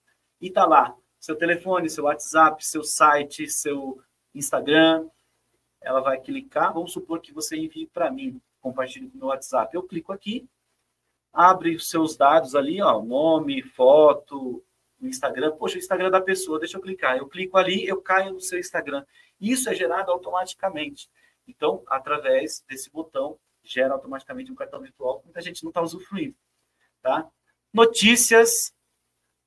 e 0.42 0.48
está 0.48 0.66
lá. 0.66 0.96
Seu 1.20 1.36
telefone, 1.36 1.90
seu 1.90 2.06
WhatsApp, 2.06 2.66
seu 2.66 2.84
site, 2.84 3.48
seu 3.48 4.02
Instagram. 4.34 5.08
Ela 5.80 6.02
vai 6.02 6.20
clicar. 6.20 6.74
Vamos 6.74 6.92
supor 6.92 7.22
que 7.22 7.32
você 7.32 7.56
envie 7.56 7.86
para 7.86 8.10
mim, 8.10 8.42
compartilhe 8.60 9.10
com 9.10 9.18
o 9.18 9.20
meu 9.20 9.28
WhatsApp. 9.28 9.76
Eu 9.76 9.84
clico 9.84 10.12
aqui, 10.12 10.50
abre 11.32 11.76
os 11.76 11.88
seus 11.88 12.18
dados 12.18 12.56
ali, 12.56 12.82
ó, 12.82 13.00
nome, 13.04 13.62
foto, 13.62 14.65
Instagram. 15.08 15.56
Poxa, 15.58 15.76
o 15.76 15.80
Instagram 15.80 16.10
da 16.10 16.22
pessoa, 16.22 16.60
deixa 16.60 16.78
eu 16.78 16.82
clicar. 16.82 17.18
Eu 17.18 17.28
clico 17.28 17.58
ali, 17.58 17.88
eu 17.88 18.02
caio 18.02 18.34
no 18.34 18.42
seu 18.42 18.60
Instagram. 18.60 19.06
Isso 19.40 19.70
é 19.70 19.76
gerado 19.76 20.12
automaticamente. 20.12 21.10
Então, 21.48 21.84
através 21.88 22.64
desse 22.68 22.90
botão, 22.90 23.38
gera 23.64 23.94
automaticamente 23.94 24.52
um 24.52 24.56
cartão 24.56 24.82
virtual 24.82 25.20
que 25.20 25.26
muita 25.26 25.42
gente 25.42 25.64
não 25.64 25.70
está 25.70 25.82
usufruindo. 25.82 26.36
Tá? 27.02 27.30
Notícias. 27.74 28.74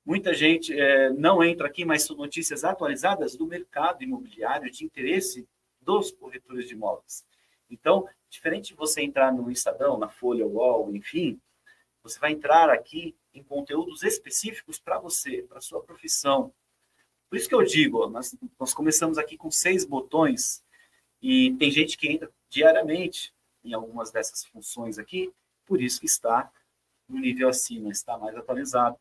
Muita 0.04 0.32
gente 0.32 0.78
é, 0.78 1.10
não 1.10 1.44
entra 1.44 1.66
aqui, 1.66 1.84
mas 1.84 2.02
são 2.02 2.16
notícias 2.16 2.64
atualizadas 2.64 3.36
do 3.36 3.46
mercado 3.46 4.02
imobiliário 4.02 4.70
de 4.70 4.84
interesse 4.84 5.46
dos 5.80 6.10
corretores 6.12 6.66
de 6.66 6.74
imóveis. 6.74 7.26
Então, 7.70 8.08
diferente 8.30 8.68
de 8.68 8.74
você 8.74 9.02
entrar 9.02 9.32
no 9.32 9.50
Instagram, 9.50 9.98
na 9.98 10.08
Folha 10.08 10.46
Wall, 10.46 10.94
enfim, 10.94 11.38
você 12.08 12.18
vai 12.18 12.32
entrar 12.32 12.70
aqui 12.70 13.14
em 13.34 13.42
conteúdos 13.42 14.02
específicos 14.02 14.78
para 14.78 14.98
você, 14.98 15.42
para 15.42 15.60
sua 15.60 15.82
profissão. 15.82 16.52
Por 17.28 17.36
isso 17.36 17.48
que 17.48 17.54
eu 17.54 17.62
digo, 17.62 18.08
nós, 18.08 18.34
nós 18.58 18.72
começamos 18.72 19.18
aqui 19.18 19.36
com 19.36 19.50
seis 19.50 19.84
botões 19.84 20.62
e 21.20 21.54
tem 21.54 21.70
gente 21.70 21.96
que 21.96 22.10
entra 22.10 22.30
diariamente 22.48 23.34
em 23.62 23.74
algumas 23.74 24.10
dessas 24.10 24.44
funções 24.44 24.98
aqui, 24.98 25.32
por 25.66 25.80
isso 25.80 26.00
que 26.00 26.06
está 26.06 26.50
no 27.08 27.18
nível 27.18 27.48
acima, 27.48 27.90
está 27.90 28.16
mais 28.16 28.36
atualizado. 28.36 28.98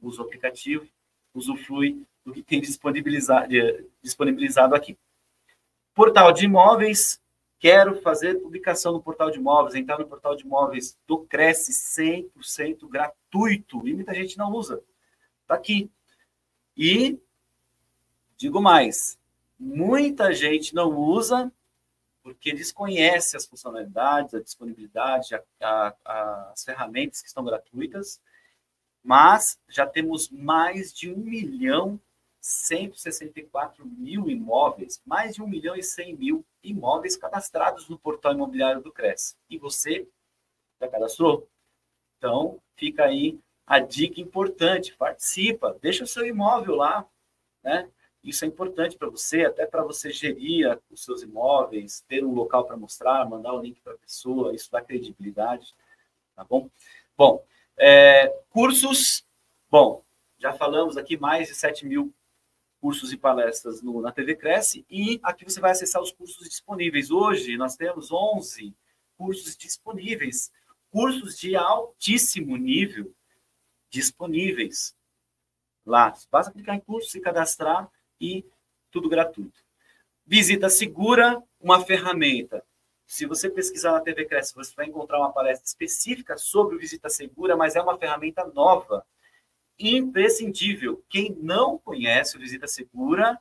Usa 0.00 0.22
o 0.22 0.24
aplicativo, 0.24 0.86
usufrui 1.34 2.02
do 2.24 2.32
que 2.32 2.42
tem 2.42 2.60
disponibilizado, 2.60 3.48
disponibilizado 4.02 4.74
aqui. 4.74 4.96
Portal 5.94 6.32
de 6.32 6.44
imóveis, 6.44 7.20
Quero 7.60 8.00
fazer 8.00 8.40
publicação 8.40 8.90
no 8.90 9.02
portal 9.02 9.30
de 9.30 9.38
imóveis, 9.38 9.74
entrar 9.74 9.98
no 9.98 10.08
portal 10.08 10.34
de 10.34 10.44
imóveis 10.44 10.98
do 11.06 11.18
Cresce 11.18 11.72
100% 11.72 12.88
gratuito. 12.88 13.86
E 13.86 13.92
muita 13.92 14.14
gente 14.14 14.38
não 14.38 14.50
usa. 14.50 14.82
Está 15.42 15.56
aqui. 15.56 15.90
E 16.74 17.20
digo 18.34 18.62
mais, 18.62 19.18
muita 19.58 20.32
gente 20.32 20.74
não 20.74 20.88
usa 20.96 21.52
porque 22.22 22.54
desconhece 22.54 23.36
as 23.36 23.44
funcionalidades, 23.44 24.32
a 24.32 24.40
disponibilidade, 24.40 25.34
a, 25.34 25.94
a, 26.04 26.50
as 26.52 26.64
ferramentas 26.64 27.20
que 27.20 27.28
estão 27.28 27.44
gratuitas, 27.44 28.22
mas 29.04 29.60
já 29.68 29.86
temos 29.86 30.30
mais 30.30 30.94
de 30.94 31.12
um 31.12 31.16
milhão 31.18 32.00
164 32.40 33.84
mil 33.86 34.30
imóveis, 34.30 35.00
mais 35.04 35.34
de 35.34 35.42
1 35.42 35.46
milhão 35.46 35.76
e 35.76 35.82
100 35.82 36.16
mil 36.16 36.44
imóveis 36.62 37.16
cadastrados 37.16 37.88
no 37.88 37.98
portal 37.98 38.32
imobiliário 38.32 38.82
do 38.82 38.92
Cresce. 38.92 39.36
E 39.48 39.58
você 39.58 40.08
já 40.80 40.88
cadastrou? 40.88 41.48
Então, 42.16 42.60
fica 42.76 43.04
aí 43.04 43.38
a 43.66 43.78
dica 43.78 44.20
importante, 44.20 44.96
participa, 44.96 45.78
deixa 45.80 46.04
o 46.04 46.06
seu 46.06 46.26
imóvel 46.26 46.76
lá, 46.76 47.06
né? 47.62 47.88
Isso 48.22 48.44
é 48.44 48.48
importante 48.48 48.98
para 48.98 49.08
você, 49.08 49.44
até 49.44 49.64
para 49.64 49.82
você 49.82 50.10
gerir 50.10 50.78
os 50.90 51.04
seus 51.04 51.22
imóveis, 51.22 52.04
ter 52.06 52.24
um 52.24 52.34
local 52.34 52.66
para 52.66 52.76
mostrar, 52.76 53.28
mandar 53.28 53.54
o 53.54 53.60
link 53.60 53.80
para 53.80 53.94
a 53.94 53.98
pessoa, 53.98 54.54
isso 54.54 54.70
dá 54.70 54.82
credibilidade, 54.82 55.74
tá 56.34 56.44
bom? 56.44 56.68
Bom, 57.16 57.42
é, 57.78 58.28
cursos, 58.50 59.24
bom, 59.70 60.04
já 60.38 60.52
falamos 60.52 60.96
aqui 60.96 61.16
mais 61.16 61.48
de 61.48 61.54
7 61.54 61.86
mil 61.86 62.12
cursos 62.80 63.12
e 63.12 63.16
palestras 63.16 63.82
no, 63.82 64.00
na 64.00 64.10
TV 64.10 64.34
Cresce 64.34 64.84
e 64.88 65.20
aqui 65.22 65.44
você 65.44 65.60
vai 65.60 65.70
acessar 65.72 66.00
os 66.00 66.10
cursos 66.10 66.48
disponíveis. 66.48 67.10
Hoje 67.10 67.56
nós 67.56 67.76
temos 67.76 68.10
11 68.10 68.74
cursos 69.16 69.56
disponíveis, 69.56 70.50
cursos 70.90 71.38
de 71.38 71.54
altíssimo 71.54 72.56
nível 72.56 73.14
disponíveis 73.90 74.96
lá. 75.84 76.14
Basta 76.30 76.52
clicar 76.52 76.74
em 76.74 76.80
curso, 76.80 77.10
se 77.10 77.20
cadastrar 77.20 77.90
e 78.20 78.44
tudo 78.90 79.08
gratuito. 79.08 79.62
Visita 80.26 80.70
segura, 80.70 81.42
uma 81.60 81.84
ferramenta. 81.84 82.64
Se 83.06 83.26
você 83.26 83.50
pesquisar 83.50 83.92
na 83.92 84.00
TV 84.00 84.24
Cresce, 84.24 84.54
você 84.54 84.72
vai 84.74 84.86
encontrar 84.86 85.18
uma 85.18 85.32
palestra 85.32 85.66
específica 85.66 86.38
sobre 86.38 86.76
o 86.76 86.78
Visita 86.78 87.08
Segura, 87.08 87.56
mas 87.56 87.74
é 87.74 87.82
uma 87.82 87.98
ferramenta 87.98 88.44
nova 88.54 89.04
imprescindível. 89.80 91.02
Quem 91.08 91.36
não 91.40 91.78
conhece 91.78 92.36
o 92.36 92.40
Visita 92.40 92.66
Segura 92.66 93.40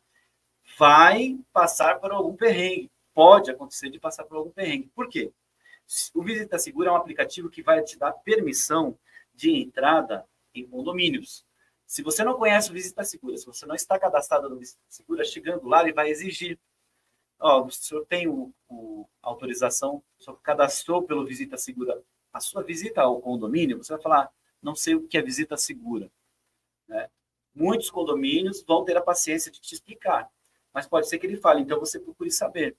vai 0.78 1.38
passar 1.52 2.00
por 2.00 2.12
algum 2.12 2.36
perrengue. 2.36 2.90
pode 3.14 3.52
acontecer 3.52 3.90
de 3.90 4.00
passar 4.00 4.24
por 4.24 4.38
algum 4.38 4.52
perrengue. 4.52 4.90
Por 4.96 5.10
quê? 5.10 5.32
O 6.14 6.24
Visita 6.24 6.58
Segura 6.58 6.90
é 6.90 6.92
um 6.92 6.96
aplicativo 6.96 7.50
que 7.50 7.62
vai 7.62 7.84
te 7.84 7.98
dar 7.98 8.14
permissão 8.14 8.98
de 9.34 9.52
entrada 9.52 10.26
em 10.54 10.66
condomínios. 10.66 11.46
Se 11.86 12.02
você 12.02 12.24
não 12.24 12.36
conhece 12.36 12.70
o 12.70 12.74
Visita 12.74 13.04
Segura, 13.04 13.36
se 13.36 13.46
você 13.46 13.66
não 13.66 13.76
está 13.76 14.00
cadastrado 14.00 14.50
no 14.50 14.58
Visita 14.58 14.80
Segura, 14.88 15.26
chegando 15.26 15.68
lá, 15.68 15.82
ele 15.82 15.94
vai 15.94 16.10
exigir. 16.10 16.58
Ó, 17.40 17.66
o 17.66 17.72
senhor 17.72 18.06
tem 18.06 18.28
o, 18.28 18.54
o 18.68 19.06
autorização, 19.22 20.04
o 20.20 20.24
senhor 20.24 20.38
cadastrou 20.42 21.04
pelo 21.04 21.26
Visita 21.26 21.58
Segura 21.58 22.02
a 22.32 22.40
sua 22.40 22.64
visita 22.64 23.02
ao 23.02 23.22
condomínio, 23.22 23.78
você 23.78 23.94
vai 23.94 24.02
falar, 24.02 24.32
não 24.62 24.76
sei 24.76 24.96
o 24.96 25.08
que 25.08 25.18
é 25.18 25.22
visita 25.22 25.58
segura. 25.58 26.10
Né? 26.90 27.08
Muitos 27.56 27.90
condomínios 27.90 28.64
vão 28.68 28.84
ter 28.84 28.98
a 28.98 29.02
paciência 29.02 29.52
de 29.52 29.62
te 29.62 29.74
explicar, 29.74 30.30
mas 30.74 30.88
pode 30.88 31.08
ser 31.08 31.20
que 31.20 31.28
ele 31.28 31.38
fale, 31.38 31.62
então 31.62 31.80
você 31.80 32.00
procure 32.00 32.32
saber. 32.32 32.76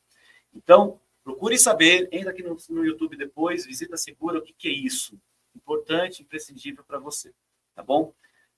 Então, 0.52 1.00
procure 1.22 1.56
saber, 1.58 2.08
entra 2.12 2.30
aqui 2.30 2.42
no, 2.42 2.56
no 2.68 2.84
YouTube 2.84 3.16
depois, 3.16 3.64
visita 3.64 3.96
segura, 3.96 4.38
o 4.38 4.42
que, 4.42 4.52
que 4.52 4.68
é 4.68 4.72
isso? 4.72 5.18
Importante, 5.54 6.22
imprescindível 6.22 6.84
para 6.84 6.98
você, 6.98 7.32
tá 7.74 7.82
bom? 7.82 8.12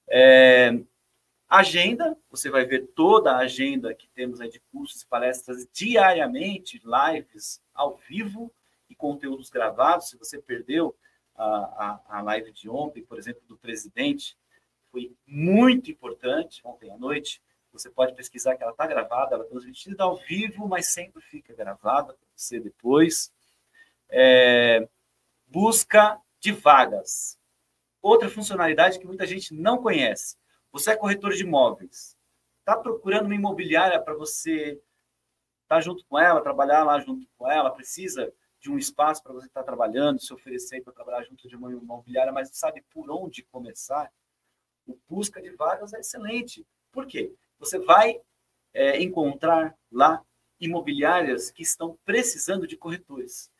É, 0.09 0.81
agenda, 1.49 2.17
você 2.31 2.51
vai 2.51 2.65
ver 2.65 2.89
toda 2.95 3.33
a 3.33 3.39
agenda 3.39 3.95
que 3.95 4.09
temos 4.09 4.41
aí 4.41 4.51
de 4.51 4.61
cursos 4.73 5.03
e 5.03 5.07
palestras 5.07 5.69
diariamente, 5.73 6.83
lives 6.85 7.63
ao 7.75 7.97
vivo 8.09 8.53
e 8.89 8.95
conteúdos 8.95 9.51
gravados. 9.51 10.09
Se 10.09 10.17
você 10.17 10.39
perdeu 10.39 10.95
a, 11.35 11.45
a, 11.47 12.19
a 12.19 12.23
live 12.23 12.53
de 12.53 12.69
ontem, 12.69 13.03
por 13.03 13.19
exemplo, 13.19 13.43
do 13.47 13.57
presidente, 13.57 14.37
foi 14.93 15.17
muito 15.27 15.91
importante 15.91 16.61
ontem 16.63 16.91
à 16.91 16.99
noite. 16.99 17.43
Você 17.73 17.91
pode 17.91 18.15
pesquisar 18.15 18.55
que 18.55 18.63
ela 18.63 18.73
está 18.73 18.87
gravada, 18.87 19.35
ela 19.35 19.45
é 19.45 19.49
transmitida 19.49 20.05
ao 20.05 20.19
vivo, 20.19 20.69
mas 20.69 20.93
sempre 20.93 21.23
fica 21.23 21.55
gravada 21.55 22.13
para 22.13 22.29
você 22.37 22.61
depois. 22.61 23.33
É, 24.11 24.87
busca 25.47 26.21
de 26.39 26.53
vagas. 26.53 27.39
Outra 28.03 28.29
funcionalidade 28.29 28.99
que 28.99 29.07
muita 29.07 29.27
gente 29.27 29.55
não 29.55 29.79
conhece. 29.79 30.37
Você 30.71 30.91
é 30.91 30.97
corretor 30.97 31.33
de 31.33 31.43
imóveis. 31.43 32.15
Está 32.59 32.77
procurando 32.77 33.25
uma 33.27 33.35
imobiliária 33.35 34.01
para 34.01 34.15
você 34.15 34.73
estar 35.63 35.77
tá 35.77 35.81
junto 35.81 36.05
com 36.05 36.19
ela, 36.19 36.43
trabalhar 36.43 36.85
lá 36.85 37.01
junto 37.01 37.27
com 37.39 37.51
ela, 37.51 37.71
precisa 37.71 38.33
de 38.61 38.71
um 38.71 38.77
espaço 38.77 39.23
para 39.23 39.33
você 39.33 39.47
estar 39.47 39.61
tá 39.61 39.67
trabalhando, 39.67 40.21
se 40.21 40.33
oferecer 40.33 40.83
para 40.83 40.93
trabalhar 40.93 41.25
junto 41.25 41.49
de 41.49 41.57
uma 41.57 41.73
imobiliária, 41.73 42.33
mas 42.33 42.51
sabe 42.53 42.85
por 42.91 43.11
onde 43.11 43.43
começar, 43.45 44.13
busca 45.09 45.41
de 45.41 45.51
vagas 45.51 45.93
é 45.93 46.01
excelente. 46.01 46.67
Por 46.91 47.07
quê? 47.07 47.33
Você 47.59 47.79
vai 47.79 48.21
é, 48.75 49.03
encontrar 49.03 49.77
lá 49.91 50.23
imobiliárias 50.61 51.51
que 51.51 51.63
estão 51.63 51.99
precisando 52.05 52.67
de 52.67 52.77
corretores, 52.77 53.51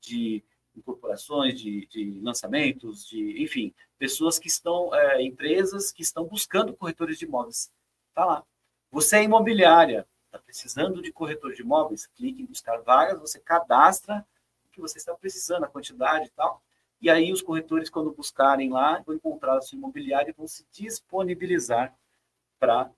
de 0.00 0.44
incorporações, 0.74 1.60
de, 1.60 1.86
de 1.86 2.20
lançamentos, 2.20 3.06
de, 3.06 3.42
enfim, 3.42 3.74
pessoas 3.98 4.38
que 4.38 4.48
estão, 4.48 4.94
é, 4.94 5.22
empresas 5.22 5.92
que 5.92 6.02
estão 6.02 6.24
buscando 6.24 6.74
corretores 6.74 7.18
de 7.18 7.24
imóveis. 7.24 7.70
Está 8.08 8.24
lá. 8.24 8.44
Você 8.90 9.16
é 9.16 9.24
imobiliária, 9.24 10.06
está 10.26 10.38
precisando 10.38 11.02
de 11.02 11.12
corretor 11.12 11.52
de 11.52 11.62
imóveis, 11.62 12.06
clique 12.06 12.42
em 12.42 12.46
buscar 12.46 12.78
vagas, 12.78 13.20
você 13.20 13.38
cadastra 13.38 14.26
o 14.66 14.70
que 14.70 14.80
você 14.80 14.98
está 14.98 15.14
precisando, 15.14 15.64
a 15.64 15.68
quantidade 15.68 16.26
e 16.26 16.30
tal. 16.30 16.62
E 17.02 17.10
aí 17.10 17.32
os 17.32 17.42
corretores, 17.42 17.90
quando 17.90 18.12
buscarem 18.12 18.70
lá, 18.70 19.02
vão 19.04 19.16
encontrar 19.16 19.58
a 19.58 19.60
sua 19.60 19.76
imobiliária 19.76 20.30
e 20.30 20.34
vão 20.34 20.46
se 20.46 20.64
disponibilizar 20.70 21.92
para 22.60 22.88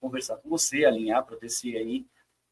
conversar 0.00 0.38
com 0.38 0.48
você, 0.48 0.86
alinhar, 0.86 1.26
para 1.26 1.36
ver 1.36 1.50
se 1.50 1.76
aí 1.76 2.06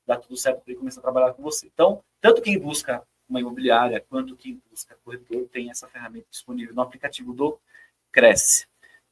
dá 0.07 0.19
tudo 0.19 0.37
certo 0.37 0.61
para 0.61 0.71
ele 0.71 0.79
começar 0.79 1.01
a 1.01 1.03
trabalhar 1.03 1.33
com 1.33 1.43
você. 1.43 1.67
Então, 1.67 2.05
tanto 2.21 2.43
quem 2.43 2.59
busca 2.59 3.03
uma 3.27 3.41
imobiliária 3.41 4.05
quanto 4.07 4.37
quem 4.37 4.61
busca 4.71 4.99
corretor 5.03 5.49
tem 5.49 5.71
essa 5.71 5.89
ferramenta 5.89 6.27
disponível 6.31 6.75
no 6.75 6.83
aplicativo 6.83 7.33
do 7.33 7.59
Cresce. 8.13 8.67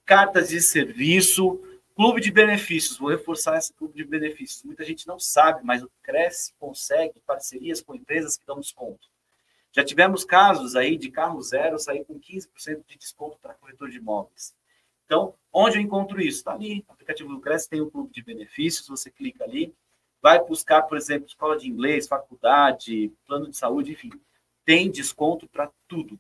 Cartas 0.04 0.50
de 0.50 0.60
serviço, 0.60 1.62
clube 1.94 2.20
de 2.20 2.30
benefícios. 2.30 2.98
Vou 2.98 3.08
reforçar 3.08 3.56
esse 3.56 3.72
clube 3.72 3.94
de 3.94 4.04
benefícios. 4.04 4.62
Muita 4.64 4.84
gente 4.84 5.06
não 5.06 5.18
sabe, 5.18 5.64
mas 5.64 5.82
o 5.82 5.90
Cresce 6.02 6.52
consegue 6.58 7.20
parcerias 7.26 7.80
com 7.80 7.94
empresas 7.94 8.36
que 8.36 8.46
dão 8.46 8.60
desconto. 8.60 9.08
Já 9.76 9.84
tivemos 9.84 10.24
casos 10.24 10.74
aí 10.74 10.96
de 10.96 11.10
carro 11.10 11.42
zero 11.42 11.78
sair 11.78 12.02
com 12.06 12.18
15% 12.18 12.82
de 12.86 12.96
desconto 12.96 13.36
para 13.42 13.52
corretor 13.52 13.90
de 13.90 13.98
imóveis. 13.98 14.56
Então, 15.04 15.34
onde 15.52 15.76
eu 15.76 15.82
encontro 15.82 16.18
isso? 16.18 16.38
Está 16.38 16.54
ali, 16.54 16.82
aplicativo 16.88 17.28
do 17.28 17.42
Cresce 17.42 17.68
tem 17.68 17.82
um 17.82 17.90
clube 17.90 18.10
de 18.10 18.22
benefícios, 18.22 18.88
você 18.88 19.10
clica 19.10 19.44
ali, 19.44 19.74
vai 20.22 20.42
buscar, 20.42 20.80
por 20.84 20.96
exemplo, 20.96 21.26
escola 21.26 21.58
de 21.58 21.68
inglês, 21.68 22.08
faculdade, 22.08 23.12
plano 23.26 23.50
de 23.50 23.56
saúde, 23.58 23.92
enfim, 23.92 24.10
tem 24.64 24.90
desconto 24.90 25.46
para 25.46 25.70
tudo. 25.86 26.18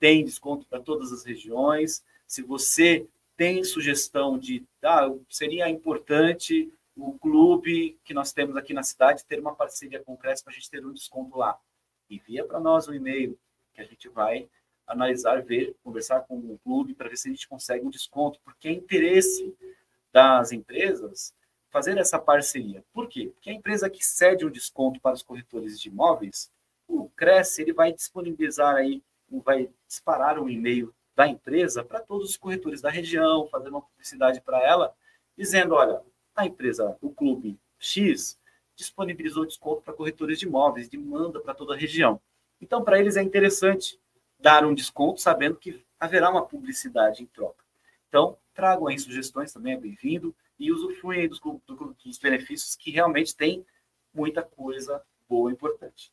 Tem 0.00 0.24
desconto 0.24 0.66
para 0.66 0.80
todas 0.80 1.12
as 1.12 1.24
regiões. 1.24 2.04
Se 2.26 2.42
você 2.42 3.06
tem 3.36 3.62
sugestão 3.62 4.36
de, 4.36 4.66
ah, 4.82 5.08
seria 5.28 5.70
importante 5.70 6.74
o 6.96 7.16
clube 7.20 8.00
que 8.04 8.12
nós 8.12 8.32
temos 8.32 8.56
aqui 8.56 8.74
na 8.74 8.82
cidade 8.82 9.24
ter 9.24 9.38
uma 9.38 9.54
parceria 9.54 10.02
com 10.02 10.14
o 10.14 10.18
Cresce 10.18 10.42
para 10.42 10.52
a 10.52 10.56
gente 10.56 10.68
ter 10.68 10.84
um 10.84 10.92
desconto 10.92 11.38
lá 11.38 11.56
envia 12.10 12.44
para 12.44 12.60
nós 12.60 12.88
um 12.88 12.94
e-mail 12.94 13.38
que 13.72 13.80
a 13.80 13.84
gente 13.84 14.08
vai 14.08 14.48
analisar, 14.86 15.42
ver, 15.42 15.76
conversar 15.84 16.20
com 16.22 16.36
o 16.36 16.58
clube 16.64 16.94
para 16.94 17.08
ver 17.08 17.16
se 17.16 17.28
a 17.28 17.32
gente 17.32 17.48
consegue 17.48 17.86
um 17.86 17.90
desconto, 17.90 18.40
porque 18.44 18.68
é 18.68 18.72
interesse 18.72 19.54
das 20.12 20.50
empresas 20.50 21.32
fazer 21.70 21.96
essa 21.98 22.18
parceria. 22.18 22.84
Por 22.92 23.08
quê? 23.08 23.30
Porque 23.32 23.50
a 23.50 23.52
empresa 23.54 23.88
que 23.88 24.04
cede 24.04 24.44
um 24.44 24.50
desconto 24.50 25.00
para 25.00 25.14
os 25.14 25.22
corretores 25.22 25.80
de 25.80 25.88
imóveis, 25.88 26.50
o 26.88 27.08
Cresce, 27.10 27.62
ele 27.62 27.72
vai 27.72 27.92
disponibilizar 27.92 28.74
aí, 28.74 29.00
vai 29.30 29.70
disparar 29.86 30.38
um 30.38 30.48
e-mail 30.48 30.92
da 31.14 31.28
empresa 31.28 31.84
para 31.84 32.00
todos 32.00 32.30
os 32.30 32.36
corretores 32.36 32.80
da 32.80 32.90
região, 32.90 33.46
fazer 33.46 33.68
uma 33.68 33.82
publicidade 33.82 34.40
para 34.40 34.60
ela, 34.60 34.92
dizendo, 35.36 35.74
olha, 35.74 36.02
a 36.34 36.46
empresa, 36.46 36.96
o 37.00 37.10
clube 37.10 37.58
X, 37.78 38.39
disponibilizou 38.80 39.46
desconto 39.46 39.82
para 39.82 39.94
corretores 39.94 40.38
de 40.38 40.46
imóveis, 40.46 40.88
demanda 40.88 41.40
para 41.40 41.54
toda 41.54 41.74
a 41.74 41.76
região. 41.76 42.20
Então, 42.60 42.82
para 42.82 42.98
eles 42.98 43.16
é 43.16 43.22
interessante 43.22 43.98
dar 44.38 44.64
um 44.64 44.74
desconto, 44.74 45.20
sabendo 45.20 45.56
que 45.56 45.84
haverá 45.98 46.30
uma 46.30 46.46
publicidade 46.46 47.22
em 47.22 47.26
troca. 47.26 47.64
Então, 48.08 48.36
tragam 48.54 48.88
aí 48.88 48.98
sugestões, 48.98 49.52
também 49.52 49.74
é 49.74 49.76
bem-vindo, 49.76 50.34
e 50.58 50.72
usufruem 50.72 51.28
dos, 51.28 51.40
dos 52.04 52.18
benefícios 52.18 52.74
que 52.74 52.90
realmente 52.90 53.36
tem 53.36 53.64
muita 54.12 54.42
coisa 54.42 55.02
boa 55.28 55.50
e 55.50 55.54
importante. 55.54 56.12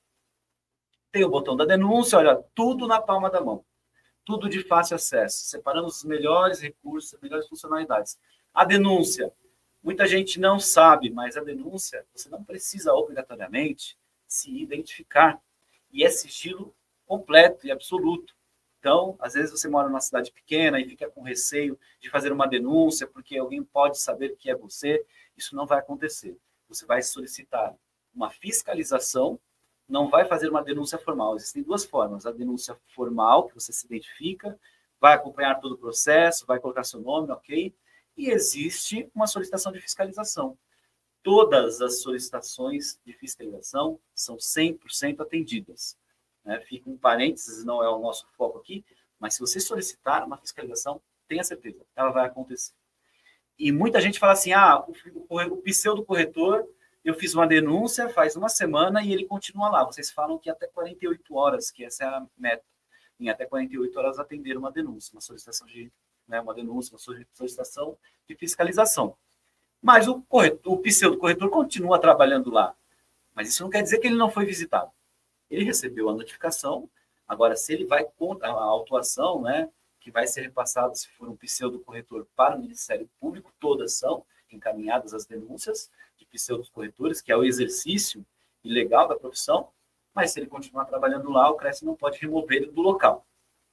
Tem 1.11 1.23
o 1.23 1.29
botão 1.29 1.55
da 1.55 1.65
denúncia, 1.65 2.19
olha, 2.19 2.43
tudo 2.53 2.87
na 2.87 3.01
palma 3.01 3.29
da 3.29 3.41
mão. 3.41 3.65
Tudo 4.23 4.49
de 4.49 4.61
fácil 4.63 4.95
acesso. 4.95 5.45
Separamos 5.45 5.97
os 5.97 6.03
melhores 6.03 6.59
recursos, 6.59 7.13
as 7.13 7.21
melhores 7.21 7.47
funcionalidades. 7.47 8.19
A 8.53 8.65
denúncia, 8.65 9.33
Muita 9.87 10.05
gente 10.05 10.37
não 10.37 10.59
sabe, 10.59 11.09
mas 11.09 11.37
a 11.37 11.41
denúncia, 11.41 12.05
você 12.13 12.27
não 12.27 12.43
precisa 12.43 12.93
obrigatoriamente 12.93 13.97
se 14.27 14.51
identificar. 14.61 15.41
E 15.89 16.03
é 16.03 16.09
sigilo 16.09 16.75
completo 17.05 17.65
e 17.65 17.71
absoluto. 17.71 18.35
Então, 18.79 19.15
às 19.17 19.33
vezes 19.33 19.49
você 19.49 19.69
mora 19.69 19.87
numa 19.87 20.01
cidade 20.01 20.29
pequena 20.29 20.77
e 20.77 20.89
fica 20.89 21.09
com 21.09 21.21
receio 21.21 21.79
de 22.01 22.09
fazer 22.09 22.33
uma 22.33 22.45
denúncia 22.49 23.07
porque 23.07 23.37
alguém 23.37 23.63
pode 23.63 23.97
saber 23.97 24.35
que 24.35 24.49
é 24.49 24.55
você. 24.57 25.05
Isso 25.37 25.55
não 25.55 25.65
vai 25.65 25.79
acontecer. 25.79 26.37
Você 26.67 26.85
vai 26.85 27.01
solicitar 27.01 27.73
uma 28.13 28.29
fiscalização, 28.29 29.39
não 29.87 30.09
vai 30.09 30.25
fazer 30.25 30.49
uma 30.49 30.61
denúncia 30.61 30.97
formal. 30.97 31.37
Existem 31.37 31.63
duas 31.63 31.85
formas: 31.85 32.25
a 32.25 32.31
denúncia 32.33 32.77
formal, 32.93 33.47
que 33.47 33.55
você 33.55 33.71
se 33.71 33.85
identifica, 33.85 34.59
vai 34.99 35.13
acompanhar 35.13 35.61
todo 35.61 35.75
o 35.75 35.77
processo, 35.77 36.45
vai 36.45 36.59
colocar 36.59 36.83
seu 36.83 36.99
nome, 36.99 37.31
ok? 37.31 37.73
E 38.17 38.31
existe 38.31 39.09
uma 39.13 39.27
solicitação 39.27 39.71
de 39.71 39.79
fiscalização. 39.79 40.57
Todas 41.21 41.81
as 41.81 42.01
solicitações 42.01 42.99
de 43.05 43.13
fiscalização 43.13 43.99
são 44.15 44.37
100% 44.37 45.19
atendidas. 45.19 45.97
Né? 46.43 46.59
Fica 46.61 46.89
um 46.89 46.97
parênteses, 46.97 47.63
não 47.63 47.83
é 47.83 47.89
o 47.89 47.99
nosso 47.99 48.27
foco 48.35 48.57
aqui, 48.57 48.83
mas 49.19 49.35
se 49.35 49.39
você 49.39 49.59
solicitar 49.59 50.25
uma 50.25 50.37
fiscalização, 50.37 51.01
tenha 51.27 51.43
certeza, 51.43 51.85
ela 51.95 52.09
vai 52.09 52.25
acontecer. 52.25 52.73
E 53.59 53.71
muita 53.71 53.99
gente 53.99 54.19
fala 54.19 54.33
assim: 54.33 54.53
ah, 54.53 54.83
o, 55.29 55.41
o 55.53 55.57
pseudo 55.61 56.05
corretor, 56.05 56.67
eu 57.03 57.13
fiz 57.13 57.33
uma 57.33 57.47
denúncia 57.47 58.09
faz 58.09 58.35
uma 58.35 58.49
semana 58.49 59.01
e 59.03 59.11
ele 59.11 59.25
continua 59.25 59.69
lá. 59.69 59.83
Vocês 59.83 60.11
falam 60.11 60.37
que 60.37 60.49
até 60.49 60.67
48 60.67 61.35
horas, 61.35 61.71
que 61.71 61.83
essa 61.83 62.03
é 62.03 62.07
a 62.07 62.25
meta. 62.37 62.63
Em 63.19 63.29
até 63.29 63.45
48 63.45 63.97
horas 63.97 64.19
atender 64.19 64.57
uma 64.57 64.71
denúncia, 64.71 65.13
uma 65.13 65.21
solicitação 65.21 65.65
de 65.65 65.91
né, 66.27 66.41
uma 66.41 66.53
denúncia, 66.53 66.93
uma 66.93 66.99
solicitação 67.33 67.97
de 68.27 68.35
fiscalização. 68.35 69.15
Mas 69.81 70.07
o, 70.07 70.21
corretor, 70.23 70.73
o 70.73 70.77
pseudo-corretor 70.79 71.49
continua 71.49 71.99
trabalhando 71.99 72.51
lá. 72.51 72.75
Mas 73.33 73.49
isso 73.49 73.63
não 73.63 73.69
quer 73.69 73.83
dizer 73.83 73.99
que 73.99 74.07
ele 74.07 74.15
não 74.15 74.29
foi 74.29 74.45
visitado. 74.45 74.91
Ele 75.49 75.63
recebeu 75.63 76.09
a 76.09 76.13
notificação, 76.13 76.89
agora, 77.27 77.55
se 77.55 77.73
ele 77.73 77.85
vai 77.85 78.03
contra 78.03 78.49
a 78.49 78.51
autuação, 78.51 79.41
né, 79.41 79.69
que 79.99 80.11
vai 80.11 80.27
ser 80.27 80.41
repassada, 80.41 80.93
se 80.95 81.07
for 81.09 81.29
um 81.29 81.35
pseudo-corretor, 81.35 82.27
para 82.35 82.55
o 82.55 82.59
Ministério 82.59 83.09
Público, 83.19 83.53
todas 83.59 83.93
são 83.93 84.25
encaminhadas 84.51 85.13
as 85.13 85.25
denúncias 85.25 85.91
de 86.17 86.25
pseudo-corretores, 86.25 87.21
que 87.21 87.31
é 87.31 87.37
o 87.37 87.43
exercício 87.43 88.25
ilegal 88.63 89.07
da 89.07 89.15
profissão, 89.15 89.69
mas 90.13 90.31
se 90.31 90.39
ele 90.39 90.47
continuar 90.47 90.85
trabalhando 90.85 91.29
lá, 91.29 91.49
o 91.49 91.55
CRES 91.55 91.81
não 91.81 91.95
pode 91.95 92.17
remover 92.19 92.63
ele 92.63 92.71
do 92.71 92.81
local. 92.81 93.25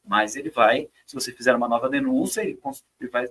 Mas 0.05 0.37
ele 0.37 0.51
vai, 0.51 0.89
se 1.07 1.15
você 1.15 1.33
fizer 1.33 1.55
uma 1.55 1.69
nova 1.69 1.89
denúncia, 1.89 2.43
ele, 2.43 2.59
ele 3.01 3.11
vai 3.11 3.29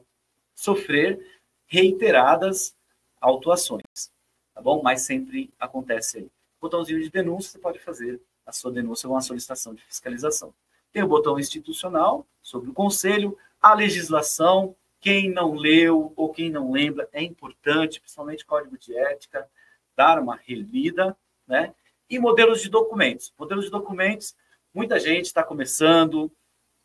sofrer 0.55 1.41
reiteradas 1.67 2.75
autuações, 3.21 4.11
tá 4.53 4.61
bom? 4.61 4.81
Mas 4.81 5.01
sempre 5.01 5.51
acontece 5.59 6.17
aí. 6.17 6.31
Botãozinho 6.59 7.01
de 7.01 7.09
denúncia, 7.09 7.51
você 7.51 7.59
pode 7.59 7.79
fazer 7.79 8.21
a 8.45 8.51
sua 8.51 8.71
denúncia 8.71 9.07
ou 9.07 9.15
uma 9.15 9.21
solicitação 9.21 9.73
de 9.73 9.83
fiscalização. 9.83 10.53
Tem 10.91 11.03
o 11.03 11.07
botão 11.07 11.39
institucional 11.39 12.25
sobre 12.41 12.69
o 12.69 12.73
conselho, 12.73 13.37
a 13.61 13.73
legislação, 13.73 14.75
quem 14.99 15.29
não 15.29 15.53
leu 15.53 16.13
ou 16.15 16.31
quem 16.31 16.49
não 16.49 16.71
lembra, 16.71 17.09
é 17.11 17.21
importante, 17.21 17.99
principalmente 17.99 18.45
código 18.45 18.77
de 18.77 18.95
ética, 18.95 19.49
dar 19.95 20.19
uma 20.19 20.35
relida, 20.35 21.15
né? 21.47 21.73
E 22.09 22.19
modelos 22.19 22.61
de 22.61 22.69
documentos. 22.69 23.33
Modelos 23.37 23.65
de 23.65 23.71
documentos, 23.71 24.35
muita 24.73 24.99
gente 24.99 25.25
está 25.25 25.43
começando, 25.43 26.31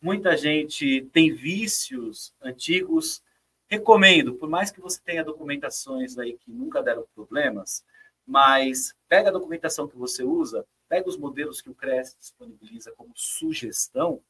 muita 0.00 0.36
gente 0.36 1.08
tem 1.12 1.32
vícios 1.34 2.34
antigos. 2.40 3.22
Recomendo, 3.68 4.34
por 4.34 4.48
mais 4.48 4.70
que 4.70 4.80
você 4.80 5.00
tenha 5.04 5.24
documentações 5.24 6.16
aí 6.18 6.38
que 6.38 6.50
nunca 6.50 6.82
deram 6.82 7.06
problemas, 7.14 7.84
mas 8.26 8.94
pega 9.08 9.28
a 9.28 9.32
documentação 9.32 9.86
que 9.86 9.96
você 9.96 10.22
usa, 10.22 10.66
pega 10.88 11.08
os 11.08 11.16
modelos 11.16 11.60
que 11.60 11.68
o 11.68 11.74
CRES 11.74 12.16
disponibiliza 12.18 12.92
como 12.92 13.12
sugestão 13.14 14.22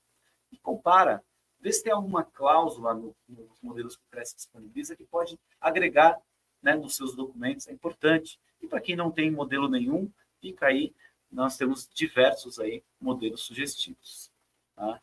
e 0.51 0.59
compara. 0.59 1.23
Vê 1.61 1.73
se 1.73 1.83
tem 1.83 1.93
alguma 1.93 2.25
cláusula 2.25 2.95
no, 2.95 3.15
nos 3.29 3.61
modelos 3.61 3.97
que 3.97 4.03
o 4.03 4.11
CRES 4.11 4.35
disponibiliza 4.35 4.97
que 4.97 5.05
pode 5.05 5.39
agregar 5.61 6.21
né, 6.63 6.75
nos 6.75 6.97
seus 6.97 7.15
documentos. 7.15 7.69
É 7.69 7.73
importante. 7.73 8.41
E 8.61 8.67
para 8.67 8.81
quem 8.81 8.97
não 8.97 9.11
tem 9.11 9.31
modelo 9.31 9.69
nenhum, 9.69 10.11
fica 10.41 10.67
aí. 10.67 10.93
Nós 11.31 11.57
temos 11.57 11.89
diversos 11.93 12.59
aí 12.59 12.83
modelos 13.01 13.43
sugestivos. 13.43 14.31
Tá? 14.75 15.01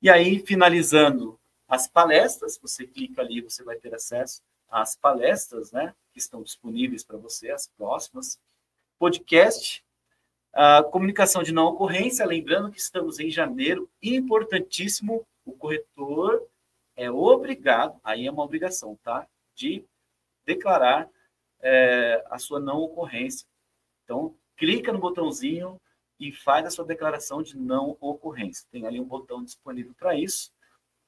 E 0.00 0.10
aí, 0.10 0.38
finalizando 0.38 1.38
as 1.66 1.88
palestras, 1.88 2.58
você 2.60 2.86
clica 2.86 3.22
ali, 3.22 3.40
você 3.40 3.64
vai 3.64 3.76
ter 3.76 3.94
acesso 3.94 4.42
às 4.68 4.96
palestras, 4.96 5.72
né, 5.72 5.94
que 6.12 6.18
estão 6.18 6.42
disponíveis 6.42 7.02
para 7.04 7.16
você, 7.16 7.50
as 7.50 7.68
próximas. 7.68 8.38
Podcast, 8.98 9.84
a 10.52 10.82
comunicação 10.82 11.42
de 11.42 11.52
não 11.52 11.66
ocorrência, 11.66 12.24
lembrando 12.24 12.70
que 12.70 12.78
estamos 12.78 13.18
em 13.18 13.30
janeiro, 13.30 13.88
importantíssimo, 14.02 15.26
o 15.44 15.52
corretor 15.52 16.46
é 16.96 17.10
obrigado, 17.10 18.00
aí 18.02 18.26
é 18.26 18.30
uma 18.30 18.42
obrigação, 18.42 18.98
tá? 19.02 19.26
De 19.54 19.84
declarar 20.46 21.08
é, 21.60 22.24
a 22.30 22.38
sua 22.38 22.58
não 22.58 22.78
ocorrência. 22.78 23.46
Então, 24.04 24.34
clica 24.56 24.92
no 24.92 24.98
botãozinho 24.98 25.80
e 26.18 26.32
faz 26.32 26.66
a 26.66 26.70
sua 26.70 26.84
declaração 26.84 27.42
de 27.42 27.56
não 27.56 27.96
ocorrência. 28.00 28.66
Tem 28.70 28.86
ali 28.86 29.00
um 29.00 29.04
botão 29.04 29.44
disponível 29.44 29.94
para 29.98 30.14
isso. 30.14 30.52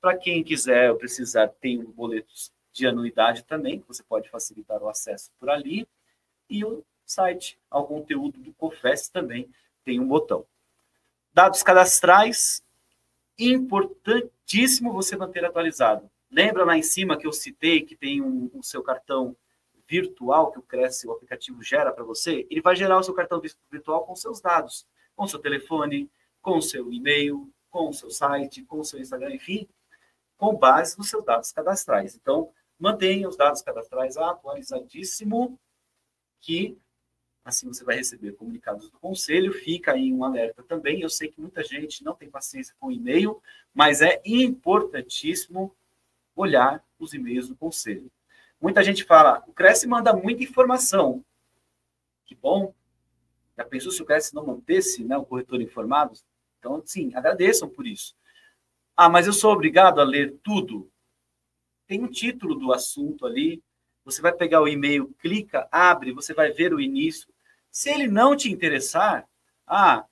Para 0.01 0.17
quem 0.17 0.45
quiser 0.45 0.95
precisar, 0.97 1.49
tem 1.49 1.83
boletos 1.83 2.53
de 2.73 2.87
anuidade 2.87 3.45
também, 3.45 3.81
que 3.81 3.89
você 3.89 4.03
pode 4.03 4.29
facilitar 4.29 4.83
o 4.83 4.89
acesso 4.89 5.31
por 5.39 5.51
ali. 5.51 5.89
E 6.49 6.65
o 6.65 6.85
site 7.05 7.59
ao 7.71 7.87
conteúdo 7.87 8.39
do 8.39 8.53
COFES 8.53 9.09
também 9.09 9.51
tem 9.85 9.99
um 9.99 10.07
botão. 10.07 10.47
Dados 11.33 11.63
cadastrais, 11.63 12.63
importantíssimo 13.39 14.93
você 14.93 15.17
manter 15.17 15.45
atualizado. 15.45 16.11
Lembra 16.31 16.65
lá 16.65 16.77
em 16.77 16.83
cima 16.83 17.17
que 17.17 17.27
eu 17.27 17.33
citei 17.33 17.83
que 17.83 17.97
tem 17.97 18.21
um, 18.21 18.51
o 18.53 18.63
seu 18.63 18.83
cartão 18.83 19.37
virtual 19.89 20.53
que 20.53 20.59
o 20.59 20.63
Cresce, 20.63 21.07
o 21.09 21.13
aplicativo, 21.13 21.63
gera 21.63 21.91
para 21.91 22.05
você? 22.05 22.47
Ele 22.51 22.61
vai 22.61 22.77
gerar 22.77 22.99
o 22.99 23.03
seu 23.03 23.15
cartão 23.15 23.41
virtual 23.71 24.05
com 24.05 24.15
seus 24.15 24.41
dados, 24.41 24.87
com 25.19 25.27
seu 25.27 25.41
telefone, 25.41 26.09
com 26.41 26.61
seu 26.61 26.93
e-mail, 26.93 27.53
com 27.69 27.93
seu 27.93 28.09
site, 28.09 28.63
com 28.63 28.85
seu 28.85 29.01
Instagram, 29.01 29.35
enfim, 29.35 29.69
com 30.37 30.57
base 30.57 30.97
nos 30.97 31.11
seus 31.11 31.25
dados 31.25 31.51
cadastrais. 31.51 32.15
Então, 32.15 32.51
mantenha 32.79 33.29
os 33.29 33.37
dados 33.37 33.61
cadastrais 33.61 34.17
atualizadíssimo, 34.17 35.59
que 36.41 36.79
Assim 37.45 37.67
você 37.67 37.83
vai 37.83 37.97
receber 37.97 38.33
comunicados 38.33 38.91
do 38.91 38.99
conselho, 38.99 39.55
fica 39.55 39.93
aí 39.93 40.13
um 40.13 40.23
alerta 40.23 40.63
também. 40.63 41.01
Eu 41.01 41.09
sei 41.09 41.29
que 41.29 41.41
muita 41.41 41.65
gente 41.65 42.05
não 42.05 42.15
tem 42.15 42.29
paciência 42.29 42.75
com 42.79 42.93
e-mail, 42.93 43.43
mas 43.73 44.03
é 44.03 44.21
importantíssimo 44.23 45.75
olhar 46.37 46.85
os 46.99 47.15
e-mails 47.15 47.49
do 47.49 47.57
conselho. 47.57 48.13
Muita 48.61 48.85
gente 48.85 49.03
fala, 49.03 49.43
o 49.47 49.53
Cresce 49.55 49.87
manda 49.87 50.13
muita 50.13 50.45
informação. 50.45 51.25
Que 52.27 52.35
bom. 52.35 52.75
Já 53.59 53.65
pensou 53.65 53.91
se 53.91 54.01
o 54.01 54.05
Cresce 54.05 54.33
não 54.37 54.47
mantesse 54.47 55.03
né, 55.03 55.17
o 55.17 55.25
corretor 55.25 55.61
informado? 55.61 56.13
Então, 56.61 56.81
sim, 56.87 57.13
agradeçam 57.13 57.69
por 57.69 57.89
isso. 57.89 58.15
Ah, 58.97 59.09
mas 59.09 59.27
eu 59.27 59.33
sou 59.33 59.53
obrigado 59.53 60.01
a 60.01 60.05
ler 60.05 60.37
tudo? 60.45 60.89
Tem 61.89 62.01
um 62.01 62.07
título 62.07 62.55
do 62.55 62.73
assunto 62.73 63.27
ali. 63.27 63.61
Você 64.05 64.23
vai 64.23 64.33
pegar 64.33 64.63
o 64.63 64.69
e-mail, 64.69 65.13
clica, 65.19 65.69
abre, 65.73 66.13
você 66.13 66.33
vai 66.33 66.53
ver 66.53 66.73
o 66.73 66.81
início. 66.81 67.29
Se 67.69 67.91
ele 67.91 68.07
não 68.07 68.37
te 68.37 68.49
interessar, 68.49 69.29
ah, 69.67 70.05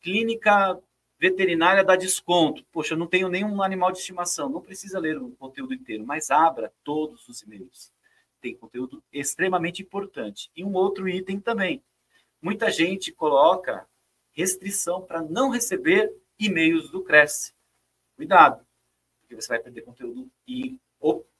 clínica 0.00 0.76
veterinária 1.20 1.84
dá 1.84 1.94
desconto. 1.94 2.64
Poxa, 2.72 2.94
eu 2.94 2.98
não 2.98 3.06
tenho 3.06 3.28
nenhum 3.28 3.62
animal 3.62 3.92
de 3.92 3.98
estimação. 3.98 4.48
Não 4.48 4.60
precisa 4.60 4.98
ler 4.98 5.18
o 5.18 5.30
conteúdo 5.36 5.72
inteiro, 5.72 6.04
mas 6.04 6.32
abra 6.32 6.72
todos 6.82 7.28
os 7.28 7.42
e-mails. 7.42 7.92
Tem 8.40 8.56
conteúdo 8.56 9.02
extremamente 9.12 9.82
importante. 9.82 10.50
E 10.54 10.64
um 10.64 10.74
outro 10.74 11.08
item 11.08 11.38
também. 11.38 11.80
Muita 12.40 12.70
gente 12.70 13.12
coloca 13.12 13.88
restrição 14.32 15.02
para 15.02 15.22
não 15.22 15.50
receber 15.50 16.14
e-mails 16.38 16.90
do 16.90 17.02
Cresce. 17.02 17.52
Cuidado, 18.16 18.64
porque 19.20 19.34
você 19.34 19.48
vai 19.48 19.58
perder 19.58 19.82
conteúdo 19.82 20.30
e 20.46 20.78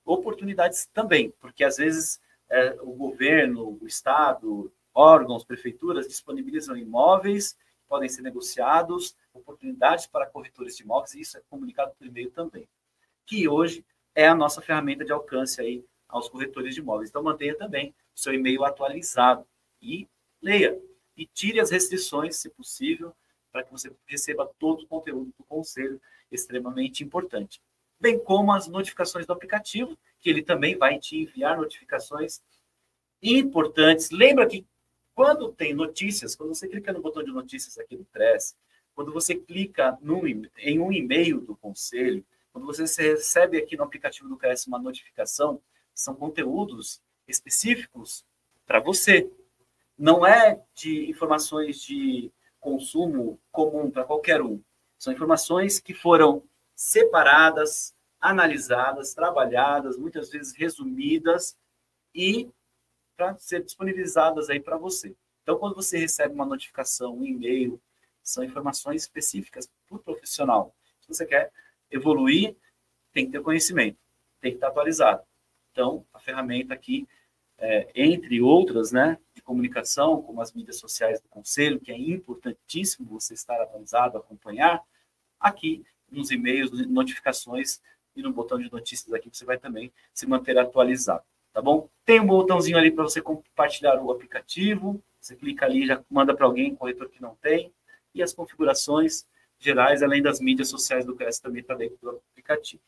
oportunidades 0.05 0.87
também, 0.87 1.31
porque 1.41 1.63
às 1.63 1.77
vezes 1.77 2.21
é, 2.49 2.77
o 2.81 2.93
governo, 2.93 3.79
o 3.81 3.87
Estado, 3.87 4.73
órgãos, 4.95 5.45
prefeituras 5.45 6.09
disponibilizam 6.09 6.77
imóveis, 6.77 7.57
podem 7.87 8.09
ser 8.09 8.23
negociados, 8.23 9.17
oportunidades 9.33 10.07
para 10.07 10.27
corretores 10.27 10.77
de 10.77 10.83
imóveis, 10.83 11.15
e 11.15 11.21
isso 11.21 11.39
é 11.39 11.43
comunicado 11.49 11.93
por 11.97 12.07
e-mail 12.07 12.31
também, 12.31 12.69
que 13.25 13.49
hoje 13.49 13.85
é 14.15 14.27
a 14.27 14.35
nossa 14.35 14.61
ferramenta 14.61 15.05
de 15.05 15.13
alcance 15.13 15.61
aí 15.61 15.85
aos 16.09 16.29
corretores 16.29 16.75
de 16.75 16.81
imóveis. 16.81 17.11
Então, 17.11 17.23
mantenha 17.23 17.57
também 17.57 17.95
o 18.15 18.19
seu 18.19 18.35
e-mail 18.35 18.65
atualizado 18.65 19.47
e 19.81 20.09
leia. 20.43 20.79
E 21.17 21.27
tire 21.27 21.59
as 21.59 21.71
restrições, 21.71 22.37
se 22.37 22.49
possível, 22.49 23.13
para 23.51 23.65
que 23.65 23.73
você 23.73 23.91
receba 24.07 24.49
todo 24.59 24.83
o 24.83 24.87
conteúdo 24.87 25.33
do 25.37 25.45
conselho, 25.45 26.01
extremamente 26.31 27.03
importante. 27.03 27.61
Bem 28.01 28.19
como 28.19 28.53
as 28.53 28.69
notificações 28.69 29.27
do 29.27 29.33
aplicativo, 29.33 29.99
que 30.21 30.31
ele 30.31 30.43
também 30.43 30.77
vai 30.77 30.99
te 30.99 31.17
enviar 31.17 31.57
notificações 31.57 32.41
importantes. 33.23 34.11
Lembra 34.11 34.47
que 34.47 34.65
quando 35.15 35.53
tem 35.53 35.75
notícias, 35.75 36.37
quando 36.37 36.55
você 36.55 36.69
clica 36.69 36.93
no 36.93 37.01
botão 37.01 37.25
de 37.25 37.33
notícias 37.33 37.77
aqui 37.79 37.97
do 37.97 38.05
Press, 38.05 38.57
quando 38.95 39.13
você 39.13 39.35
clica 39.35 39.99
no, 40.01 40.23
em 40.27 40.79
um 40.79 40.93
e-mail 40.93 41.41
do 41.41 41.57
conselho, 41.57 42.25
quando 42.53 42.67
você 42.67 42.83
recebe 43.13 43.59
aqui 43.59 43.77
no 43.77 43.85
aplicativo 43.85 44.29
do 44.29 44.37
Cresce 44.37 44.69
uma 44.69 44.79
notificação, 44.79 45.61
são 45.95 46.15
conteúdos 46.15 47.01
específicos 47.27 48.25
para 48.67 48.81
você. 48.81 49.31
Não 49.99 50.25
é 50.25 50.63
de 50.75 51.11
informações 51.11 51.83
de 51.83 52.31
consumo 52.61 53.41
comum 53.51 53.91
para 53.91 54.05
qualquer 54.05 54.41
um. 54.41 54.63
São 54.97 55.13
informações 55.13 55.81
que 55.81 55.93
foram 55.93 56.43
separadas, 56.75 57.95
analisadas, 58.21 59.15
trabalhadas, 59.15 59.97
muitas 59.97 60.31
vezes 60.31 60.55
resumidas 60.55 61.57
e 62.15 62.49
para 63.17 63.37
ser 63.39 63.65
disponibilizadas 63.65 64.49
aí 64.49 64.61
para 64.61 64.77
você. 64.77 65.17
Então, 65.43 65.59
quando 65.59 65.75
você 65.75 65.99
recebe 65.99 66.35
uma 66.35 66.47
notificação, 66.47 67.17
um 67.17 67.25
e-mail, 67.25 67.81
são 68.23 68.45
informações 68.45 69.03
específicas 69.03 69.69
para 69.89 69.97
o 69.97 70.01
profissional. 70.01 70.75
Se 71.01 71.09
você 71.09 71.27
quer 71.27 71.51
evoluir, 71.91 72.55
tem 73.13 73.27
que 73.27 73.33
ter 73.33 73.41
conhecimento, 73.41 73.99
tem 74.41 74.53
que 74.53 74.59
estar 74.59 74.69
atualizado. 74.69 75.23
Então, 75.73 76.05
a 76.13 76.21
ferramenta 76.21 76.75
aqui, 76.75 77.09
é, 77.59 77.89
entre 77.95 78.41
outras, 78.41 78.93
né, 78.93 79.19
de 79.35 79.43
comunicação, 79.43 80.23
como 80.23 80.41
as 80.41 80.53
mídias 80.53 80.77
sociais 80.77 81.21
do 81.21 81.29
conselho, 81.29 81.81
que 81.81 81.91
é 81.91 81.99
importantíssimo 81.99 83.09
você 83.09 83.35
estar 83.35 83.61
atualizado, 83.61 84.19
acompanhar, 84.19 84.83
aqui 85.41 85.85
nos 86.11 86.31
e-mails, 86.31 86.71
notificações 86.89 87.81
e 88.15 88.23
no 88.23 88.33
botão 88.33 88.59
de 88.59 88.71
notícias 88.71 89.13
aqui 89.13 89.29
você 89.33 89.45
vai 89.45 89.59
também 89.59 89.93
se 90.13 90.27
manter 90.27 90.59
atualizado 90.59 91.23
tá 91.59 91.63
bom? 91.63 91.89
Tem 92.05 92.21
um 92.21 92.27
botãozinho 92.27 92.79
ali 92.79 92.89
para 92.91 93.03
você 93.03 93.21
compartilhar 93.21 94.01
o 94.01 94.13
aplicativo, 94.13 95.03
você 95.21 95.35
clica 95.35 95.67
ali 95.67 95.87
já 95.87 96.01
manda 96.09 96.33
para 96.33 96.47
alguém, 96.47 96.75
corretor 96.75 97.09
que 97.09 97.21
não 97.21 97.35
tem, 97.35 97.73
e 98.15 98.23
as 98.23 98.33
configurações 98.33 99.27
gerais, 99.59 100.01
além 100.01 100.23
das 100.23 100.41
mídias 100.41 100.69
sociais 100.69 101.05
do 101.05 101.17
CRES 101.17 101.41
também 101.41 101.61
está 101.61 101.75
dentro 101.75 101.99
do 102.01 102.11
aplicativo. 102.11 102.81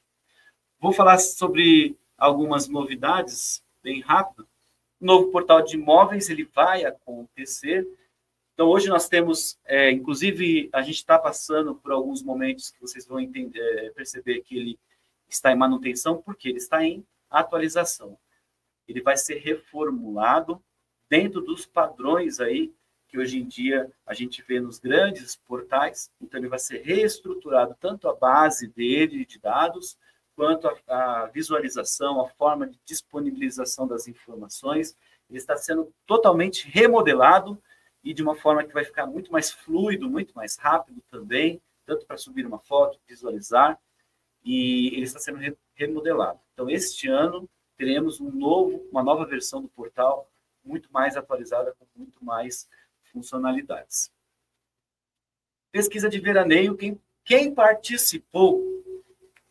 Vou 0.79 0.93
falar 0.93 1.19
sobre 1.19 1.97
algumas 2.17 2.69
novidades, 2.69 3.61
bem 3.83 4.01
rápido. 4.01 4.47
Novo 5.01 5.31
portal 5.31 5.63
de 5.63 5.77
imóveis, 5.77 6.29
ele 6.29 6.45
vai 6.45 6.85
acontecer, 6.85 7.87
Então, 8.53 8.69
hoje 8.69 8.89
nós 8.89 9.09
temos, 9.09 9.59
é, 9.65 9.91
inclusive, 9.91 10.69
a 10.71 10.83
gente 10.83 10.97
está 10.97 11.19
passando 11.19 11.75
por 11.75 11.93
alguns 11.93 12.23
momentos 12.23 12.71
que 12.71 12.79
vocês 12.79 13.07
vão 13.07 13.19
entender, 13.19 13.59
é, 13.59 13.91
perceber 13.91 14.43
que 14.43 14.55
ele 14.59 14.79
está 15.27 15.51
em 15.51 15.57
manutenção, 15.57 16.21
porque 16.21 16.51
ele 16.51 16.59
está 16.59 16.85
em 16.85 17.03
atualização. 17.31 18.19
Ele 18.87 19.01
vai 19.01 19.17
ser 19.17 19.37
reformulado 19.37 20.63
dentro 21.09 21.41
dos 21.41 21.65
padrões 21.65 22.39
aí 22.39 22.71
que 23.09 23.19
hoje 23.19 23.39
em 23.39 23.47
dia 23.47 23.91
a 24.07 24.13
gente 24.13 24.43
vê 24.43 24.61
nos 24.61 24.79
grandes 24.79 25.37
portais. 25.37 26.11
Então, 26.21 26.39
ele 26.39 26.49
vai 26.49 26.59
ser 26.59 26.83
reestruturado 26.83 27.75
tanto 27.81 28.09
a 28.09 28.15
base 28.15 28.69
dele 28.69 29.25
de 29.25 29.39
dados, 29.39 29.97
quanto 30.41 30.75
a 30.89 31.27
visualização, 31.27 32.19
a 32.19 32.29
forma 32.31 32.67
de 32.67 32.81
disponibilização 32.87 33.87
das 33.87 34.09
informações. 34.09 34.97
Ele 35.29 35.39
está 35.39 35.55
sendo 35.55 35.93
totalmente 36.07 36.67
remodelado 36.67 37.63
e 38.03 38.15
de 38.15 38.23
uma 38.23 38.35
forma 38.35 38.65
que 38.65 38.73
vai 38.73 38.83
ficar 38.83 39.05
muito 39.07 39.31
mais 39.31 39.51
fluido, 39.51 40.09
muito 40.09 40.33
mais 40.35 40.57
rápido 40.57 41.03
também, 41.11 41.61
tanto 41.85 42.07
para 42.07 42.17
subir 42.17 42.47
uma 42.47 42.59
foto, 42.59 42.99
visualizar, 43.07 43.79
e 44.43 44.95
ele 44.95 45.03
está 45.03 45.19
sendo 45.19 45.39
remodelado. 45.75 46.41
Então, 46.55 46.71
este 46.71 47.07
ano 47.07 47.47
teremos 47.77 48.19
um 48.19 48.31
novo, 48.31 48.83
uma 48.91 49.03
nova 49.03 49.27
versão 49.27 49.61
do 49.61 49.69
portal 49.69 50.27
muito 50.65 50.91
mais 50.91 51.19
atualizada, 51.19 51.77
com 51.79 51.87
muito 51.95 52.25
mais 52.25 52.67
funcionalidades. 53.13 54.11
Pesquisa 55.71 56.09
de 56.09 56.19
veraneio, 56.19 56.79
quem, 56.79 56.99
quem 57.27 57.55
participou, 57.55 58.65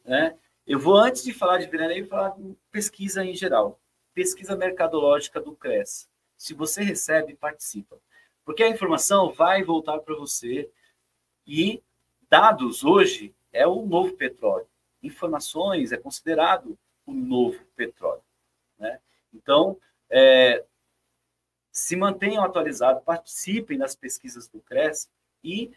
né? 0.03 0.35
Eu 0.69 0.77
vou, 0.77 0.95
antes 0.95 1.23
de 1.23 1.33
falar 1.33 1.57
de 1.57 1.65
veraneio, 1.65 2.05
falar 2.05 2.29
de 2.37 2.55
pesquisa 2.69 3.25
em 3.25 3.33
geral. 3.33 3.81
Pesquisa 4.13 4.55
mercadológica 4.55 5.41
do 5.41 5.55
CRES. 5.55 6.07
Se 6.37 6.53
você 6.53 6.83
recebe, 6.83 7.35
participa. 7.35 7.97
Porque 8.45 8.61
a 8.61 8.69
informação 8.69 9.33
vai 9.33 9.63
voltar 9.63 9.97
para 9.97 10.13
você 10.13 10.69
e 11.47 11.81
dados 12.29 12.83
hoje 12.83 13.33
é 13.51 13.65
o 13.65 13.83
novo 13.83 14.13
petróleo. 14.15 14.67
Informações 15.01 15.91
é 15.91 15.97
considerado 15.97 16.77
o 17.03 17.15
novo 17.15 17.65
petróleo. 17.75 18.21
Né? 18.77 18.99
Então, 19.33 19.75
é, 20.07 20.63
se 21.71 21.95
mantenham 21.95 22.43
atualizados, 22.43 23.03
participem 23.03 23.75
das 23.75 23.95
pesquisas 23.95 24.47
do 24.47 24.59
CRES 24.59 25.09
e 25.43 25.71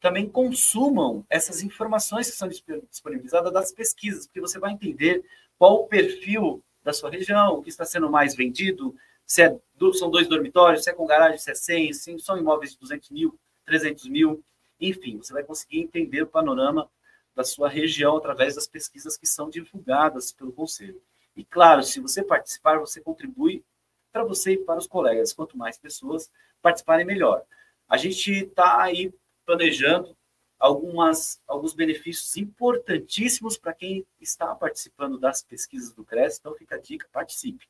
também 0.00 0.28
consumam 0.28 1.24
essas 1.28 1.62
informações 1.62 2.30
que 2.30 2.36
são 2.36 2.48
disponibilizadas 2.48 3.52
das 3.52 3.72
pesquisas, 3.72 4.26
porque 4.26 4.40
você 4.40 4.58
vai 4.58 4.72
entender 4.72 5.24
qual 5.58 5.74
o 5.76 5.86
perfil 5.86 6.62
da 6.84 6.92
sua 6.92 7.10
região, 7.10 7.54
o 7.54 7.62
que 7.62 7.68
está 7.68 7.84
sendo 7.84 8.10
mais 8.10 8.34
vendido, 8.34 8.94
se 9.26 9.42
é, 9.42 9.58
são 9.94 10.10
dois 10.10 10.28
dormitórios, 10.28 10.84
se 10.84 10.90
é 10.90 10.92
com 10.92 11.06
garagem, 11.06 11.38
se 11.38 11.50
é 11.50 11.54
100, 11.54 11.92
se 11.92 12.18
são 12.20 12.38
imóveis 12.38 12.72
de 12.72 12.78
200 12.78 13.10
mil, 13.10 13.38
300 13.64 14.06
mil, 14.08 14.44
enfim, 14.80 15.18
você 15.18 15.32
vai 15.32 15.42
conseguir 15.42 15.80
entender 15.80 16.22
o 16.22 16.26
panorama 16.26 16.88
da 17.34 17.42
sua 17.42 17.68
região 17.68 18.16
através 18.16 18.54
das 18.54 18.66
pesquisas 18.66 19.16
que 19.16 19.26
são 19.26 19.50
divulgadas 19.50 20.32
pelo 20.32 20.52
Conselho. 20.52 21.00
E, 21.36 21.44
claro, 21.44 21.82
se 21.82 22.00
você 22.00 22.22
participar, 22.22 22.78
você 22.78 23.00
contribui 23.00 23.62
para 24.10 24.24
você 24.24 24.52
e 24.52 24.58
para 24.58 24.78
os 24.78 24.86
colegas. 24.86 25.34
Quanto 25.34 25.58
mais 25.58 25.76
pessoas 25.76 26.30
participarem, 26.62 27.04
melhor. 27.04 27.42
A 27.86 27.98
gente 27.98 28.30
está 28.30 28.80
aí 28.82 29.12
planejando 29.46 30.16
algumas, 30.58 31.40
alguns 31.46 31.72
benefícios 31.74 32.36
importantíssimos 32.36 33.56
para 33.56 33.72
quem 33.72 34.04
está 34.20 34.54
participando 34.54 35.18
das 35.18 35.42
pesquisas 35.42 35.92
do 35.92 36.04
CRES. 36.04 36.38
Então, 36.38 36.54
fica 36.54 36.74
a 36.74 36.80
dica, 36.80 37.08
participe. 37.12 37.66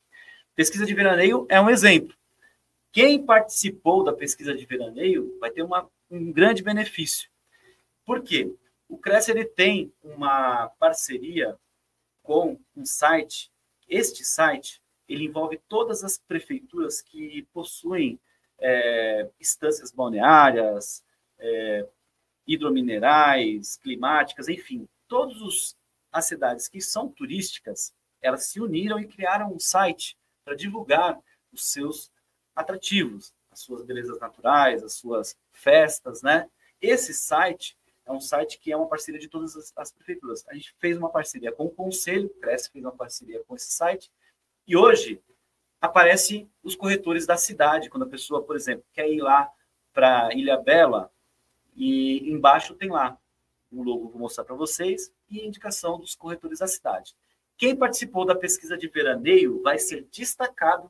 Pesquisa 0.55 0.85
de 0.85 0.93
veraneio 0.93 1.45
é 1.49 1.61
um 1.61 1.69
exemplo. 1.69 2.15
Quem 2.91 3.23
participou 3.23 4.03
da 4.03 4.11
pesquisa 4.11 4.55
de 4.55 4.65
veraneio 4.65 5.37
vai 5.39 5.51
ter 5.51 5.61
uma, 5.61 5.87
um 6.09 6.31
grande 6.31 6.63
benefício. 6.63 7.29
Por 8.03 8.23
quê? 8.23 8.51
O 8.89 8.97
CRES 8.97 9.29
ele 9.29 9.45
tem 9.45 9.93
uma 10.01 10.69
parceria 10.79 11.57
com 12.23 12.59
um 12.75 12.85
site. 12.85 13.51
Este 13.87 14.23
site 14.23 14.81
ele 15.07 15.25
envolve 15.25 15.59
todas 15.67 16.03
as 16.03 16.17
prefeituras 16.17 17.01
que 17.01 17.47
possuem 17.53 18.19
é, 18.59 19.29
estâncias 19.39 19.91
balneárias, 19.91 21.03
é, 21.39 21.87
hidrominerais, 22.45 23.77
climáticas, 23.77 24.47
enfim, 24.47 24.87
todas 25.07 25.75
as 26.11 26.25
cidades 26.25 26.67
que 26.67 26.81
são 26.81 27.09
turísticas, 27.09 27.93
elas 28.21 28.45
se 28.45 28.59
uniram 28.59 28.99
e 28.99 29.07
criaram 29.07 29.53
um 29.53 29.59
site 29.59 30.17
para 30.43 30.55
divulgar 30.55 31.19
os 31.51 31.71
seus 31.71 32.11
atrativos, 32.55 33.33
as 33.51 33.59
suas 33.59 33.83
belezas 33.83 34.19
naturais, 34.19 34.83
as 34.83 34.93
suas 34.93 35.37
festas, 35.51 36.21
né? 36.21 36.49
Esse 36.81 37.13
site 37.13 37.77
é 38.05 38.11
um 38.11 38.21
site 38.21 38.59
que 38.59 38.71
é 38.71 38.77
uma 38.77 38.87
parceria 38.87 39.19
de 39.19 39.27
todas 39.27 39.55
as, 39.55 39.73
as 39.75 39.91
prefeituras. 39.91 40.45
A 40.47 40.53
gente 40.53 40.73
fez 40.79 40.97
uma 40.97 41.09
parceria 41.09 41.51
com 41.51 41.65
o 41.65 41.71
Conselho, 41.71 42.29
Cresce 42.41 42.71
fez 42.71 42.83
uma 42.83 42.95
parceria 42.95 43.43
com 43.43 43.55
esse 43.55 43.71
site, 43.71 44.11
e 44.65 44.75
hoje 44.75 45.21
aparecem 45.79 46.49
os 46.63 46.75
corretores 46.75 47.25
da 47.25 47.37
cidade, 47.37 47.89
quando 47.89 48.03
a 48.03 48.09
pessoa, 48.09 48.43
por 48.43 48.55
exemplo, 48.55 48.85
quer 48.93 49.09
ir 49.09 49.21
lá 49.21 49.51
para 49.93 50.33
Ilha 50.33 50.57
Bela, 50.57 51.11
e 51.77 52.29
embaixo 52.29 52.73
tem 52.73 52.89
lá 52.89 53.17
um 53.71 53.83
logo, 53.83 54.09
vou 54.09 54.19
mostrar 54.19 54.43
para 54.43 54.55
vocês, 54.55 55.11
e 55.29 55.45
indicação 55.45 55.99
dos 55.99 56.15
corretores 56.15 56.59
da 56.59 56.67
cidade. 56.67 57.15
Quem 57.57 57.75
participou 57.75 58.25
da 58.25 58.35
pesquisa 58.35 58.77
de 58.77 58.87
veraneio 58.87 59.61
vai 59.61 59.77
ser 59.77 60.07
destacado 60.11 60.89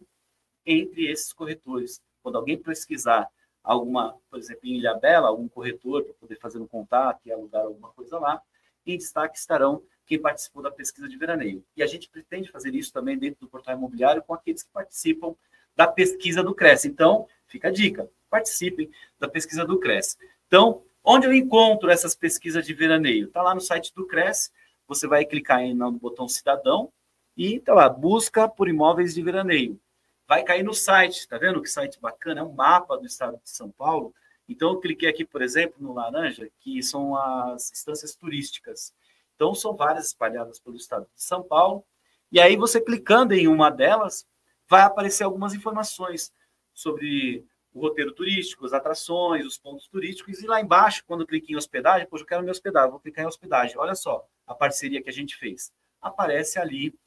entre 0.65 1.09
esses 1.09 1.33
corretores. 1.33 2.01
Quando 2.21 2.37
alguém 2.37 2.57
pesquisar 2.57 3.27
alguma, 3.63 4.17
por 4.29 4.39
exemplo, 4.39 4.61
em 4.63 4.77
Ilha 4.77 4.93
Bela, 4.93 5.27
algum 5.27 5.47
corretor 5.47 6.03
para 6.03 6.13
poder 6.13 6.37
fazer 6.39 6.59
um 6.59 6.67
contato 6.67 7.21
e 7.25 7.31
alugar 7.31 7.63
alguma 7.63 7.89
coisa 7.89 8.19
lá, 8.19 8.41
em 8.85 8.97
destaque 8.97 9.37
estarão 9.37 9.83
quem 10.05 10.19
participou 10.19 10.63
da 10.63 10.71
pesquisa 10.71 11.07
de 11.07 11.17
veraneio. 11.17 11.63
E 11.75 11.83
a 11.83 11.87
gente 11.87 12.09
pretende 12.09 12.49
fazer 12.49 12.73
isso 12.73 12.93
também 12.93 13.17
dentro 13.17 13.41
do 13.41 13.49
portal 13.49 13.75
imobiliário 13.75 14.23
com 14.23 14.33
aqueles 14.33 14.63
que 14.63 14.69
participam 14.71 15.35
da 15.75 15.85
pesquisa 15.85 16.41
do 16.41 16.55
CRES. 16.55 16.85
Então, 16.85 17.27
fica 17.45 17.67
a 17.67 17.71
dica, 17.71 18.09
participem 18.29 18.89
da 19.19 19.27
pesquisa 19.27 19.65
do 19.65 19.79
CRES. 19.79 20.17
Então, 20.47 20.83
onde 21.03 21.27
eu 21.27 21.33
encontro 21.33 21.89
essas 21.89 22.15
pesquisas 22.15 22.65
de 22.65 22.73
veraneio? 22.73 23.27
Está 23.27 23.41
lá 23.41 23.53
no 23.53 23.61
site 23.61 23.93
do 23.93 24.07
CRES, 24.07 24.51
você 24.87 25.07
vai 25.07 25.25
clicar 25.25 25.61
no 25.75 25.91
botão 25.91 26.27
cidadão 26.27 26.91
e 27.35 27.59
tá 27.59 27.73
lá, 27.73 27.89
busca 27.89 28.47
por 28.47 28.69
imóveis 28.69 29.13
de 29.13 29.21
veraneio. 29.21 29.79
Vai 30.27 30.43
cair 30.43 30.63
no 30.63 30.73
site, 30.73 31.27
tá 31.27 31.37
vendo 31.37 31.61
que 31.61 31.69
site 31.69 31.99
bacana? 31.99 32.41
É 32.41 32.43
um 32.43 32.51
mapa 32.51 32.97
do 32.97 33.05
estado 33.05 33.39
de 33.43 33.49
São 33.49 33.69
Paulo. 33.69 34.13
Então, 34.47 34.71
eu 34.71 34.79
cliquei 34.79 35.09
aqui, 35.09 35.25
por 35.25 35.41
exemplo, 35.41 35.75
no 35.79 35.93
laranja, 35.93 36.49
que 36.59 36.81
são 36.81 37.15
as 37.15 37.71
instâncias 37.71 38.15
turísticas. 38.15 38.93
Então, 39.35 39.53
são 39.53 39.75
várias 39.75 40.07
espalhadas 40.07 40.59
pelo 40.59 40.77
estado 40.77 41.05
de 41.13 41.21
São 41.21 41.43
Paulo. 41.43 41.83
E 42.31 42.39
aí, 42.39 42.55
você 42.55 42.81
clicando 42.81 43.33
em 43.33 43.47
uma 43.47 43.69
delas, 43.69 44.25
vai 44.67 44.81
aparecer 44.81 45.23
algumas 45.23 45.53
informações 45.53 46.33
sobre 46.73 47.45
o 47.77 47.81
roteiro 47.81 48.11
turístico, 48.11 48.65
as 48.65 48.73
atrações, 48.73 49.45
os 49.45 49.57
pontos 49.57 49.87
turísticos. 49.87 50.41
E 50.41 50.47
lá 50.47 50.59
embaixo, 50.59 51.03
quando 51.05 51.21
eu 51.21 51.27
clico 51.27 51.51
em 51.51 51.55
hospedagem, 51.55 52.07
poxa, 52.07 52.23
eu 52.23 52.27
quero 52.27 52.43
me 52.43 52.49
hospedar, 52.49 52.89
vou 52.89 52.99
clicar 52.99 53.23
em 53.23 53.27
hospedagem. 53.27 53.77
Olha 53.77 53.93
só 53.93 54.27
a 54.47 54.55
parceria 54.55 55.01
que 55.01 55.09
a 55.09 55.13
gente 55.13 55.35
fez. 55.35 55.71
Aparece 56.01 56.59
ali 56.59 56.97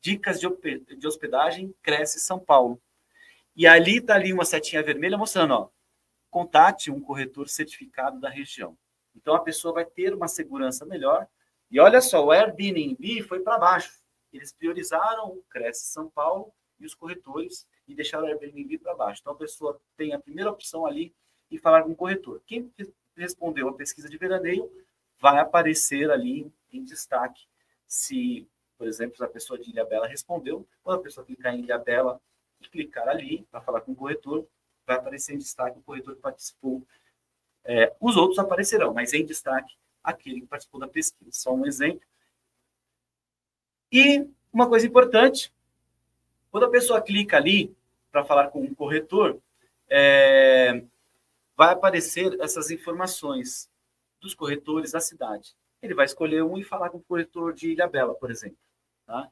dicas 0.00 0.40
de 0.40 1.06
hospedagem 1.06 1.74
Cresce 1.80 2.18
São 2.18 2.40
Paulo. 2.40 2.80
E 3.54 3.66
ali 3.66 3.98
está 3.98 4.14
ali 4.14 4.32
uma 4.32 4.44
setinha 4.44 4.82
vermelha 4.82 5.16
mostrando, 5.16 5.54
ó, 5.54 5.68
contate 6.28 6.90
um 6.90 7.00
corretor 7.00 7.48
certificado 7.48 8.18
da 8.18 8.28
região. 8.28 8.76
Então 9.14 9.34
a 9.34 9.40
pessoa 9.40 9.74
vai 9.74 9.84
ter 9.84 10.12
uma 10.14 10.28
segurança 10.28 10.84
melhor 10.84 11.28
e 11.70 11.78
olha 11.78 12.00
só, 12.00 12.24
o 12.24 12.32
Airbnb 12.32 13.22
foi 13.22 13.40
para 13.40 13.58
baixo. 13.58 14.00
Eles 14.32 14.52
priorizaram 14.52 15.28
o 15.28 15.44
Cresce 15.48 15.86
São 15.86 16.08
Paulo 16.10 16.52
e 16.80 16.86
os 16.86 16.94
corretores 16.94 17.66
e 17.90 17.94
deixaram 17.94 18.24
o 18.24 18.28
Airbnb 18.28 18.78
para 18.78 18.94
baixo. 18.94 19.20
Então 19.20 19.32
a 19.32 19.36
pessoa 19.36 19.80
tem 19.96 20.12
a 20.12 20.18
primeira 20.18 20.50
opção 20.50 20.86
ali 20.86 21.12
e 21.50 21.58
falar 21.58 21.82
com 21.82 21.90
o 21.90 21.96
corretor. 21.96 22.40
Quem 22.46 22.72
respondeu 23.16 23.68
a 23.68 23.74
pesquisa 23.74 24.08
de 24.08 24.16
veraneio 24.16 24.70
vai 25.18 25.38
aparecer 25.38 26.10
ali 26.10 26.50
em 26.72 26.84
destaque. 26.84 27.46
Se, 27.86 28.46
por 28.78 28.86
exemplo, 28.86 29.24
a 29.24 29.28
pessoa 29.28 29.58
de 29.58 29.70
Ilha 29.70 29.84
Bela 29.84 30.06
respondeu, 30.06 30.66
quando 30.82 31.00
a 31.00 31.02
pessoa 31.02 31.26
clicar 31.26 31.54
em 31.54 31.60
Ilha 31.60 31.78
Bela 31.78 32.20
e 32.60 32.68
clicar 32.68 33.08
ali 33.08 33.46
para 33.50 33.60
falar 33.60 33.80
com 33.80 33.92
o 33.92 33.96
corretor, 33.96 34.46
vai 34.86 34.96
aparecer 34.96 35.34
em 35.34 35.38
destaque 35.38 35.78
o 35.78 35.82
corretor 35.82 36.14
que 36.14 36.20
participou. 36.20 36.86
É, 37.64 37.94
os 38.00 38.16
outros 38.16 38.38
aparecerão, 38.38 38.94
mas 38.94 39.12
em 39.12 39.26
destaque 39.26 39.76
aquele 40.02 40.40
que 40.40 40.46
participou 40.46 40.80
da 40.80 40.88
pesquisa. 40.88 41.30
Só 41.32 41.52
um 41.52 41.66
exemplo. 41.66 42.06
E 43.92 44.26
uma 44.52 44.68
coisa 44.68 44.86
importante, 44.86 45.52
quando 46.50 46.64
a 46.64 46.70
pessoa 46.70 47.02
clica 47.02 47.36
ali 47.36 47.74
para 48.10 48.24
falar 48.24 48.48
com 48.48 48.62
um 48.62 48.74
corretor, 48.74 49.40
é, 49.88 50.84
vai 51.56 51.72
aparecer 51.72 52.36
essas 52.40 52.70
informações 52.70 53.70
dos 54.20 54.34
corretores 54.34 54.92
da 54.92 55.00
cidade. 55.00 55.54
Ele 55.82 55.94
vai 55.94 56.04
escolher 56.04 56.42
um 56.42 56.58
e 56.58 56.64
falar 56.64 56.90
com 56.90 56.98
o 56.98 57.02
corretor 57.02 57.54
de 57.54 57.70
Ilha 57.72 57.88
Bela, 57.88 58.14
por 58.14 58.30
exemplo. 58.30 58.58
Tá? 59.06 59.30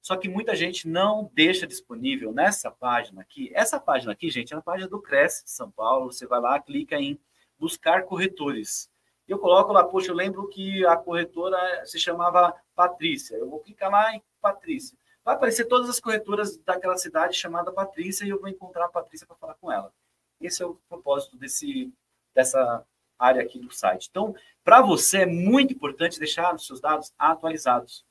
Só 0.00 0.16
que 0.16 0.28
muita 0.28 0.54
gente 0.54 0.88
não 0.88 1.30
deixa 1.34 1.66
disponível 1.66 2.32
nessa 2.32 2.70
página 2.70 3.20
aqui. 3.20 3.50
Essa 3.54 3.78
página 3.78 4.12
aqui, 4.12 4.30
gente, 4.30 4.54
é 4.54 4.56
a 4.56 4.62
página 4.62 4.88
do 4.88 5.00
Cresce 5.00 5.44
de 5.44 5.50
São 5.50 5.70
Paulo. 5.70 6.10
Você 6.10 6.26
vai 6.26 6.40
lá, 6.40 6.58
clica 6.60 6.96
em 6.96 7.18
buscar 7.58 8.04
corretores. 8.04 8.90
Eu 9.28 9.38
coloco 9.38 9.72
lá, 9.72 9.84
poxa, 9.84 10.10
eu 10.10 10.14
lembro 10.14 10.48
que 10.48 10.84
a 10.86 10.96
corretora 10.96 11.84
se 11.84 11.98
chamava 11.98 12.54
Patrícia. 12.74 13.36
Eu 13.36 13.48
vou 13.48 13.60
clicar 13.60 13.90
lá 13.90 14.14
em 14.14 14.22
Patrícia. 14.40 14.96
Vai 15.24 15.34
aparecer 15.34 15.66
todas 15.66 15.88
as 15.88 16.00
corretoras 16.00 16.56
daquela 16.58 16.96
cidade 16.96 17.36
chamada 17.36 17.72
Patrícia 17.72 18.24
e 18.24 18.30
eu 18.30 18.40
vou 18.40 18.48
encontrar 18.48 18.86
a 18.86 18.88
Patrícia 18.88 19.26
para 19.26 19.36
falar 19.36 19.54
com 19.54 19.70
ela. 19.70 19.92
Esse 20.40 20.62
é 20.62 20.66
o 20.66 20.74
propósito 20.88 21.36
desse, 21.36 21.92
dessa 22.34 22.84
área 23.18 23.42
aqui 23.42 23.58
do 23.58 23.70
site. 23.70 24.08
Então, 24.10 24.34
para 24.64 24.80
você 24.80 25.18
é 25.18 25.26
muito 25.26 25.74
importante 25.74 26.18
deixar 26.18 26.54
os 26.54 26.66
seus 26.66 26.80
dados 26.80 27.12
atualizados. 27.18 28.04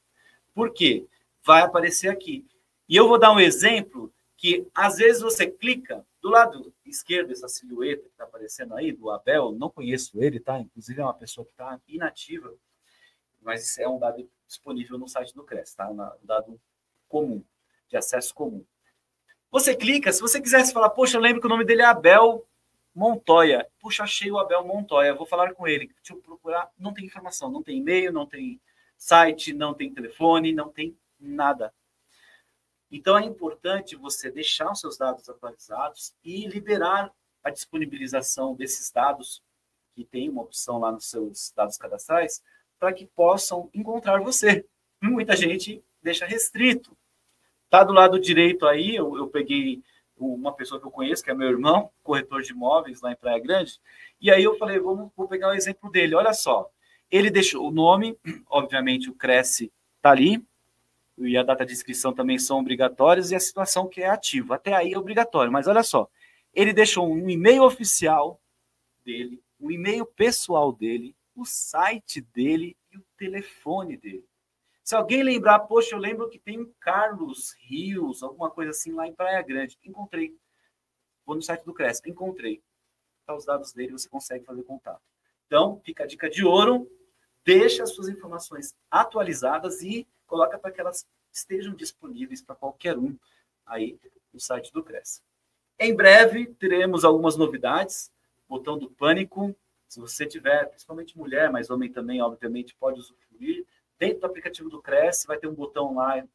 Por 0.53 0.71
quê? 0.71 1.07
Vai 1.43 1.63
aparecer 1.63 2.09
aqui. 2.09 2.45
E 2.87 2.95
eu 2.95 3.07
vou 3.07 3.19
dar 3.19 3.31
um 3.31 3.39
exemplo 3.39 4.13
que 4.37 4.67
às 4.73 4.97
vezes 4.97 5.21
você 5.21 5.47
clica 5.47 6.05
do 6.21 6.29
lado 6.29 6.73
esquerdo, 6.85 7.31
essa 7.31 7.47
silhueta 7.47 8.03
que 8.03 8.09
está 8.09 8.23
aparecendo 8.25 8.75
aí, 8.75 8.91
do 8.91 9.09
Abel, 9.09 9.51
não 9.51 9.69
conheço 9.69 10.21
ele, 10.21 10.39
tá? 10.39 10.59
Inclusive 10.59 11.01
é 11.01 11.03
uma 11.03 11.13
pessoa 11.13 11.45
que 11.45 11.51
está 11.51 11.79
inativa, 11.87 12.53
mas 13.41 13.77
é 13.77 13.87
um 13.87 13.97
dado 13.97 14.29
disponível 14.45 14.97
no 14.97 15.07
site 15.07 15.33
do 15.33 15.43
CRES, 15.43 15.73
tá? 15.73 15.89
Um 15.89 15.97
dado 16.23 16.59
comum, 17.09 17.43
de 17.89 17.97
acesso 17.97 18.33
comum. 18.33 18.63
Você 19.51 19.75
clica, 19.75 20.13
se 20.13 20.21
você 20.21 20.39
quisesse 20.39 20.71
falar, 20.71 20.91
poxa, 20.91 21.17
eu 21.17 21.21
lembro 21.21 21.41
que 21.41 21.47
o 21.47 21.49
nome 21.49 21.65
dele 21.65 21.81
é 21.81 21.85
Abel 21.85 22.47
Montoya. 22.93 23.67
Puxa, 23.79 24.03
achei 24.03 24.31
o 24.31 24.37
Abel 24.37 24.63
Montoya, 24.63 25.15
vou 25.15 25.25
falar 25.25 25.53
com 25.53 25.67
ele. 25.67 25.87
Deixa 25.87 26.13
eu 26.13 26.21
procurar. 26.21 26.71
Não 26.77 26.93
tem 26.93 27.05
informação, 27.05 27.49
não 27.49 27.63
tem 27.63 27.79
e-mail, 27.79 28.13
não 28.13 28.25
tem 28.25 28.61
site, 28.97 29.53
não 29.53 29.73
tem 29.73 29.91
telefone, 29.91 30.53
não 30.53 30.69
tem 30.69 30.95
nada. 31.19 31.73
Então 32.91 33.17
é 33.17 33.23
importante 33.23 33.95
você 33.95 34.31
deixar 34.31 34.71
os 34.71 34.79
seus 34.79 34.97
dados 34.97 35.27
atualizados 35.29 36.13
e 36.23 36.47
liberar 36.47 37.11
a 37.43 37.49
disponibilização 37.49 38.55
desses 38.55 38.91
dados, 38.91 39.43
que 39.95 40.03
tem 40.03 40.29
uma 40.29 40.41
opção 40.41 40.79
lá 40.79 40.91
nos 40.91 41.09
seus 41.09 41.51
dados 41.55 41.77
cadastrais, 41.77 42.43
para 42.79 42.93
que 42.93 43.05
possam 43.05 43.69
encontrar 43.73 44.21
você. 44.21 44.65
Muita 45.01 45.35
gente 45.35 45.83
deixa 46.01 46.25
restrito. 46.25 46.97
Tá 47.69 47.83
do 47.83 47.93
lado 47.93 48.19
direito 48.19 48.65
aí, 48.65 48.95
eu, 48.95 49.15
eu 49.15 49.27
peguei 49.27 49.81
uma 50.17 50.53
pessoa 50.53 50.79
que 50.79 50.87
eu 50.87 50.91
conheço, 50.91 51.23
que 51.23 51.31
é 51.31 51.33
meu 51.33 51.47
irmão, 51.47 51.91
corretor 52.03 52.41
de 52.41 52.51
imóveis 52.51 53.01
lá 53.01 53.11
em 53.11 53.15
Praia 53.15 53.39
Grande, 53.39 53.79
e 54.19 54.29
aí 54.29 54.43
eu 54.43 54.57
falei, 54.57 54.79
vamos, 54.79 55.11
vou 55.15 55.27
pegar 55.27 55.49
o 55.49 55.53
exemplo 55.53 55.89
dele. 55.89 56.15
Olha 56.15 56.33
só, 56.33 56.69
ele 57.09 57.29
deixou 57.29 57.67
o 57.67 57.71
nome, 57.71 58.17
obviamente 58.49 59.09
o 59.09 59.13
Cresce 59.13 59.71
está 59.97 60.11
ali, 60.11 60.43
e 61.17 61.37
a 61.37 61.43
data 61.43 61.65
de 61.65 61.73
inscrição 61.73 62.13
também 62.13 62.37
são 62.37 62.59
obrigatórias, 62.59 63.31
e 63.31 63.35
a 63.35 63.39
situação 63.39 63.87
que 63.87 64.01
é 64.01 64.09
ativa. 64.09 64.55
Até 64.55 64.73
aí 64.73 64.93
é 64.93 64.97
obrigatório, 64.97 65.51
mas 65.51 65.67
olha 65.67 65.83
só, 65.83 66.09
ele 66.53 66.73
deixou 66.73 67.09
um 67.09 67.29
e-mail 67.29 67.63
oficial 67.63 68.39
dele, 69.05 69.41
um 69.59 69.71
e-mail 69.71 70.05
pessoal 70.05 70.71
dele, 70.71 71.15
o 71.35 71.45
site 71.45 72.21
dele 72.33 72.75
e 72.91 72.97
o 72.97 73.03
telefone 73.17 73.95
dele. 73.95 74.28
Se 74.89 74.95
alguém 74.95 75.21
lembrar, 75.21 75.59
poxa, 75.59 75.93
eu 75.93 75.99
lembro 75.99 76.27
que 76.27 76.39
tem 76.39 76.59
um 76.59 76.73
Carlos 76.79 77.55
Rios, 77.59 78.23
alguma 78.23 78.49
coisa 78.49 78.71
assim 78.71 78.91
lá 78.91 79.05
em 79.07 79.13
Praia 79.13 79.39
Grande. 79.43 79.77
Encontrei. 79.85 80.35
Vou 81.23 81.35
no 81.35 81.43
site 81.43 81.63
do 81.63 81.75
Cresp, 81.75 82.09
encontrei. 82.09 82.59
Tá 83.23 83.35
os 83.35 83.45
dados 83.45 83.71
dele, 83.71 83.91
você 83.91 84.09
consegue 84.09 84.45
fazer 84.45 84.63
contato. 84.63 85.03
Então, 85.45 85.79
fica 85.85 86.05
a 86.05 86.07
dica 86.07 86.27
de 86.27 86.43
ouro. 86.43 86.89
Deixa 87.45 87.83
as 87.83 87.93
suas 87.93 88.09
informações 88.09 88.75
atualizadas 88.89 89.83
e 89.83 90.07
coloca 90.25 90.57
para 90.57 90.71
que 90.71 90.81
elas 90.81 91.05
estejam 91.31 91.75
disponíveis 91.75 92.41
para 92.41 92.55
qualquer 92.55 92.97
um 92.97 93.15
aí 93.67 93.99
no 94.33 94.39
site 94.39 94.73
do 94.73 94.83
Cresce. 94.83 95.21
Em 95.77 95.95
breve 95.95 96.47
teremos 96.55 97.05
algumas 97.05 97.37
novidades. 97.37 98.11
Botão 98.47 98.75
do 98.75 98.89
pânico. 98.89 99.55
Se 99.87 99.99
você 99.99 100.25
tiver, 100.25 100.65
principalmente 100.65 101.15
mulher, 101.15 101.51
mas 101.51 101.69
homem 101.69 101.91
também, 101.91 102.23
obviamente, 102.23 102.73
pode 102.73 102.99
usufruir 102.99 103.67
Dentro 103.99 104.21
do 104.21 104.25
aplicativo 104.27 104.69
do 104.69 104.81
Cresce 104.81 105.27
vai 105.27 105.37
ter 105.37 105.47
um 105.47 105.53
botão 105.53 105.93
lá 105.93 106.25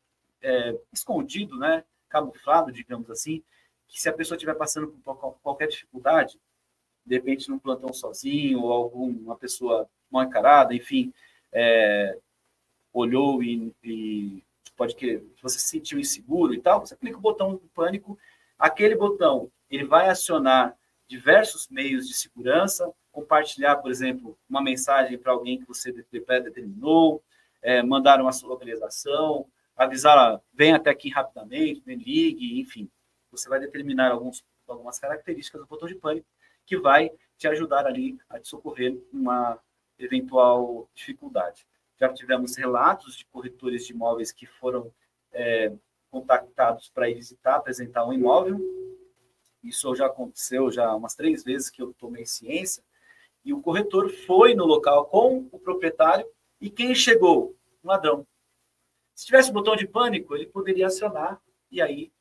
é, 0.42 0.78
escondido, 0.92 1.58
né? 1.58 1.82
camuflado, 2.14 2.70
digamos 2.70 3.10
assim, 3.10 3.42
que 3.88 4.00
se 4.00 4.08
a 4.08 4.12
pessoa 4.12 4.36
estiver 4.36 4.54
passando 4.54 4.88
por 5.04 5.16
qualquer 5.42 5.66
dificuldade, 5.66 6.38
de 7.04 7.16
repente 7.16 7.50
num 7.50 7.58
plantão 7.58 7.92
sozinho, 7.92 8.62
ou 8.62 8.72
alguma 8.72 9.36
pessoa 9.36 9.88
mal 10.08 10.22
encarada, 10.22 10.72
enfim, 10.74 11.12
é, 11.52 12.16
olhou 12.92 13.42
e, 13.42 13.74
e, 13.82 14.44
pode 14.76 14.94
que 14.94 15.22
você 15.42 15.58
se 15.58 15.66
sentiu 15.66 15.98
inseguro 15.98 16.54
e 16.54 16.60
tal, 16.60 16.80
você 16.80 16.96
clica 16.96 17.18
o 17.18 17.20
botão 17.20 17.52
do 17.52 17.68
pânico, 17.74 18.16
aquele 18.56 18.94
botão 18.94 19.50
ele 19.68 19.84
vai 19.84 20.08
acionar 20.08 20.76
diversos 21.08 21.68
meios 21.68 22.06
de 22.06 22.14
segurança, 22.14 22.92
compartilhar, 23.10 23.76
por 23.76 23.90
exemplo, 23.90 24.38
uma 24.48 24.62
mensagem 24.62 25.18
para 25.18 25.32
alguém 25.32 25.58
que 25.58 25.66
você 25.66 25.92
determinou, 25.92 27.22
é, 27.64 27.82
mandaram 27.82 28.28
a 28.28 28.32
sua 28.32 28.50
localização, 28.50 29.46
avisar, 29.74 30.38
vem 30.52 30.74
até 30.74 30.90
aqui 30.90 31.08
rapidamente, 31.08 31.82
me 31.86 31.96
ligue, 31.96 32.60
enfim. 32.60 32.90
Você 33.30 33.48
vai 33.48 33.58
determinar 33.58 34.12
alguns, 34.12 34.44
algumas 34.68 34.98
características 34.98 35.62
do 35.62 35.66
botão 35.66 35.88
de 35.88 35.94
pânico 35.94 36.26
que 36.66 36.76
vai 36.76 37.10
te 37.38 37.48
ajudar 37.48 37.86
ali 37.86 38.18
a 38.28 38.38
te 38.38 38.48
socorrer 38.48 38.96
uma 39.10 39.58
eventual 39.98 40.88
dificuldade. 40.94 41.66
Já 41.98 42.12
tivemos 42.12 42.54
relatos 42.56 43.16
de 43.16 43.24
corretores 43.26 43.86
de 43.86 43.94
imóveis 43.94 44.30
que 44.30 44.44
foram 44.44 44.92
é, 45.32 45.72
contactados 46.10 46.90
para 46.90 47.08
ir 47.08 47.14
visitar, 47.14 47.56
apresentar 47.56 48.06
um 48.06 48.12
imóvel. 48.12 48.60
Isso 49.62 49.94
já 49.94 50.06
aconteceu 50.06 50.70
já 50.70 50.94
umas 50.94 51.14
três 51.14 51.42
vezes 51.42 51.70
que 51.70 51.80
eu 51.80 51.94
tomei 51.94 52.26
ciência. 52.26 52.84
E 53.42 53.54
o 53.54 53.62
corretor 53.62 54.10
foi 54.10 54.54
no 54.54 54.66
local 54.66 55.06
com 55.06 55.48
o 55.50 55.58
proprietário 55.58 56.26
e 56.60 56.70
quem 56.70 56.94
chegou? 56.94 57.56
Um 57.82 57.88
ladrão. 57.88 58.26
Se 59.14 59.26
tivesse 59.26 59.50
um 59.50 59.54
botão 59.54 59.76
de 59.76 59.86
pânico, 59.86 60.34
ele 60.34 60.46
poderia 60.46 60.86
acionar 60.86 61.40
e 61.70 61.80
aí 61.80 62.12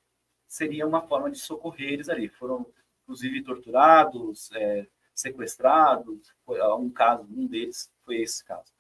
seria 0.48 0.86
uma 0.86 1.02
forma 1.02 1.32
de 1.32 1.40
socorrer 1.40 1.94
eles 1.94 2.10
ali. 2.10 2.30
Foram, 2.30 2.66
inclusive, 3.04 3.44
torturados, 3.44 4.52
é, 4.54 4.86
sequestrados. 5.14 6.34
Foi 6.46 6.62
um 6.76 6.90
caso, 6.90 7.24
um 7.24 7.48
deles 7.48 7.92
foi 8.06 8.18
esse 8.22 8.44
caso. 8.46 8.72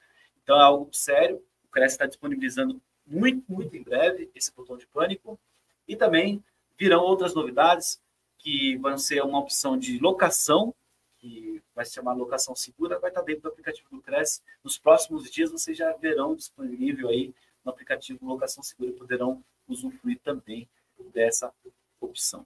Então, 0.43 0.55
é 0.59 0.63
algo 0.63 0.89
sério. 0.93 1.43
O 1.63 1.69
CRES 1.69 1.93
está 1.93 2.05
disponibilizando 2.05 2.81
muito, 3.05 3.43
muito 3.51 3.75
em 3.75 3.81
breve 3.81 4.29
esse 4.35 4.53
botão 4.53 4.77
de 4.77 4.85
pânico. 4.87 5.39
E 5.87 5.95
também 5.95 6.43
virão 6.77 7.01
outras 7.01 7.33
novidades 7.33 8.01
que 8.37 8.77
vão 8.77 8.97
ser 8.97 9.23
uma 9.23 9.39
opção 9.39 9.77
de 9.77 9.97
locação 9.99 10.75
que 11.23 11.63
vai 11.73 11.85
se 11.85 11.93
chamar 11.93 12.11
locação 12.11 12.53
segura, 12.53 12.99
vai 12.99 13.09
estar 13.09 13.21
dentro 13.21 13.43
do 13.43 13.47
aplicativo 13.47 13.87
do 13.89 14.01
Cresce. 14.01 14.41
Nos 14.61 14.77
próximos 14.77 15.31
dias 15.31 15.49
vocês 15.49 15.77
já 15.77 15.93
verão 15.93 16.35
disponível 16.35 17.07
aí 17.07 17.33
no 17.63 17.71
aplicativo 17.71 18.25
Locação 18.25 18.61
Segura 18.61 18.89
e 18.89 18.93
poderão 18.93 19.41
usufruir 19.65 20.19
também 20.19 20.67
dessa 21.13 21.53
opção. 22.01 22.45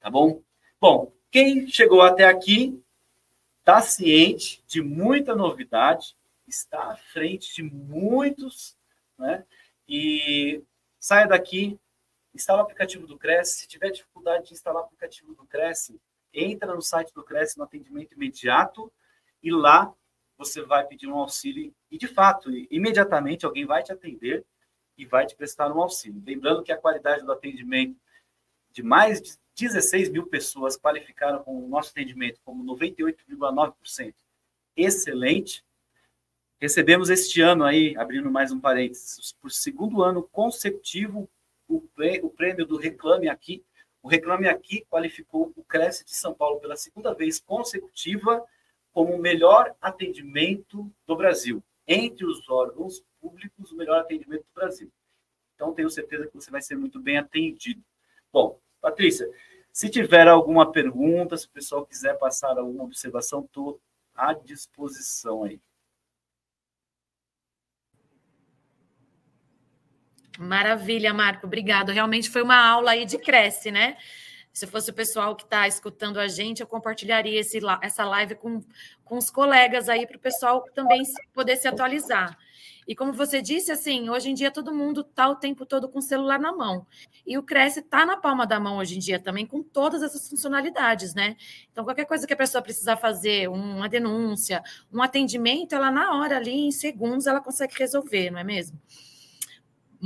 Tá 0.00 0.10
bom? 0.10 0.42
Bom, 0.80 1.12
quem 1.30 1.68
chegou 1.68 2.02
até 2.02 2.24
aqui 2.24 2.82
está 3.60 3.80
ciente 3.80 4.60
de 4.66 4.82
muita 4.82 5.32
novidade, 5.36 6.16
está 6.48 6.90
à 6.90 6.96
frente 6.96 7.54
de 7.54 7.62
muitos, 7.62 8.76
né? 9.16 9.44
E 9.88 10.60
saia 10.98 11.28
daqui, 11.28 11.78
instala 12.34 12.62
o 12.62 12.64
aplicativo 12.64 13.06
do 13.06 13.16
Cresce. 13.16 13.60
Se 13.60 13.68
tiver 13.68 13.90
dificuldade 13.90 14.48
de 14.48 14.54
instalar 14.54 14.82
o 14.82 14.86
aplicativo 14.86 15.32
do 15.32 15.46
Cresce, 15.46 16.00
entra 16.32 16.74
no 16.74 16.82
site 16.82 17.12
do 17.14 17.22
Cresce 17.22 17.58
no 17.58 17.64
atendimento 17.64 18.14
imediato 18.14 18.92
e 19.42 19.50
lá 19.50 19.92
você 20.36 20.62
vai 20.62 20.86
pedir 20.86 21.06
um 21.06 21.16
auxílio 21.16 21.74
e, 21.90 21.96
de 21.96 22.06
fato, 22.06 22.50
imediatamente 22.70 23.46
alguém 23.46 23.64
vai 23.64 23.82
te 23.82 23.92
atender 23.92 24.44
e 24.98 25.06
vai 25.06 25.26
te 25.26 25.34
prestar 25.34 25.72
um 25.72 25.80
auxílio. 25.80 26.22
Lembrando 26.24 26.62
que 26.62 26.72
a 26.72 26.76
qualidade 26.76 27.24
do 27.24 27.32
atendimento 27.32 27.96
de 28.70 28.82
mais 28.82 29.20
de 29.22 29.38
16 29.58 30.10
mil 30.10 30.26
pessoas 30.26 30.76
qualificaram 30.76 31.42
com 31.42 31.64
o 31.64 31.68
nosso 31.68 31.90
atendimento 31.90 32.40
como 32.44 32.62
98,9%. 32.76 34.14
Excelente. 34.76 35.64
Recebemos 36.60 37.08
este 37.08 37.40
ano 37.40 37.64
aí, 37.64 37.96
abrindo 37.96 38.30
mais 38.30 38.52
um 38.52 38.60
parênteses, 38.60 39.32
por 39.40 39.50
segundo 39.50 40.02
ano 40.02 40.22
consecutivo, 40.22 41.28
o 41.68 41.80
prêmio 42.30 42.66
do 42.66 42.76
Reclame 42.76 43.28
Aqui, 43.28 43.64
o 44.06 44.08
Reclame 44.08 44.46
Aqui 44.46 44.86
qualificou 44.88 45.52
o 45.56 45.64
Cresce 45.64 46.04
de 46.04 46.14
São 46.14 46.32
Paulo 46.32 46.60
pela 46.60 46.76
segunda 46.76 47.12
vez 47.12 47.40
consecutiva 47.40 48.40
como 48.92 49.12
o 49.12 49.18
melhor 49.18 49.74
atendimento 49.82 50.88
do 51.04 51.16
Brasil. 51.16 51.60
Entre 51.88 52.24
os 52.24 52.48
órgãos 52.48 53.02
públicos, 53.20 53.72
o 53.72 53.76
melhor 53.76 53.98
atendimento 53.98 54.42
do 54.42 54.54
Brasil. 54.54 54.92
Então, 55.56 55.74
tenho 55.74 55.90
certeza 55.90 56.28
que 56.28 56.34
você 56.34 56.52
vai 56.52 56.62
ser 56.62 56.76
muito 56.76 57.00
bem 57.00 57.18
atendido. 57.18 57.82
Bom, 58.32 58.60
Patrícia, 58.80 59.28
se 59.72 59.90
tiver 59.90 60.28
alguma 60.28 60.70
pergunta, 60.70 61.36
se 61.36 61.48
o 61.48 61.50
pessoal 61.50 61.84
quiser 61.84 62.16
passar 62.16 62.56
alguma 62.58 62.84
observação, 62.84 63.40
estou 63.40 63.80
à 64.14 64.32
disposição 64.34 65.42
aí. 65.42 65.60
Maravilha, 70.38 71.12
Marco, 71.14 71.46
obrigado. 71.46 71.92
Realmente 71.92 72.30
foi 72.30 72.42
uma 72.42 72.56
aula 72.56 72.92
aí 72.92 73.04
de 73.04 73.18
cresce, 73.18 73.70
né? 73.70 73.96
Se 74.52 74.66
fosse 74.66 74.90
o 74.90 74.94
pessoal 74.94 75.36
que 75.36 75.44
está 75.44 75.68
escutando 75.68 76.18
a 76.18 76.28
gente, 76.28 76.60
eu 76.60 76.66
compartilharia 76.66 77.40
esse, 77.40 77.58
essa 77.82 78.04
live 78.04 78.36
com, 78.36 78.62
com 79.04 79.18
os 79.18 79.30
colegas 79.30 79.88
aí 79.88 80.06
para 80.06 80.16
o 80.16 80.20
pessoal 80.20 80.64
também 80.74 81.02
poder 81.34 81.56
se 81.56 81.68
atualizar. 81.68 82.38
E 82.86 82.94
como 82.94 83.12
você 83.12 83.42
disse, 83.42 83.72
assim, 83.72 84.08
hoje 84.08 84.30
em 84.30 84.34
dia 84.34 84.50
todo 84.50 84.72
mundo 84.72 85.00
está 85.00 85.28
o 85.28 85.34
tempo 85.34 85.66
todo 85.66 85.88
com 85.88 85.98
o 85.98 86.02
celular 86.02 86.38
na 86.38 86.52
mão. 86.52 86.86
E 87.26 87.36
o 87.36 87.42
Cresce 87.42 87.80
está 87.80 88.06
na 88.06 88.16
palma 88.16 88.46
da 88.46 88.60
mão 88.60 88.78
hoje 88.78 88.96
em 88.96 88.98
dia 89.00 89.18
também, 89.18 89.44
com 89.44 89.62
todas 89.62 90.02
essas 90.02 90.28
funcionalidades, 90.28 91.12
né? 91.12 91.36
Então, 91.72 91.84
qualquer 91.84 92.06
coisa 92.06 92.26
que 92.26 92.32
a 92.32 92.36
pessoa 92.36 92.62
precisar 92.62 92.96
fazer, 92.96 93.48
uma 93.48 93.88
denúncia, 93.88 94.62
um 94.92 95.02
atendimento, 95.02 95.74
ela 95.74 95.90
na 95.90 96.16
hora 96.16 96.36
ali, 96.36 96.66
em 96.66 96.70
segundos, 96.70 97.26
ela 97.26 97.40
consegue 97.40 97.74
resolver, 97.76 98.30
não 98.30 98.38
é 98.38 98.44
mesmo? 98.44 98.80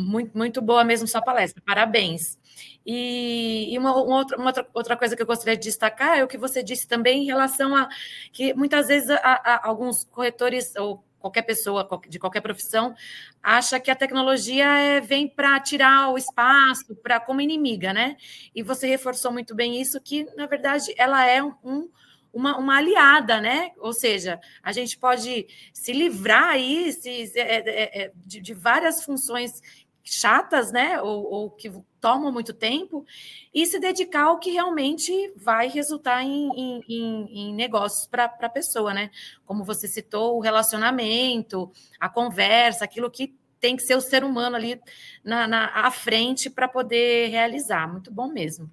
Muito, 0.01 0.37
muito 0.37 0.63
boa 0.63 0.83
mesmo 0.85 1.07
sua 1.07 1.21
palestra, 1.21 1.63
parabéns. 1.65 2.39
E, 2.85 3.73
e 3.73 3.79
uma, 3.79 3.93
uma, 3.95 4.17
outra, 4.17 4.39
uma, 4.39 4.53
outra, 4.73 4.97
coisa 4.97 5.15
que 5.15 5.23
eu 5.23 5.27
gostaria 5.27 5.57
de 5.57 5.63
destacar 5.63 6.19
é 6.19 6.25
o 6.25 6.29
que 6.29 6.39
você 6.39 6.63
disse 6.63 6.89
também 6.89 7.23
em 7.23 7.27
relação 7.27 7.77
a 7.77 7.89
que 8.33 8.55
muitas 8.55 8.89
vezes 8.89 9.11
a, 9.11 9.19
a, 9.19 9.69
alguns 9.69 10.05
corretores 10.05 10.75
ou 10.77 11.05
qualquer 11.19 11.43
pessoa 11.43 11.87
de 12.09 12.19
qualquer 12.19 12.41
profissão 12.41 12.95
acha 13.43 13.79
que 13.79 13.91
a 13.91 13.97
tecnologia 13.97 14.67
é, 14.79 15.01
vem 15.01 15.29
para 15.29 15.61
tirar 15.61 16.11
o 16.11 16.17
espaço, 16.17 16.97
para 16.97 17.21
como 17.21 17.43
inimiga, 17.43 17.93
né? 17.93 18.17
E 18.55 18.63
você 18.63 18.87
reforçou 18.87 19.31
muito 19.31 19.55
bem 19.55 19.81
isso, 19.81 20.01
que 20.01 20.25
na 20.35 20.47
verdade 20.47 20.95
ela 20.97 21.27
é 21.27 21.43
um, 21.43 21.91
uma, 22.33 22.57
uma 22.57 22.79
aliada, 22.79 23.41
né? 23.41 23.73
Ou 23.79 23.93
seja, 23.93 24.41
a 24.63 24.73
gente 24.73 24.99
pode 24.99 25.47
se 25.73 25.93
livrar 25.93 26.51
aí 26.51 26.93
se, 26.93 27.39
é, 27.39 27.41
é, 27.41 28.03
é, 28.03 28.13
de, 28.15 28.41
de 28.41 28.55
várias 28.55 29.05
funções 29.05 29.61
chatas, 30.03 30.73
né? 30.73 31.01
Ou, 31.01 31.25
ou, 31.31 31.51
que 31.51 31.73
tomam 32.01 32.33
muito 32.33 32.55
tempo, 32.55 33.05
e 33.53 33.67
se 33.67 33.79
dedicar 33.79 34.25
ao 34.25 34.39
que 34.39 34.51
realmente 34.51 35.13
vai 35.37 35.69
resultar 35.69 36.23
em, 36.23 36.51
em, 36.57 36.85
em, 36.89 37.39
em 37.41 37.55
negócios 37.55 38.07
para 38.07 38.25
a 38.25 38.49
pessoa, 38.49 38.95
né? 38.95 39.11
Como 39.45 39.65
você 39.65 39.87
citou, 39.87 40.37
o 40.37 40.41
relacionamento, 40.41 41.71
a 41.99 42.09
conversa, 42.09 42.85
aquilo 42.85 43.11
que 43.11 43.35
tem 43.61 43.77
que 43.77 43.83
ser 43.83 43.95
o 43.95 44.01
ser 44.01 44.25
humano 44.25 44.57
ali 44.57 44.81
na, 45.23 45.47
na 45.47 45.67
à 45.67 45.91
frente 45.91 46.49
para 46.49 46.67
poder 46.67 47.29
realizar. 47.29 47.87
Muito 47.87 48.11
bom 48.11 48.29
mesmo. 48.29 48.71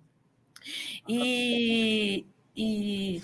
E, 1.07 2.25
e, 2.55 3.21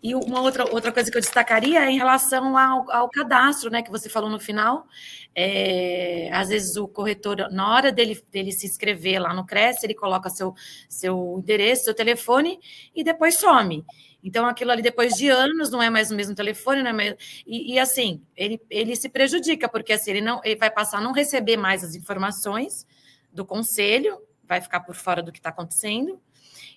e 0.00 0.14
uma 0.14 0.40
outra, 0.40 0.64
outra 0.72 0.92
coisa 0.92 1.10
que 1.10 1.16
eu 1.16 1.20
destacaria 1.20 1.80
é 1.80 1.90
em 1.90 1.98
relação 1.98 2.56
ao, 2.56 2.90
ao 2.90 3.10
cadastro, 3.10 3.68
né, 3.68 3.82
que 3.82 3.90
você 3.90 4.08
falou 4.08 4.30
no 4.30 4.38
final. 4.38 4.86
É, 5.34 6.30
às 6.32 6.48
vezes 6.48 6.76
o 6.76 6.86
corretor, 6.86 7.50
na 7.50 7.74
hora 7.74 7.90
dele, 7.90 8.20
dele 8.30 8.52
se 8.52 8.66
inscrever 8.66 9.20
lá 9.20 9.34
no 9.34 9.44
Cresce, 9.44 9.86
ele 9.86 9.94
coloca 9.94 10.30
seu, 10.30 10.54
seu 10.88 11.36
endereço, 11.38 11.84
seu 11.84 11.94
telefone 11.94 12.60
e 12.94 13.02
depois 13.02 13.38
some. 13.38 13.84
Então, 14.22 14.46
aquilo 14.46 14.70
ali, 14.70 14.82
depois 14.82 15.14
de 15.14 15.28
anos, 15.28 15.70
não 15.70 15.82
é 15.82 15.90
mais 15.90 16.10
o 16.10 16.14
mesmo 16.14 16.34
telefone, 16.34 16.82
não 16.82 16.90
é 16.90 16.92
mais... 16.92 17.14
e, 17.46 17.74
e, 17.74 17.78
assim, 17.78 18.20
ele, 18.36 18.60
ele 18.68 18.94
se 18.96 19.08
prejudica, 19.08 19.68
porque 19.68 19.92
assim, 19.92 20.10
ele, 20.10 20.20
não, 20.20 20.40
ele 20.44 20.56
vai 20.56 20.70
passar 20.70 20.98
a 20.98 21.00
não 21.00 21.12
receber 21.12 21.56
mais 21.56 21.84
as 21.84 21.94
informações 21.94 22.86
do 23.32 23.44
conselho, 23.44 24.20
vai 24.44 24.60
ficar 24.60 24.80
por 24.80 24.94
fora 24.94 25.22
do 25.22 25.30
que 25.30 25.38
está 25.38 25.50
acontecendo, 25.50 26.20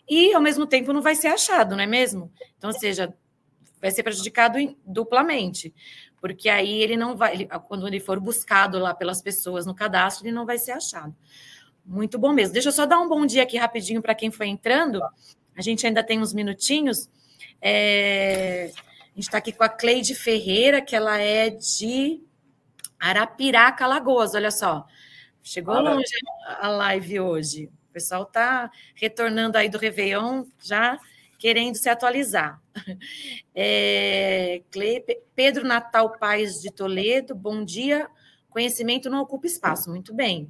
e 0.07 0.33
ao 0.33 0.41
mesmo 0.41 0.65
tempo 0.65 0.93
não 0.93 1.01
vai 1.01 1.15
ser 1.15 1.27
achado, 1.27 1.75
não 1.75 1.83
é 1.83 1.87
mesmo? 1.87 2.31
Então, 2.57 2.69
ou 2.69 2.77
seja, 2.77 3.13
vai 3.79 3.91
ser 3.91 4.03
prejudicado 4.03 4.57
duplamente, 4.85 5.73
porque 6.19 6.49
aí 6.49 6.81
ele 6.81 6.95
não 6.95 7.17
vai, 7.17 7.33
ele, 7.33 7.45
quando 7.67 7.87
ele 7.87 7.99
for 7.99 8.19
buscado 8.19 8.77
lá 8.77 8.93
pelas 8.93 9.21
pessoas 9.21 9.65
no 9.65 9.73
cadastro, 9.73 10.25
ele 10.25 10.35
não 10.35 10.45
vai 10.45 10.57
ser 10.57 10.73
achado. 10.73 11.15
Muito 11.83 12.19
bom 12.19 12.31
mesmo. 12.31 12.53
Deixa 12.53 12.69
eu 12.69 12.73
só 12.73 12.85
dar 12.85 12.99
um 12.99 13.09
bom 13.09 13.25
dia 13.25 13.43
aqui 13.43 13.57
rapidinho 13.57 14.01
para 14.01 14.13
quem 14.13 14.29
foi 14.29 14.47
entrando. 14.47 15.01
A 15.57 15.61
gente 15.61 15.85
ainda 15.85 16.03
tem 16.03 16.19
uns 16.19 16.33
minutinhos. 16.33 17.09
É... 17.59 18.71
A 18.75 19.15
gente 19.15 19.25
está 19.25 19.39
aqui 19.39 19.51
com 19.51 19.63
a 19.63 19.69
Cleide 19.69 20.15
Ferreira, 20.15 20.81
que 20.81 20.95
ela 20.95 21.17
é 21.17 21.49
de 21.49 22.21
Arapiraca, 22.99 23.87
Lagoas. 23.87 24.35
Olha 24.35 24.51
só, 24.51 24.85
chegou 25.43 25.75
Olha. 25.75 25.95
longe 25.95 26.13
a 26.59 26.69
live 26.69 27.19
hoje. 27.19 27.69
O 27.91 27.93
pessoal 27.93 28.23
está 28.23 28.71
retornando 28.95 29.57
aí 29.57 29.67
do 29.67 29.77
Réveillon, 29.77 30.45
já 30.63 30.97
querendo 31.37 31.75
se 31.75 31.89
atualizar. 31.89 32.59
É, 33.53 34.61
Pedro 35.35 35.65
Natal 35.65 36.17
Paz 36.17 36.61
de 36.61 36.71
Toledo, 36.71 37.35
bom 37.35 37.65
dia. 37.65 38.09
Conhecimento 38.49 39.09
não 39.09 39.19
ocupa 39.21 39.45
espaço, 39.45 39.89
muito 39.89 40.13
bem. 40.13 40.49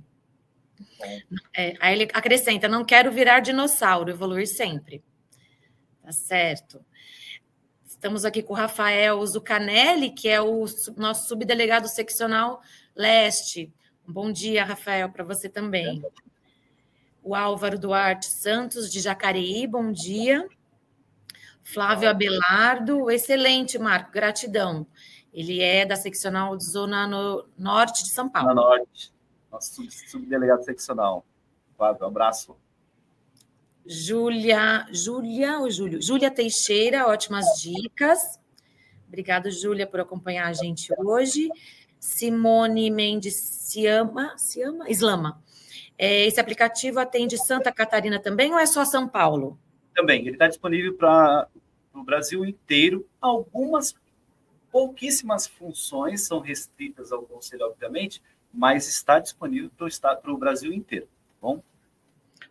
É, 1.58 1.74
aí 1.80 1.96
ele 1.96 2.12
acrescenta: 2.14 2.68
não 2.68 2.86
quero 2.86 3.12
virar 3.12 3.40
dinossauro, 3.40 4.12
evoluir 4.12 4.48
sempre. 4.48 5.04
Tá 6.04 6.12
certo. 6.12 6.86
Estamos 7.84 8.24
aqui 8.24 8.44
com 8.44 8.54
o 8.54 8.58
Rafael 8.58 9.26
Zucanelli, 9.26 10.12
que 10.12 10.30
é 10.30 10.40
o 10.40 10.66
nosso 10.96 11.28
subdelegado 11.28 11.88
seccional 11.88 12.62
leste. 12.96 13.74
bom 14.08 14.32
dia, 14.32 14.64
Rafael, 14.64 15.10
para 15.10 15.24
você 15.24 15.50
também 15.50 16.04
o 17.24 17.36
Álvaro 17.36 17.78
Duarte 17.78 18.28
Santos, 18.28 18.92
de 18.92 19.00
Jacareí, 19.00 19.68
bom 19.68 19.92
dia. 19.92 20.48
Flávio 21.62 22.10
Abelardo, 22.10 23.10
excelente, 23.12 23.78
Marco, 23.78 24.12
gratidão. 24.12 24.86
Ele 25.34 25.62
é 25.62 25.86
da 25.86 25.96
seccional 25.96 26.58
de 26.58 26.66
Zona 26.66 27.08
no, 27.08 27.48
Norte 27.58 28.04
de 28.04 28.10
São 28.10 28.28
Paulo. 28.28 28.50
Zona 28.50 28.62
Norte, 28.62 29.14
nosso 29.52 29.82
subdelegado 30.08 30.64
seccional. 30.64 31.26
Flávio, 31.78 32.04
um 32.04 32.08
abraço. 32.08 32.58
Júlia, 33.86 34.86
Júlia 34.92 35.60
ou 35.60 35.70
Júlio? 35.70 36.02
Júlia 36.02 36.30
Teixeira, 36.30 37.08
ótimas 37.08 37.46
dicas. 37.62 38.40
Obrigada, 39.08 39.50
Júlia, 39.50 39.88
por 39.88 40.00
acompanhar 40.00 40.48
a 40.48 40.54
gente 40.54 40.94
hoje. 40.98 41.50
Simone 42.00 42.90
Mendes 42.90 43.36
Siama, 43.36 44.38
Siama? 44.38 44.90
Islama. 44.90 45.42
É, 46.04 46.26
esse 46.26 46.40
aplicativo 46.40 47.00
atende 47.00 47.38
Santa 47.38 47.72
Catarina 47.72 48.20
também 48.20 48.52
ou 48.52 48.58
é 48.58 48.66
só 48.66 48.84
São 48.84 49.08
Paulo? 49.08 49.60
Também, 49.94 50.22
ele 50.22 50.32
está 50.32 50.48
disponível 50.48 50.96
para 50.96 51.48
o 51.94 52.04
Brasil 52.04 52.44
inteiro. 52.44 53.08
Algumas 53.22 53.94
pouquíssimas 54.72 55.46
funções 55.46 56.26
são 56.26 56.40
restritas 56.40 57.12
ao 57.12 57.22
Conselho, 57.22 57.68
obviamente, 57.68 58.20
mas 58.52 58.88
está 58.88 59.20
disponível 59.20 59.70
para 59.78 60.34
o 60.34 60.38
Brasil 60.40 60.74
inteiro. 60.74 61.06
Tá 61.06 61.36
bom? 61.40 61.62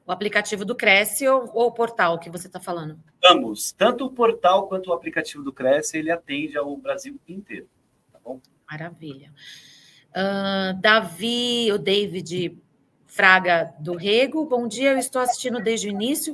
O 0.07 0.13
aplicativo 0.13 0.65
do 0.65 0.77
Cresce 0.77 1.27
ou, 1.27 1.51
ou 1.53 1.67
o 1.67 1.73
portal 1.73 2.21
que 2.21 2.31
você 2.31 2.47
está 2.47 2.61
falando? 2.61 3.01
Ambos, 3.25 3.73
tanto 3.73 4.07
o 4.07 4.13
portal 4.13 4.69
quanto 4.69 4.91
o 4.91 4.93
aplicativo 4.93 5.43
do 5.43 5.53
Cresce, 5.53 5.99
ele 5.99 6.13
atende 6.13 6.57
ao 6.57 6.77
Brasil 6.77 7.19
inteiro. 7.27 7.69
Tá 8.13 8.21
bom? 8.25 8.41
Maravilha. 8.71 9.33
Uh, 10.11 10.81
Davi, 10.81 11.73
o 11.73 11.79
David 11.79 12.57
Fraga 13.11 13.75
do 13.81 13.97
Rego. 13.97 14.47
Bom 14.47 14.69
dia, 14.69 14.93
eu 14.93 14.99
estou 14.99 15.21
assistindo 15.21 15.61
desde 15.61 15.89
o 15.89 15.91
início 15.91 16.33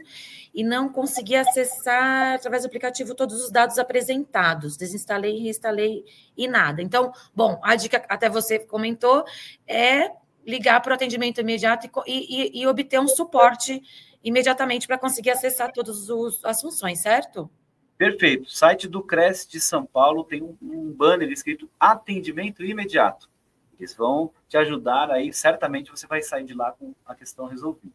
e 0.54 0.62
não 0.62 0.90
consegui 0.90 1.34
acessar 1.34 2.34
através 2.34 2.62
do 2.62 2.66
aplicativo 2.66 3.14
todos 3.14 3.42
os 3.42 3.50
dados 3.50 3.78
apresentados. 3.78 4.76
Desinstalei, 4.76 5.38
reinstalei 5.38 6.04
e 6.36 6.46
nada. 6.46 6.82
Então, 6.82 7.12
bom, 7.34 7.58
a 7.62 7.74
dica 7.76 8.04
até 8.08 8.28
você 8.28 8.58
comentou 8.58 9.24
é 9.66 10.10
ligar 10.46 10.80
para 10.82 10.92
o 10.92 10.94
atendimento 10.94 11.40
imediato 11.40 11.88
e, 12.06 12.58
e, 12.58 12.62
e, 12.62 12.66
obter 12.66 13.00
um 13.00 13.08
suporte 13.08 13.82
imediatamente 14.22 14.86
para 14.86 14.98
conseguir 14.98 15.30
acessar 15.30 15.72
todas 15.72 16.06
as 16.44 16.60
funções, 16.60 17.00
certo? 17.00 17.50
Perfeito. 17.96 18.44
O 18.44 18.50
site 18.50 18.86
do 18.86 19.02
Cresce 19.02 19.48
de 19.48 19.60
São 19.60 19.84
Paulo 19.86 20.24
tem 20.24 20.42
um, 20.42 20.56
um 20.62 20.92
banner 20.92 21.30
escrito 21.30 21.70
atendimento 21.80 22.62
imediato. 22.62 23.28
Eles 23.78 23.94
vão 23.94 24.32
te 24.48 24.56
ajudar 24.56 25.10
aí, 25.10 25.32
certamente 25.32 25.90
você 25.90 26.06
vai 26.06 26.22
sair 26.22 26.44
de 26.44 26.54
lá 26.54 26.72
com 26.72 26.94
a 27.04 27.14
questão 27.14 27.46
resolvida. 27.46 27.94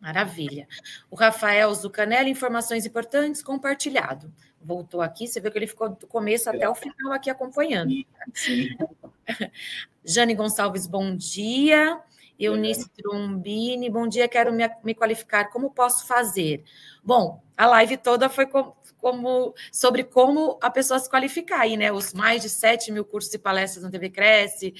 Maravilha. 0.00 0.68
O 1.10 1.16
Rafael 1.16 1.74
Zucanelli, 1.74 2.30
informações 2.30 2.86
importantes, 2.86 3.42
compartilhado. 3.42 4.32
Voltou 4.60 5.02
aqui, 5.02 5.26
você 5.26 5.40
viu 5.40 5.50
que 5.50 5.58
ele 5.58 5.66
ficou 5.66 5.88
do 5.88 6.06
começo 6.06 6.48
até 6.48 6.68
o 6.68 6.74
final 6.74 7.12
aqui 7.12 7.28
acompanhando. 7.30 7.90
Sim, 7.90 8.06
sim. 8.34 8.68
Jane 10.04 10.34
Gonçalves, 10.34 10.86
bom 10.86 11.14
dia. 11.14 12.00
Eunice 12.38 12.88
Trombini, 12.90 13.90
bom 13.90 14.06
dia, 14.06 14.28
quero 14.28 14.52
me, 14.52 14.70
me, 14.84 14.94
qualificar, 14.94 15.50
como 15.50 15.72
posso 15.72 16.06
fazer? 16.06 16.62
Bom, 17.02 17.42
a 17.56 17.66
live 17.66 17.96
toda 17.96 18.28
foi 18.28 18.46
com, 18.46 18.72
como, 18.96 19.52
sobre 19.72 20.04
como 20.04 20.56
a 20.62 20.70
pessoa 20.70 21.00
se 21.00 21.10
qualificar 21.10 21.62
aí, 21.62 21.76
né? 21.76 21.90
Os 21.90 22.14
mais 22.14 22.42
de 22.42 22.48
7 22.48 22.92
mil 22.92 23.04
cursos 23.04 23.34
e 23.34 23.38
palestras 23.38 23.82
na 23.82 23.90
TV 23.90 24.08
Cresce, 24.10 24.72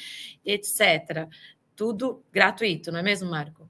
etc. 0.44 1.28
Tudo 1.74 2.22
gratuito, 2.30 2.92
não 2.92 3.00
é 3.00 3.02
mesmo, 3.02 3.28
Marco? 3.28 3.68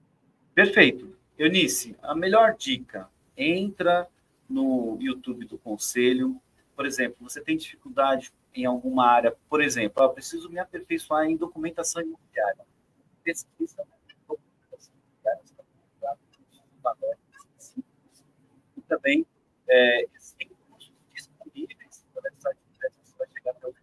Perfeito. 0.54 1.16
Eunice, 1.38 1.96
a 2.02 2.14
melhor 2.14 2.56
dica, 2.58 3.08
entra 3.34 4.06
no 4.46 4.98
YouTube 5.00 5.46
do 5.46 5.56
Conselho, 5.56 6.38
por 6.76 6.84
exemplo, 6.84 7.16
você 7.20 7.40
tem 7.40 7.56
dificuldade 7.56 8.32
em 8.54 8.66
alguma 8.66 9.06
área, 9.06 9.34
por 9.48 9.62
exemplo, 9.62 10.02
eu 10.02 10.10
preciso 10.10 10.50
me 10.50 10.58
aperfeiçoar 10.58 11.26
em 11.26 11.36
documentação 11.36 12.02
imobiliária 12.02 12.68
pesquisa, 13.28 13.84
né? 13.84 15.36
e 18.74 18.80
também 18.88 19.26
é, 19.68 20.04
existem 20.14 20.48
cursos 20.70 20.94
disponíveis 21.12 22.06
para 22.14 22.30
essa 22.30 22.48
atividade 22.48 22.94
vai 23.18 23.28
chegar 23.28 23.50
até 23.50 23.66
o 23.66 23.74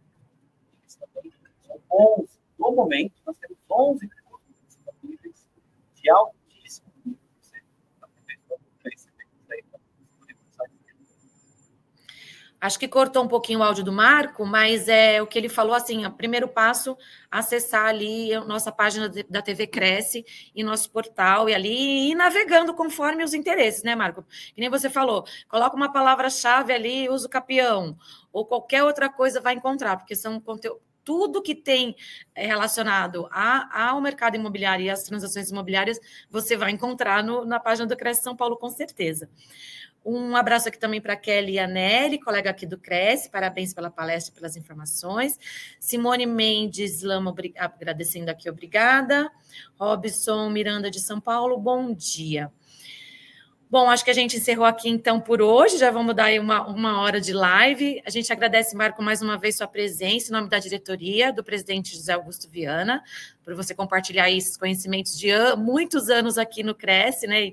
eles 0.81 0.97
também 0.97 1.31
são 1.61 1.79
11, 1.91 2.39
no 2.57 2.71
momento, 2.71 3.13
nós 3.23 3.37
temos 3.37 3.59
11 3.69 4.09
cursos 4.23 4.65
disponíveis 4.65 5.47
de 5.93 6.09
alto 6.09 6.35
Acho 12.65 12.79
que 12.79 12.87
cortou 12.87 13.23
um 13.23 13.27
pouquinho 13.27 13.59
o 13.59 13.63
áudio 13.63 13.83
do 13.83 13.91
Marco, 13.91 14.43
mas 14.43 14.87
é 14.87 15.21
o 15.21 15.27
que 15.27 15.37
ele 15.37 15.47
falou 15.47 15.75
assim: 15.75 16.03
o 16.03 16.11
primeiro 16.11 16.47
passo, 16.47 16.97
acessar 17.29 17.85
ali 17.85 18.33
a 18.33 18.43
nossa 18.43 18.71
página 18.71 19.07
da 19.29 19.39
TV 19.39 19.67
Cresce 19.67 20.25
e 20.55 20.63
nosso 20.63 20.89
portal, 20.89 21.47
e 21.47 21.53
ali 21.53 22.09
ir 22.09 22.15
navegando 22.15 22.73
conforme 22.73 23.23
os 23.23 23.35
interesses, 23.35 23.83
né, 23.83 23.93
Marco? 23.93 24.25
Que 24.51 24.59
nem 24.59 24.67
você 24.67 24.89
falou, 24.89 25.25
coloca 25.47 25.75
uma 25.75 25.93
palavra-chave 25.93 26.73
ali, 26.73 27.07
usa 27.07 27.27
o 27.27 27.29
capião, 27.29 27.95
ou 28.33 28.47
qualquer 28.47 28.83
outra 28.83 29.09
coisa 29.09 29.39
vai 29.39 29.53
encontrar, 29.53 29.97
porque 29.97 30.15
são 30.15 30.39
conteúdo 30.39 30.81
tudo 31.03 31.39
que 31.39 31.53
tem 31.53 31.95
é, 32.33 32.47
relacionado 32.47 33.27
a, 33.31 33.89
ao 33.89 34.01
mercado 34.01 34.37
imobiliário 34.37 34.87
e 34.87 34.89
às 34.89 35.03
transações 35.03 35.51
imobiliárias, 35.51 35.99
você 36.31 36.57
vai 36.57 36.71
encontrar 36.71 37.23
no, 37.23 37.45
na 37.45 37.59
página 37.59 37.85
do 37.85 37.95
Cresce 37.95 38.23
São 38.23 38.35
Paulo, 38.35 38.57
com 38.57 38.71
certeza. 38.71 39.29
Um 40.05 40.35
abraço 40.35 40.67
aqui 40.67 40.77
também 40.77 41.01
para 41.01 41.15
Kelly 41.15 41.57
Anelli, 41.57 42.19
colega 42.19 42.51
aqui 42.51 42.67
do 42.67 42.77
Cresce, 42.77 43.27
parabéns 43.27 43.73
pela 43.73 43.89
palestra 43.89 44.31
e 44.31 44.35
pelas 44.35 44.55
informações. 44.55 45.39
Simone 45.79 46.27
Mendes 46.27 47.01
Lama, 47.01 47.33
agradecendo 47.57 48.29
aqui, 48.29 48.47
obrigada. 48.47 49.31
Robson 49.79 50.47
Miranda 50.51 50.91
de 50.91 50.99
São 50.99 51.19
Paulo, 51.19 51.57
bom 51.57 51.91
dia. 51.91 52.51
Bom, 53.75 53.89
acho 53.89 54.05
que 54.05 54.09
a 54.09 54.13
gente 54.13 54.37
encerrou 54.37 54.65
aqui 54.65 54.87
então 54.87 55.19
por 55.19 55.41
hoje, 55.41 55.77
já 55.77 55.91
vamos 55.91 56.15
dar 56.15 56.27
aí 56.27 56.39
uma, 56.39 56.65
uma 56.65 57.01
hora 57.01 57.19
de 57.19 57.33
live. 57.33 58.01
A 58.05 58.09
gente 58.09 58.31
agradece, 58.31 58.73
Marco, 58.73 59.03
mais 59.03 59.21
uma 59.21 59.37
vez 59.37 59.57
sua 59.57 59.67
presença 59.67 60.29
em 60.29 60.31
nome 60.31 60.47
da 60.47 60.59
diretoria, 60.59 61.33
do 61.33 61.43
presidente 61.43 61.93
José 61.93 62.13
Augusto 62.13 62.49
Viana, 62.49 63.03
por 63.43 63.53
você 63.53 63.75
compartilhar 63.75 64.31
esses 64.31 64.55
conhecimentos 64.55 65.19
de 65.19 65.29
an 65.29 65.57
muitos 65.57 66.09
anos 66.09 66.37
aqui 66.37 66.63
no 66.63 66.73
Cresce, 66.73 67.27
né? 67.27 67.51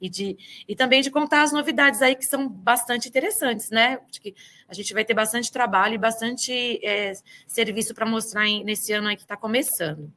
E, 0.00 0.08
de, 0.10 0.36
e 0.66 0.74
também 0.74 1.02
de 1.02 1.08
contar 1.08 1.42
as 1.42 1.52
novidades 1.52 2.02
aí 2.02 2.16
que 2.16 2.26
são 2.26 2.48
bastante 2.48 3.08
interessantes, 3.08 3.70
né? 3.70 4.00
Acho 4.10 4.20
que 4.20 4.34
a 4.68 4.74
gente 4.74 4.92
vai 4.92 5.04
ter 5.04 5.14
bastante 5.14 5.52
trabalho 5.52 5.94
e 5.94 5.98
bastante 5.98 6.84
é, 6.84 7.12
serviço 7.46 7.94
para 7.94 8.04
mostrar 8.04 8.44
em, 8.44 8.64
nesse 8.64 8.92
ano 8.92 9.06
aí 9.06 9.14
que 9.14 9.22
está 9.22 9.36
começando. 9.36 10.12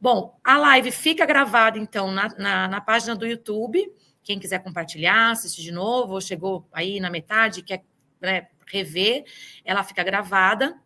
Bom, 0.00 0.38
a 0.44 0.56
live 0.58 0.92
fica 0.92 1.26
gravada, 1.26 1.76
então, 1.76 2.12
na, 2.12 2.28
na, 2.38 2.68
na 2.68 2.80
página 2.80 3.16
do 3.16 3.26
YouTube 3.26 3.92
quem 4.26 4.40
quiser 4.40 4.58
compartilhar, 4.58 5.30
assistir 5.30 5.62
de 5.62 5.70
novo, 5.70 6.14
ou 6.14 6.20
chegou 6.20 6.68
aí 6.72 6.98
na 6.98 7.08
metade, 7.08 7.62
quer 7.62 7.84
né, 8.20 8.48
rever, 8.66 9.24
ela 9.64 9.84
fica 9.84 10.02
gravada. 10.02 10.76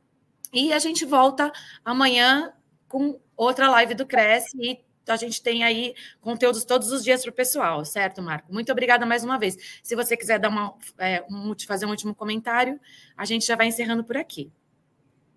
E 0.53 0.75
a 0.75 0.79
gente 0.79 1.07
volta 1.07 1.51
amanhã 1.83 2.53
com 2.87 3.19
outra 3.35 3.71
live 3.71 3.95
do 3.95 4.05
Cresce 4.05 4.55
e 4.61 4.85
a 5.09 5.17
gente 5.17 5.43
tem 5.43 5.65
aí 5.65 5.95
conteúdos 6.21 6.67
todos 6.67 6.93
os 6.93 7.03
dias 7.03 7.23
para 7.23 7.31
o 7.31 7.35
pessoal, 7.35 7.83
certo, 7.83 8.21
Marco? 8.21 8.53
Muito 8.53 8.71
obrigada 8.71 9.07
mais 9.07 9.25
uma 9.25 9.39
vez. 9.39 9.81
Se 9.83 9.97
você 9.97 10.19
quiser 10.19 10.39
dar 10.39 10.51
uma, 10.51 10.77
é, 10.99 11.25
um, 11.31 11.55
fazer 11.67 11.87
um 11.87 11.91
último 11.91 12.15
comentário, 12.15 12.79
a 13.17 13.25
gente 13.25 13.47
já 13.47 13.57
vai 13.57 13.69
encerrando 13.69 14.05
por 14.05 14.19
aqui. 14.19 14.53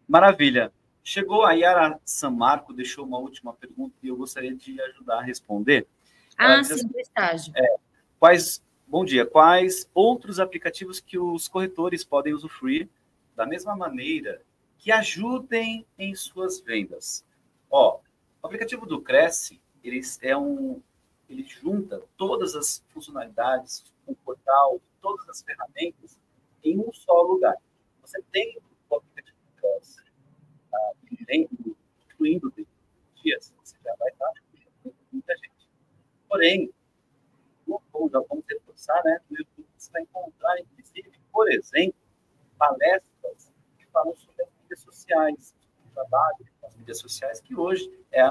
Maravilha. 0.05 0.73
Chegou 1.01 1.45
a 1.45 1.53
Yara 1.53 1.99
Samarco, 2.03 2.73
deixou 2.73 3.05
uma 3.05 3.17
última 3.17 3.53
pergunta 3.53 3.95
e 4.03 4.09
eu 4.09 4.17
gostaria 4.17 4.53
de 4.53 4.79
ajudar 4.81 5.19
a 5.19 5.23
responder. 5.23 5.87
Ah, 6.37 6.63
sim, 6.63 6.73
assim, 6.73 6.89
estágio. 6.97 7.53
É, 7.55 7.75
Quais, 8.23 8.63
bom 8.87 9.03
dia, 9.03 9.25
quais 9.25 9.85
outros 9.93 10.39
aplicativos 10.39 11.01
que 11.01 11.19
os 11.19 11.49
corretores 11.49 12.05
podem 12.05 12.33
usufruir 12.33 12.87
da 13.35 13.45
mesma 13.45 13.75
maneira 13.75 14.41
que 14.77 14.93
ajudem 14.93 15.85
em 15.99 16.15
suas 16.15 16.61
vendas? 16.61 17.25
Ó, 17.69 17.99
o 18.41 18.47
aplicativo 18.47 18.85
do 18.85 19.01
Cresce, 19.01 19.59
ele 19.83 19.99
é 20.21 20.37
um 20.37 20.81
ele 21.29 21.43
junta 21.43 22.01
todas 22.15 22.55
as 22.55 22.81
funcionalidades, 22.93 23.83
o 24.07 24.15
portal, 24.15 24.79
todas 25.01 25.27
as 25.27 25.41
ferramentas 25.41 26.17
em 26.63 26.79
um 26.79 26.93
só 26.93 27.23
lugar. 27.23 27.57
Você 28.03 28.23
tem 28.31 28.57
o 28.89 28.95
aplicativo 28.95 29.37
do 29.47 29.61
Cresce, 29.61 30.01
tá? 30.71 30.79
incluindo 32.09 32.53
dias, 33.21 33.53
você 33.61 33.75
já 33.83 33.93
vai 33.99 34.09
estar 34.11 34.31
muita 35.11 35.35
gente. 35.35 35.67
Porém, 36.29 36.72
já 38.13 38.19
vamos 38.29 38.45
reforçar, 38.47 39.01
né? 39.03 39.19
No 39.29 39.37
YouTube 39.37 39.67
você 39.75 39.91
vai 39.91 40.03
encontrar, 40.03 40.59
inclusive, 40.59 41.11
por 41.31 41.51
exemplo, 41.51 41.95
palestras 42.57 43.51
que 43.77 43.85
falam 43.87 44.15
sobre 44.15 44.43
as 44.43 44.49
mídias 44.61 44.79
sociais, 44.79 45.55
o 45.85 45.93
trabalho 45.93 46.45
com 46.61 46.67
as 46.67 46.75
mídias 46.75 46.99
sociais, 46.99 47.41
que 47.41 47.55
hoje 47.55 47.91
é, 48.11 48.23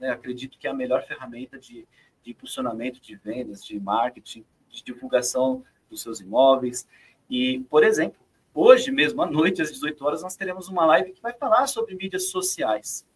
né, 0.00 0.10
acredito 0.10 0.58
que 0.58 0.66
é 0.66 0.70
a 0.70 0.74
melhor 0.74 1.06
ferramenta 1.06 1.58
de, 1.58 1.86
de 2.22 2.30
impulsionamento 2.30 3.00
de 3.00 3.14
vendas, 3.14 3.64
de 3.64 3.78
marketing, 3.78 4.44
de 4.70 4.82
divulgação 4.82 5.62
dos 5.88 6.02
seus 6.02 6.20
imóveis. 6.20 6.88
E, 7.28 7.60
por 7.70 7.84
exemplo, 7.84 8.18
hoje 8.54 8.90
mesmo 8.90 9.22
à 9.22 9.26
noite, 9.26 9.60
às 9.60 9.70
18 9.70 10.02
horas, 10.04 10.22
nós 10.22 10.34
teremos 10.34 10.68
uma 10.68 10.86
live 10.86 11.12
que 11.12 11.22
vai 11.22 11.34
falar 11.34 11.66
sobre 11.66 11.94
mídias 11.94 12.30
sociais. 12.30 13.06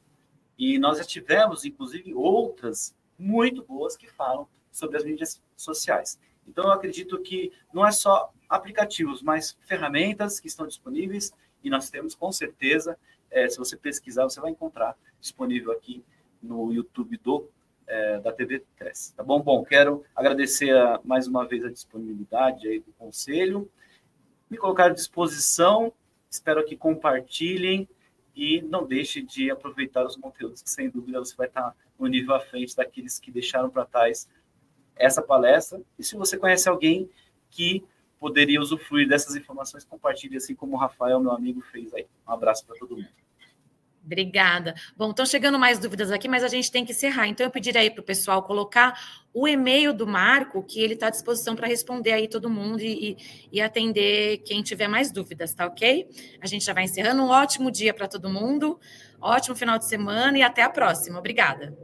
E 0.59 0.79
nós 0.79 0.99
já 0.99 1.05
tivemos, 1.05 1.65
inclusive, 1.65 2.13
outras 2.13 2.95
muito 3.19 3.63
boas 3.65 3.97
que 3.97 4.07
falam 4.07 4.47
sobre 4.71 4.97
as 4.97 5.05
mídias 5.05 5.43
sociais. 5.57 6.19
Então, 6.47 6.65
eu 6.65 6.73
acredito 6.73 7.21
que 7.21 7.53
não 7.73 7.87
é 7.87 7.93
só 7.93 8.33
aplicativos, 8.49 9.23
mas 9.23 9.57
ferramentas 9.63 10.41
que 10.41 10.49
estão 10.49 10.67
disponíveis 10.67 11.33
e 11.63 11.71
nós 11.71 11.91
temos 11.91 12.15
com 12.15 12.33
certeza, 12.33 12.99
é, 13.31 13.49
se 13.49 13.59
você 13.59 13.77
pesquisar, 13.77 14.25
você 14.25 14.41
vai 14.41 14.51
encontrar 14.51 14.97
disponível 15.21 15.71
aqui 15.73 16.05
no 16.43 16.73
YouTube 16.73 17.17
do 17.19 17.49
é, 17.87 18.21
da 18.21 18.33
TV 18.33 18.65
Cresce. 18.77 19.15
Tá 19.15 19.23
bom? 19.23 19.43
Bom, 19.43 19.65
quero 19.65 20.05
agradecer 20.15 20.77
a, 20.77 21.01
mais 21.05 21.27
uma 21.27 21.47
vez 21.47 21.65
a 21.65 21.71
disponibilidade 21.71 22.69
aí 22.69 22.79
do 22.79 22.93
conselho, 22.93 23.69
me 24.49 24.57
colocar 24.57 24.87
à 24.87 24.89
disposição, 24.91 25.93
espero 26.31 26.65
que 26.65 26.77
compartilhem 26.77 27.89
e 28.35 28.63
não 28.63 28.87
deixe 28.87 29.21
de 29.21 29.51
aproveitar 29.51 30.07
os 30.07 30.17
conteúdos 30.17 30.63
que, 30.63 30.71
sem 30.71 30.89
dúvida, 30.89 31.19
você 31.19 31.35
vai 31.37 31.49
estar 31.49 31.75
no 31.99 32.07
nível 32.07 32.35
à 32.35 32.41
frente 32.41 32.75
daqueles 32.77 33.19
que 33.19 33.31
deixaram 33.31 33.69
para 33.69 33.85
trás 33.85 34.29
essa 35.01 35.23
palestra. 35.23 35.81
E 35.99 36.05
se 36.05 36.17
você 36.17 36.37
conhece 36.37 36.69
alguém 36.69 37.09
que 37.51 37.85
poderia 38.19 38.61
usufruir 38.61 39.09
dessas 39.09 39.35
informações, 39.35 39.85
compartilhe 39.85 40.37
assim 40.37 40.55
como 40.55 40.75
o 40.75 40.79
Rafael, 40.79 41.19
meu 41.21 41.33
amigo, 41.33 41.63
fez 41.63 41.93
aí. 41.95 42.07
Um 42.29 42.33
abraço 42.33 42.67
para 42.67 42.77
todo 42.77 42.97
mundo. 42.97 43.09
Obrigada. 44.05 44.75
Bom, 44.97 45.11
estão 45.11 45.27
chegando 45.27 45.59
mais 45.59 45.79
dúvidas 45.79 46.11
aqui, 46.11 46.27
mas 46.27 46.43
a 46.43 46.49
gente 46.49 46.71
tem 46.71 46.85
que 46.85 46.93
encerrar. 46.93 47.29
Então, 47.29 47.47
eu 47.47 47.51
pediria 47.51 47.83
aí 47.83 47.91
para 47.91 48.01
o 48.01 48.05
pessoal 48.05 48.43
colocar 48.43 48.99
o 49.33 49.47
e-mail 49.47 49.93
do 49.93 50.07
Marco, 50.07 50.63
que 50.63 50.81
ele 50.81 50.95
está 50.95 51.09
à 51.09 51.11
disposição 51.11 51.55
para 51.55 51.67
responder 51.67 52.13
aí 52.13 52.27
todo 52.27 52.49
mundo 52.49 52.81
e, 52.81 53.17
e, 53.53 53.61
atender 53.61 54.39
quem 54.39 54.63
tiver 54.63 54.89
mais 54.89 55.13
dúvidas, 55.13 55.55
tá 55.55 55.67
ok? 55.67 56.09
A 56.41 56.47
gente 56.47 56.65
já 56.65 56.73
vai 56.73 56.85
encerrando. 56.85 57.23
Um 57.23 57.29
ótimo 57.29 57.71
dia 57.71 57.93
para 57.93 58.09
todo 58.09 58.29
mundo, 58.29 58.81
ótimo 59.21 59.55
final 59.55 59.79
de 59.79 59.87
semana 59.87 60.37
e 60.39 60.43
até 60.43 60.63
a 60.63 60.71
próxima. 60.71 61.19
Obrigada. 61.19 61.77